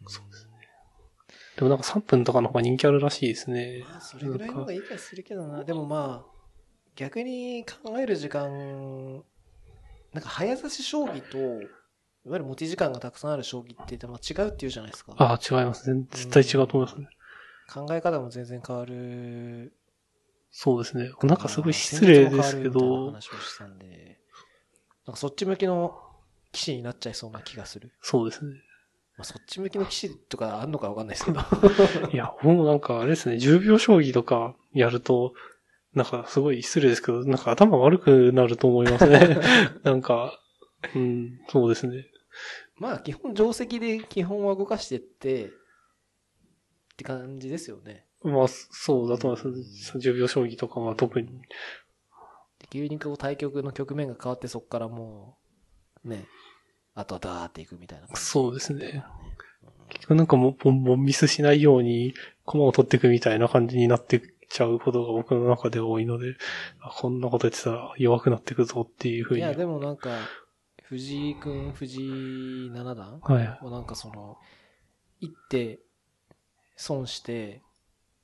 [0.09, 0.53] そうですね。
[1.61, 3.85] でもなんか3分とかの方が人気あるらしいですね。
[3.87, 5.63] まあ、それぐらいの方がいい気がするけどな。
[5.63, 6.33] でもまあ、
[6.97, 9.23] 逆に考える時間、
[10.15, 11.37] なんか早指し将棋と、
[12.25, 15.13] いわゆる持ち時間がたくさんある将棋ってまあ違うっていうじゃないですか。
[15.19, 15.85] ああ、違います。
[15.85, 17.09] 全絶対違うと思いますね。
[17.71, 19.75] 考え方も全然変わる。
[20.51, 21.11] そうですね。
[21.25, 24.19] なんかすごい失礼ですけど話をしたんで、
[25.07, 26.01] なんかそっち向きの
[26.55, 27.93] 棋士になっちゃいそうな気がする。
[28.01, 28.55] そうですね。
[29.21, 31.41] まあ、そっち向きの棋士とかあんのかわかんないですけど。
[32.11, 35.35] いや、もうなんかあれですね、10秒将棋とかやると、
[35.93, 39.37] なんかすごい失礼ですけど、なんか頭悪くなると思いますね。
[39.85, 40.41] なんか、
[40.95, 42.07] うん、そうですね。
[42.77, 45.51] まあ基本定石で基本は動かしてって、っ
[46.97, 48.07] て感じですよね。
[48.23, 49.99] まあ、そうだと思います。
[49.99, 51.29] 10秒将棋とかは特に。
[51.29, 55.37] で急にこう対局の局面が変わってそこからも
[56.05, 56.25] う、ね、
[56.95, 58.23] あとはダーっていくみたいな感じ。
[58.23, 58.93] そうですね。
[58.93, 59.05] ね
[59.89, 62.15] 結局なんかもう、ボンボンミスしないように、
[62.45, 66.35] 駒を取っていくみたいな感じになってっちゃうことが僕の中で多いので、
[66.81, 69.41] あこんなこと言ってたら弱くなっていくぞっていうふうに。
[69.41, 70.11] いや、でもなんか、
[70.85, 73.47] 藤井くん、藤井七段はい。
[73.47, 74.37] はなんかその、
[75.21, 75.79] 一手
[76.77, 77.63] 損して、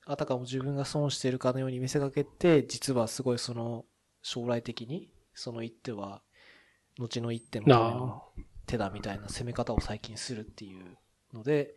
[0.05, 3.85] あたかも自分が損してるかのように見せかけて、実はすごいその、
[4.21, 6.21] 将来的に、その一手は、
[6.99, 10.97] 後の一手のためのな手だみたいな攻め方を最近するっていう
[11.33, 11.73] ので、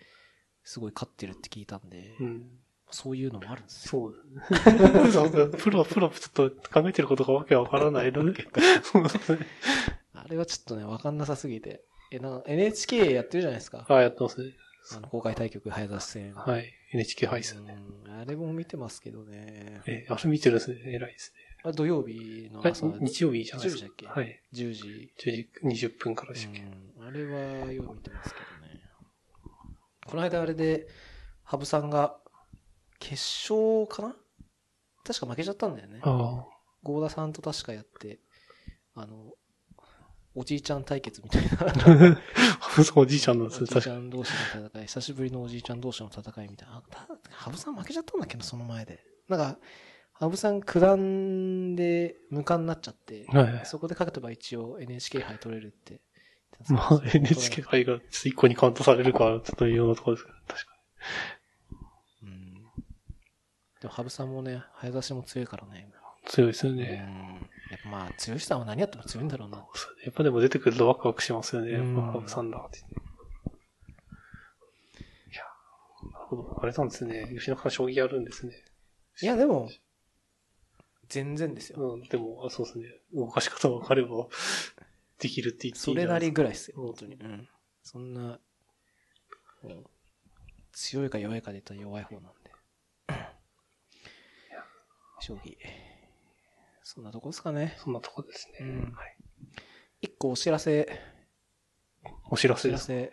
[0.65, 2.23] すごい勝ってるって聞いたんで、あ。
[2.23, 2.51] うん。
[2.93, 3.91] そういうのもあるんですよ。
[3.91, 5.11] そうですね。
[5.13, 8.45] そうプロ、プロ、ちょっと考えてることがわけわからないので。
[8.83, 9.47] そうですね。
[10.13, 11.85] あれはちょっとね、わかんなさすぎて。
[12.11, 13.87] え、な NHK やってるじゃないですか。
[13.89, 14.57] はい、やってますね。
[14.97, 16.35] あの、公開対局早指し戦。
[16.35, 16.73] はい。
[16.93, 17.79] NHK 杯ですよね。
[17.79, 19.81] うんあれも見てますけどね。
[19.87, 20.81] え、あれ見てるんですね。
[20.85, 22.71] 偉いですあれ土曜日のね。
[22.71, 23.83] 朝、え日曜日じゃないですか。
[23.83, 24.43] 日曜日だっはい。
[24.53, 25.13] 10時。
[25.19, 26.61] 10時20分からでしたっけ？
[26.61, 26.65] う
[27.03, 28.81] ん、あれはよく見てますけどね。
[30.07, 30.89] この間あれで、
[31.45, 32.19] 羽生さんが、
[32.99, 33.15] 決
[33.51, 34.17] 勝かな？
[35.05, 36.01] 確か負けちゃったんだよね。
[36.03, 36.47] あ
[36.83, 38.21] 合田さんと確かやって、
[38.95, 39.33] あの、
[40.35, 42.19] おじいちゃん対決みたいな。
[42.97, 43.67] おじいちゃんなんですね。
[43.71, 46.83] おじいちゃん同士の戦い、久しぶりのおじいちゃん同士の戦いみたいな。
[47.31, 49.05] 羽生さん負けちゃったんだっけど、その前で。
[49.29, 49.59] なんか、
[50.21, 53.27] 羽生さん九段で無冠になっちゃって、に。
[53.29, 53.67] はいはい。
[53.67, 56.01] そこで勝てば一応 NHK 杯取れるって。
[56.69, 60.73] まあ、NHK 杯が一個にカウントされるか、ちょっというようなところですけど、確か
[62.23, 62.55] うん。
[63.81, 65.89] でも羽生さんもね、早指しも強いからね。
[65.89, 66.31] に。
[66.31, 66.79] 強いですようん。
[66.79, 67.49] ね。
[67.71, 69.57] やっぱまあ、強い人は何やっても強いんだろうな。
[69.57, 69.65] や
[70.11, 71.73] っぱでも出てくるとワクワクしますよね。
[71.73, 72.79] やっうんぱ、ハブさんだって。
[72.79, 72.83] い
[75.35, 75.45] や、
[76.13, 76.59] なるほど。
[76.63, 77.27] あれなんですね。
[77.39, 78.53] 吉野さん将棋やるんですね。
[79.23, 79.71] いや、でも、
[81.11, 81.95] 全然ですよ。
[81.95, 82.85] うん、でも、あそうですね。
[83.13, 84.29] 動かし方が分かれば、
[85.19, 87.15] できるって言っていいそれなりぐらいですよ、うん本当に。
[87.17, 87.49] うん。
[87.83, 88.41] そんな、
[89.65, 89.85] うん
[90.73, 92.51] 強いか弱いかで言ったら弱い方なんで。
[95.21, 95.57] 将棋。
[96.83, 97.77] そんなとこですかね。
[97.79, 98.59] そんなとこですね。
[98.61, 99.17] うんはい。
[100.01, 100.89] 一個お知らせ、
[102.31, 102.87] お知らおせです。
[102.87, 103.13] 知らせ、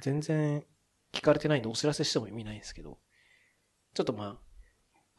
[0.00, 0.64] 全然
[1.12, 2.98] 聞かれてないんでお知らせしても意味ないんですけど、
[3.94, 4.47] ちょっとまあ、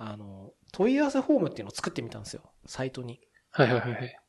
[0.01, 2.41] あの、問い合わせフォームっていうのを作ってみたんですよ。
[2.65, 3.19] サイトに。
[3.51, 4.19] はいはいはいはい。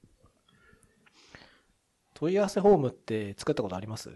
[2.15, 4.11] 問い合わせフォームって作ったことあります？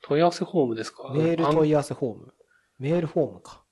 [0.00, 1.12] 問い合わせフォームですか？
[1.12, 2.34] メール問い合わせフォーム。
[2.78, 3.64] メールフォームか。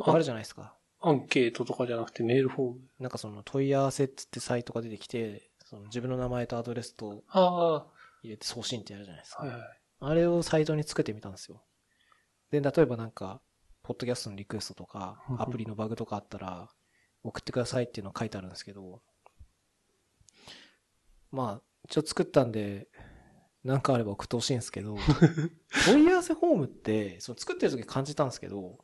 [0.00, 0.74] ああるじゃないですか。
[1.00, 2.80] アンケートとかじゃなくてメールフォーム。
[2.98, 9.42] なんかその問い合わせっつってサイトが出てきて、その自分の名前とアドレスと入れて送信ってやるじゃないですか。
[9.42, 9.60] はいはい。
[10.00, 11.62] あれをサイトに作ってみたんですよ。
[12.50, 13.40] で、例えばなんか、
[13.84, 16.70] ポッドキャストのリクエストとかアプリのバグとかあったら、
[17.22, 19.02] 送ってくださいっていうのが書いてあるんですけど、
[21.30, 22.88] まあ、一応作ったんで、
[23.62, 24.96] なんかあれば送ってほしいんですけど、
[25.86, 28.78] 問い合わせフォームって、その作ってる時感じたんですけど、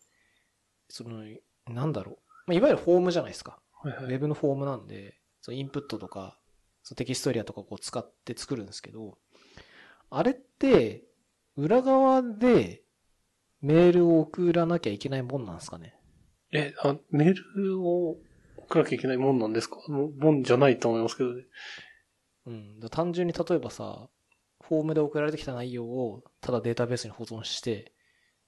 [0.88, 1.24] その、
[1.66, 2.16] なんだろう。
[2.46, 3.58] まあ、いわゆるフォームじゃないですか。
[3.72, 4.04] はいはい。
[4.04, 6.38] ウェブのフォームなんで、そのインプットとか、
[6.82, 9.18] そのテキストエリアとかこう使って作るんですけど、
[10.10, 11.06] あれって、
[11.56, 12.82] 裏側で
[13.62, 15.94] メールを送らなきゃいけないもんなんですかね？
[16.52, 18.16] え、あ、メールを
[18.56, 19.76] 送らなきゃいけないもんなんですか？
[19.88, 21.44] ももんじゃないと思いますけどね。
[22.46, 22.80] うん。
[22.90, 24.08] 単純に例えばさ、
[24.62, 27.92] フォームで送られてきた内容をただデータベースに保存して、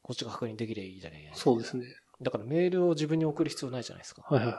[0.02, 1.84] こっちが確認できればいいじゃないそうですね。
[2.20, 4.22] だからメールを自分に送る必要ないじゃないですか。
[4.28, 4.54] はいはい。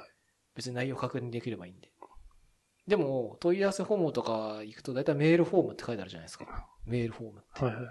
[0.56, 1.90] 別に内容確認できればいいんで。
[2.86, 6.68] でも、問い合わせフォームとか行くと大体メールフォームって書いてあるじゃないですか。
[6.86, 7.64] メールフォームって。
[7.64, 7.86] はいはい。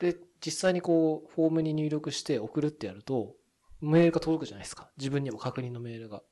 [0.00, 3.34] で、実際にこう、フォームに入力して送るってやると、
[3.80, 4.90] メールが届くじゃないですか。
[4.98, 6.22] 自分にも確認のメールが。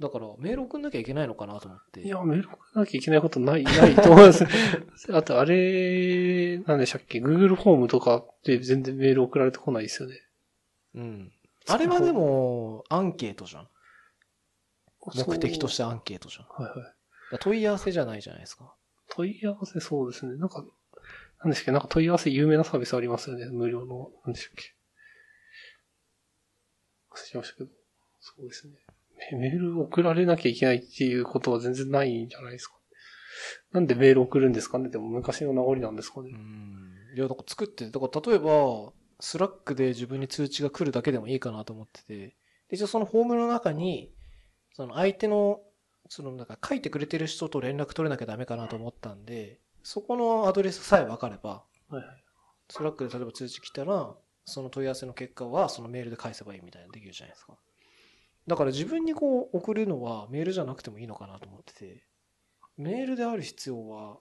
[0.00, 2.02] だから、メール送んなきゃいけないのかなと思って。
[2.02, 4.44] いや、メール送らなきゃいけないことない、ないと思います。
[5.12, 10.20] あと、あれ、なんでしたっけ ?Google フォームとかって全然メール送られてこないですよね。
[10.94, 11.32] うん。
[11.68, 13.68] あれはでも、アンケートじゃん。
[15.14, 16.46] 目的としててアンケートじゃん。
[16.46, 16.94] はいはい。
[17.30, 18.74] ら問い合わせじゃないじゃないですか。
[19.10, 20.36] 問い合わせそうですね。
[20.38, 20.64] なんか、
[21.44, 21.70] なんでしたっけ？
[21.72, 23.46] なんか問い合わせ有名なサービスありますよね。
[23.50, 24.10] 無料の。
[24.24, 24.64] なんでしたっけ？
[27.12, 27.70] 忘れちゃいましたけど。
[28.20, 28.74] そうですね。
[29.38, 32.74] メール送られなきゃいけないっていうことは全然ないんじゃないですか。
[33.72, 34.88] なんでメール送るんですかね？
[34.88, 36.36] でも昔の名残なんですかねう。
[36.36, 37.16] ん。
[37.16, 42.34] いや、だから作って、だから例えば、 Slack で自分に通知が来るだけでもいいかなと思ってて、で
[42.72, 44.12] 一応そのフォームの中に、
[44.72, 45.60] その相手の、
[46.08, 51.62] そのなんか書いてくれてる人と連絡取れなきゃダメかなと思ったんで、そこのアドレスさえ分かれば。
[52.68, 54.14] Slack で例えば通知来たら、
[54.46, 57.54] その問い合わせの結果はそのメールで返せばいいみたいなのできるじゃないですか。
[58.46, 62.04] だから自分にこう送るのはメールじゃなくてもいいのかなと思ってて、
[62.78, 64.18] メールである必要は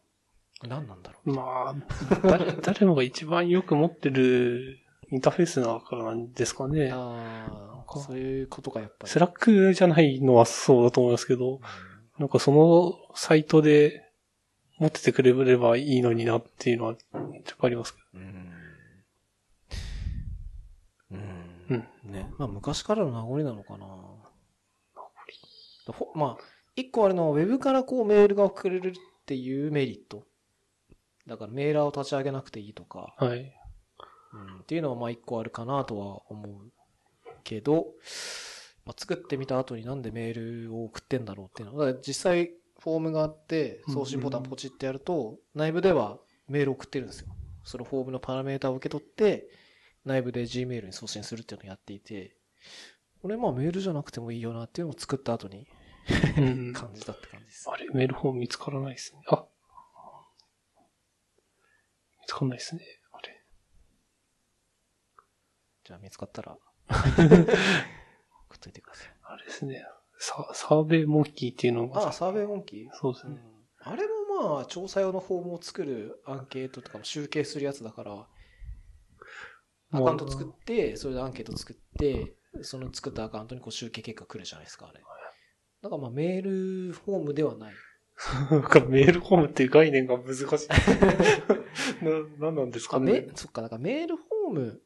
[0.68, 1.76] 何なんだろうまあ、
[2.22, 4.80] 誰 誰もが一番よく持ってる
[5.12, 6.92] インターフェースだからなんですかね。
[6.92, 9.10] ああ、そういうことかやっぱり。
[9.10, 11.62] Slack じゃないのはそうだと思いますけど、
[12.20, 14.03] なんかそのサイトで
[14.80, 18.54] 持っててくれればいいのになっていうのは、ちょっとありますけうん。
[21.12, 21.16] う。
[21.72, 21.76] うん
[22.10, 22.12] ん。
[22.12, 22.32] ね。
[22.38, 23.88] まあ昔からの名残なのかな。
[25.94, 26.44] ほまあ、
[26.76, 28.94] 一個あるのは、ウェブからこうメールが送れるっ
[29.26, 30.24] ていうメリット。
[31.28, 33.28] だからメーラーを立ち上げなくていいとか、ど。
[33.28, 33.54] はい。
[34.34, 36.72] うん、っていうのはまあ一個あるかなとは思う
[37.44, 37.88] けど、
[38.86, 42.52] まあ、作ってみた後になんでメールを送ってんだろうっていうのは、実際
[42.84, 46.20] フォームがあって、送信ボタンポチってやると、内部では
[46.50, 47.28] メールを送ってるんですよ。
[47.64, 49.48] そのフォームのパラメータを受け取って、
[50.04, 52.36] 内部で Gmail に送信するっていうのをやっていて、
[53.22, 55.66] これまあメールじゃなくてもいいよなっていうのを作った後に
[56.38, 57.70] うん 感じたって感じです。
[57.70, 59.22] あれ、メールフォーム見つからないですね。
[59.28, 59.46] あ
[62.20, 62.84] 見つかんないですね。
[63.14, 63.46] あれ。
[65.86, 66.58] じゃあ見つかったら、
[66.90, 69.16] 送っといてください。
[69.24, 69.86] あれですね。
[70.26, 72.02] ササーベイモンキーっていうのが。
[72.02, 72.88] ああ、サーベイモンキー？
[72.94, 73.42] そうですね。
[73.80, 78.28] あれもまあ、調査用のフォームを作るアンケートとかも集計するやつだから、
[79.92, 85.02] アカウント作って、それでアンケート作って、その作ったアカウントにこう集計結果来るじゃないですか、あれ。
[85.82, 86.42] だからまあメー
[86.88, 87.74] ルフォームではない。
[88.88, 90.46] メールフォームっていう概念が難しい。
[92.40, 94.82] な、なんなんですかあ、ねめ。、そっか、だからメールフォーム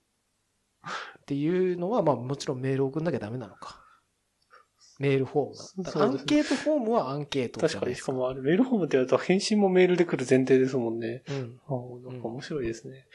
[1.19, 3.86] っていうのは、まあもちろんメールを送んなきゃダメなのか。
[4.99, 7.95] メールフォームアンケートフォームはアンケートじ確かに。
[7.95, 11.23] しかもあれ、メールフォームってやると返信もメールで来る前提ですもんね。
[11.29, 11.59] うん。
[11.67, 13.05] あなんか面白いですね。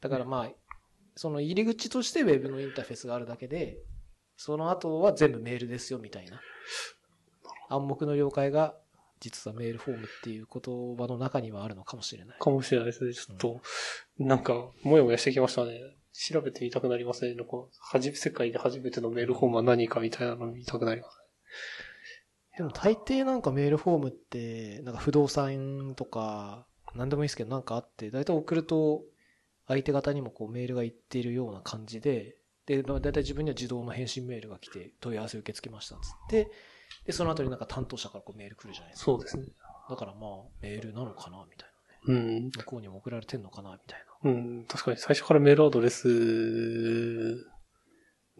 [0.00, 0.50] だからまあ、
[1.16, 3.78] その入り口としてウェブのインターフェースがあるだけで、
[4.36, 6.40] その後は全部メールですよみたいな。
[7.68, 8.76] 暗黙の了解が、
[9.18, 12.38] 実はメールフォームっていう言葉の中にはあるのかもしれない。
[12.38, 13.14] かもしれないですね。
[13.14, 13.60] ちょっと、
[14.18, 15.95] なんか、もやもやしてきましたね。
[16.16, 17.34] 調べてみたくなりますね。
[17.34, 21.18] なんか、はじ、世界で初めてのメールフォームは何かみたいなの見たくなります。
[22.56, 29.02] でも大抵なんかメールフォームって、なんか不動産とか、なんでもいいですけどなんかあって、大体送ると
[29.68, 36.50] 相手方にもこうメールが行っているような感じで、で、まあ大体自分には自動の返信メールが来て問い合わせ受け付けましたっつって、
[37.04, 39.04] で、その後になんか担当者からこうメール来るじゃないですか。
[39.04, 39.44] そうですね。
[39.90, 40.30] だからまあ、
[40.62, 41.68] メールなのかなみたい
[42.08, 42.20] なね。
[42.20, 42.50] うん。
[42.56, 44.05] 向こうにも送られてんのかなみたいな。
[44.26, 44.30] う
[44.62, 46.12] ん、確かに最初からメールアドレス、う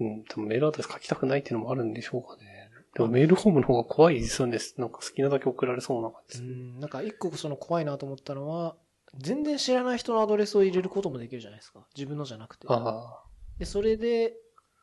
[0.05, 2.71] ん、でもメールアドレス書きたくないっていうのもあるんでしょうかね。
[2.95, 4.59] でもメールフォームの方が怖いですよね。
[4.79, 6.45] なんか好きなだけ送られそうな感じです。
[6.45, 8.77] うん、なんか一個その怖いなと思ったのは、
[9.19, 11.87] 全然知らない人のアドレスを入れることもできるじゃないですか。
[11.95, 12.67] 自分のじゃなくて。
[12.71, 13.23] あ
[13.59, 14.35] で、それで、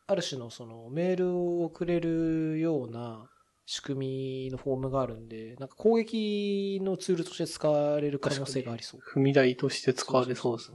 [0.05, 3.29] ある種のそのメールを送れるような
[3.65, 9.01] 仕組みのフォームがあるんで、なんか攻撃のツールとして使われる可能性がありそう。
[9.01, 10.71] あ、踏み台として使われそうです。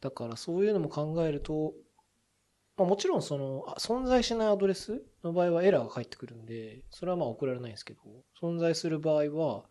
[0.00, 1.74] だからそういうのも考えると、
[2.76, 8.00] まあもちろんその、あ存在しないアドレスの場合はエラーが返ってくるんで、それはまあ送られないんですけど、
[8.40, 9.64] 存在する場合は、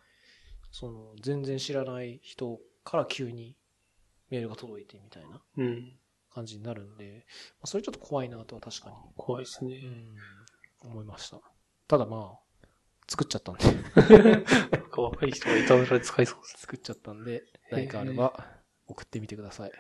[0.72, 3.56] その、全然知らない人から急に
[4.30, 5.98] メールが届いてみたいなうん。
[6.34, 7.26] 感じになるんで、
[7.60, 9.80] まあそれちょっと怖いなとは確かに怖いですね。
[10.84, 11.40] うん、思いました。
[11.88, 12.68] ただまあ、
[13.08, 13.64] 作っちゃったんで、
[14.72, 16.58] なんか若い人がいたずらで使いそうです。
[16.62, 18.46] 作っちゃったんで、何かあれば
[18.86, 19.72] 送ってみてください。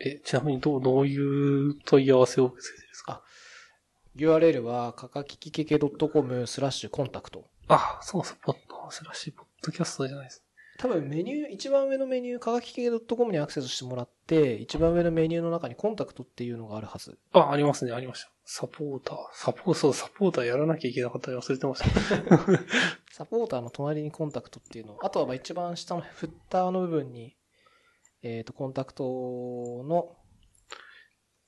[0.00, 3.22] え、ちなみにどう、どういう問い合わせを受け付けてるんですか
[4.16, 7.48] ？URL は、かかききけけ .com スラッシュ contact。
[7.68, 10.42] あ、そうそう、ポッド、スラッシュポッドキャストじゃないです。
[10.78, 17.18] 多分メニュー、一番上のメニュー、かかきけけ .com にアクセスしてもらって、一番上のメニューの中にコンタクトっていうのがあるはず。
[17.32, 18.30] あ、ありますね、ありました。
[18.44, 21.86] サポーター、サポー、そう、サポーターやらなきゃいけなかったら忘れてました。
[23.10, 24.98] サポーターの隣にコンタクトっていうの。
[25.02, 27.35] あとはまあ一番下のフッターの部分に、
[28.22, 29.04] えっ、と、コンタクト
[29.84, 30.16] の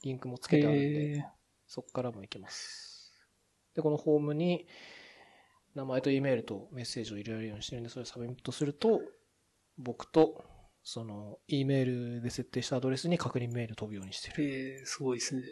[0.02, 0.86] リンクもつけてあるんで、
[1.18, 1.24] え
[1.66, 3.12] そこからもいけます。
[3.74, 4.66] で、このホームに
[5.74, 9.00] 名前と E メールとメッセージを入れられるようにしてるんで、それをサブミットすると、
[9.76, 10.44] 僕と、
[10.82, 14.78] その E メールで設定したアドレスに確認メール飛ぶようにしてー、る。
[14.78, 15.42] えー、すごいですね。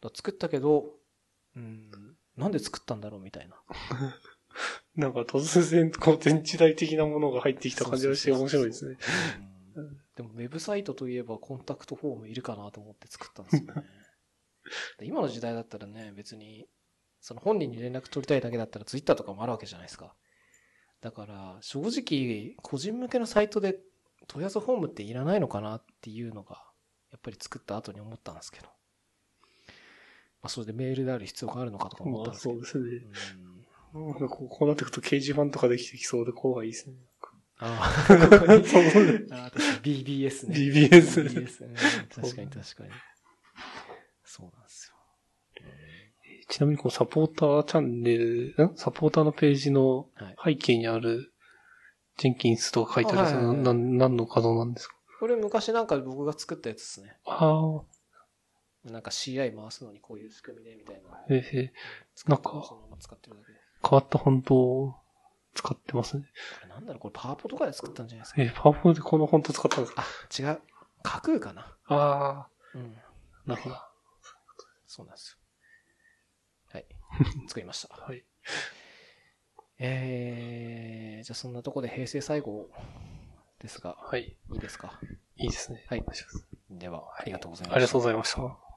[0.00, 0.86] だ作ったけど、
[1.54, 1.90] うん、
[2.36, 3.56] なんで作ったんだろうみたいな。
[4.96, 8.96] なんか突然、こう、全時代的なものが入ってきた感じがして面白いですね。
[9.74, 13.82] うんでも、ウェブサイトといえばコンタクトフォームいるかなと思って作ったんですよね。
[14.98, 16.68] で今の時代だったらね、別に、
[17.20, 20.14] その本人に連絡取りたいだけだったらツイッターとかもあるわけじゃないですか。
[21.00, 23.80] だから、正直、個人向けのサイトで
[24.28, 26.64] 問い合わせフォームっていらないのかなっていうのが、
[27.10, 28.66] やっぱり作った後に思ったんですけど。
[28.66, 28.72] ま
[30.46, 32.64] あ、それでメールである必要があるのかとか思ったまあ、んですけど。
[32.64, 33.40] そうですね。
[33.46, 33.62] うん
[33.94, 36.96] なんかこうこうなってくると掲示板とかできてきそうで怖いですね。
[37.64, 40.56] ああ、ここにそうあー確かに BBS ね。
[40.56, 41.74] BBS BBS うん
[42.08, 42.90] 確かに確かに。
[44.24, 44.96] そうなんですよ。
[46.48, 48.76] ちなみにこのサポーターチャンネル、ん？
[48.76, 50.56] サポーターのページのはい。
[50.58, 51.32] 背景にある
[52.18, 54.94] ジェンキンスとか書いてあるやつあはいな、な何の画像なんですか？
[55.20, 57.16] これ昔なんか僕が作ったやつですね。
[57.26, 57.80] あ
[58.86, 61.18] あ、なんか CI 回すのにこういう仕組みでみたいな。
[61.30, 62.50] えー、なんか。
[63.84, 64.94] 変わったフォントを
[65.54, 66.24] 使ってますね。
[66.62, 68.42] これなんだろうこれパワポとかで作ったんじゃないですか？
[68.42, 70.02] えー、パワポでこのフォント使ったんですか？
[70.02, 70.60] あ、違う。
[71.02, 71.76] 架空かな？
[71.86, 72.96] あうん。
[73.46, 73.76] あ、なるほど。
[74.86, 75.38] そうなんですよ。
[76.72, 76.86] はい。
[77.48, 77.94] 作りました。
[77.94, 78.24] はい。
[79.78, 82.70] えー、じゃあそんなとこで平成最後
[83.58, 84.36] ですが、はい。
[84.52, 84.98] いいですか？
[85.36, 85.84] いいですね。
[85.88, 86.04] はい
[86.70, 87.76] では、ありがとうございました。
[87.76, 88.71] ありがとうございました。